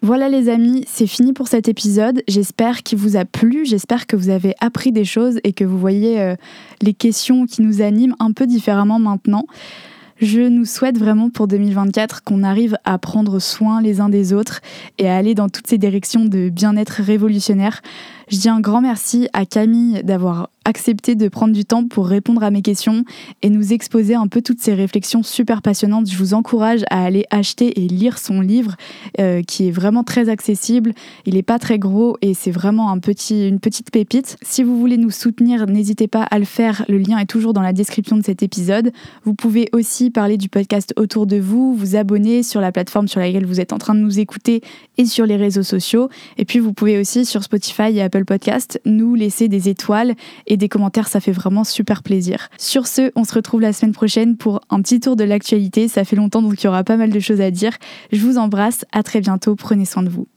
Voilà 0.06 0.30
les 0.30 0.50
amis, 0.50 0.86
c'est 0.88 1.08
fini 1.08 1.34
pour 1.34 1.48
cet 1.48 1.68
épisode. 1.68 2.22
J'espère 2.28 2.84
qu'il 2.84 3.00
vous 3.00 3.18
a 3.18 3.26
plu, 3.26 3.66
j'espère 3.66 4.06
que 4.06 4.16
vous 4.16 4.30
avez 4.30 4.54
appris 4.60 4.92
des 4.92 5.04
choses 5.04 5.40
et 5.44 5.52
que 5.52 5.64
vous 5.64 5.80
voyez 5.80 6.22
euh, 6.22 6.36
les 6.84 6.94
questions 6.94 7.48
qui 7.48 7.64
nous 7.64 7.82
animent 7.82 8.16
un 8.20 8.32
peu 8.32 8.46
différemment 8.46 9.00
maintenant. 9.00 9.48
Je 10.22 10.42
nous 10.42 10.66
souhaite 10.66 11.00
vraiment 11.00 11.32
pour 11.32 11.48
2024 11.48 12.24
qu'on 12.24 12.44
arrive 12.44 12.78
à 12.86 13.00
prendre 13.00 13.40
soin 13.40 13.82
les 13.82 14.00
uns 14.00 14.10
des 14.10 14.32
autres 14.32 14.62
et 15.00 15.10
à 15.10 15.18
aller 15.18 15.34
dans 15.34 15.50
toutes 15.50 15.66
ces 15.66 15.80
directions 15.80 16.26
de 16.26 16.50
bien-être 16.50 17.02
révolutionnaire. 17.02 17.82
Je 18.30 18.38
dis 18.38 18.50
un 18.50 18.60
grand 18.60 18.82
merci 18.82 19.28
à 19.34 19.46
Camille 19.46 20.02
d'avoir 20.04 20.50
accepté 20.66 21.14
de 21.14 21.28
prendre 21.28 21.54
du 21.54 21.64
temps 21.64 21.88
pour 21.88 22.08
répondre 22.08 22.44
à 22.44 22.50
mes 22.50 22.64
questions 22.64 23.06
et 23.44 23.50
nous 23.50 23.72
exposer 23.72 24.16
un 24.16 24.28
peu 24.28 24.42
toutes 24.42 24.60
ces 24.60 24.74
réflexions 24.74 25.22
super 25.22 25.62
passionnantes. 25.62 26.10
Je 26.10 26.18
vous 26.18 26.34
encourage 26.34 26.84
à 26.90 27.04
aller 27.04 27.26
acheter 27.30 27.84
et 27.84 27.88
lire 27.88 28.18
son 28.18 28.42
livre 28.42 28.76
euh, 29.20 29.44
qui 29.44 29.68
est 29.68 29.72
vraiment 29.72 30.04
très 30.04 30.28
accessible. 30.28 30.94
Il 31.26 31.36
n'est 31.36 31.44
pas 31.44 31.60
très 31.60 31.78
gros 31.78 32.18
et 32.22 32.34
c'est 32.34 32.52
vraiment 32.52 32.90
un 32.90 32.98
petit, 32.98 33.48
une 33.48 33.60
petite 33.60 33.92
pépite. 33.92 34.38
Si 34.42 34.64
vous 34.64 34.80
voulez 34.80 34.98
nous 34.98 35.12
soutenir, 35.12 35.68
n'hésitez 35.68 36.08
pas 36.08 36.24
à 36.24 36.40
le 36.40 36.46
faire. 36.46 36.84
Le 36.90 36.98
lien 36.98 37.20
est 37.20 37.26
toujours 37.28 37.54
dans 37.54 37.62
la 37.62 37.74
description 37.74 38.18
de 38.18 38.24
cet 38.24 38.42
épisode. 38.42 38.92
Vous 39.24 39.36
pouvez 39.36 39.70
aussi 39.72 40.10
parler 40.10 40.38
du 40.38 40.50
podcast 40.50 40.94
autour 40.98 41.28
de 41.28 41.38
vous, 41.38 41.76
vous 41.76 41.96
abonner 41.96 42.42
sur 42.42 42.60
la 42.60 42.72
plateforme 42.72 43.08
sur 43.08 43.20
laquelle 43.20 43.46
vous 43.46 43.60
êtes 43.60 43.72
en 43.72 43.78
train 43.78 43.94
de 43.94 44.00
nous 44.00 44.20
écouter 44.20 44.62
et 44.98 45.06
sur 45.06 45.28
les 45.28 45.36
réseaux 45.36 45.64
sociaux. 45.64 46.10
Et 46.38 46.46
puis 46.46 46.58
vous 46.58 46.74
pouvez 46.74 47.00
aussi 47.00 47.26
sur 47.26 47.44
Spotify 47.44 47.96
et 47.96 48.02
Podcast, 48.24 48.80
nous 48.86 49.16
laisser 49.16 49.50
des 49.50 49.68
étoiles 49.68 50.14
et 50.48 50.56
des 50.56 50.70
commentaires, 50.70 51.10
ça 51.10 51.20
fait 51.20 51.34
vraiment 51.34 51.66
super 51.66 52.04
plaisir. 52.04 52.48
Sur 52.58 52.88
ce, 52.88 53.12
on 53.16 53.26
se 53.26 53.34
retrouve 53.34 53.60
la 53.60 53.74
semaine 53.74 53.92
prochaine 53.92 54.38
pour 54.38 54.62
un 54.70 54.82
petit 54.82 55.02
tour 55.02 55.18
de 55.18 55.26
l'actualité. 55.26 55.90
Ça 55.90 56.06
fait 56.06 56.16
longtemps 56.16 56.42
donc 56.42 56.62
il 56.62 56.66
y 56.66 56.70
aura 56.70 56.84
pas 56.84 56.96
mal 56.96 57.10
de 57.10 57.20
choses 57.20 57.42
à 57.42 57.52
dire. 57.52 57.74
Je 58.14 58.22
vous 58.22 58.38
embrasse, 58.38 58.86
à 58.94 59.04
très 59.04 59.20
bientôt, 59.20 59.56
prenez 59.56 59.86
soin 59.86 60.04
de 60.04 60.10
vous. 60.10 60.28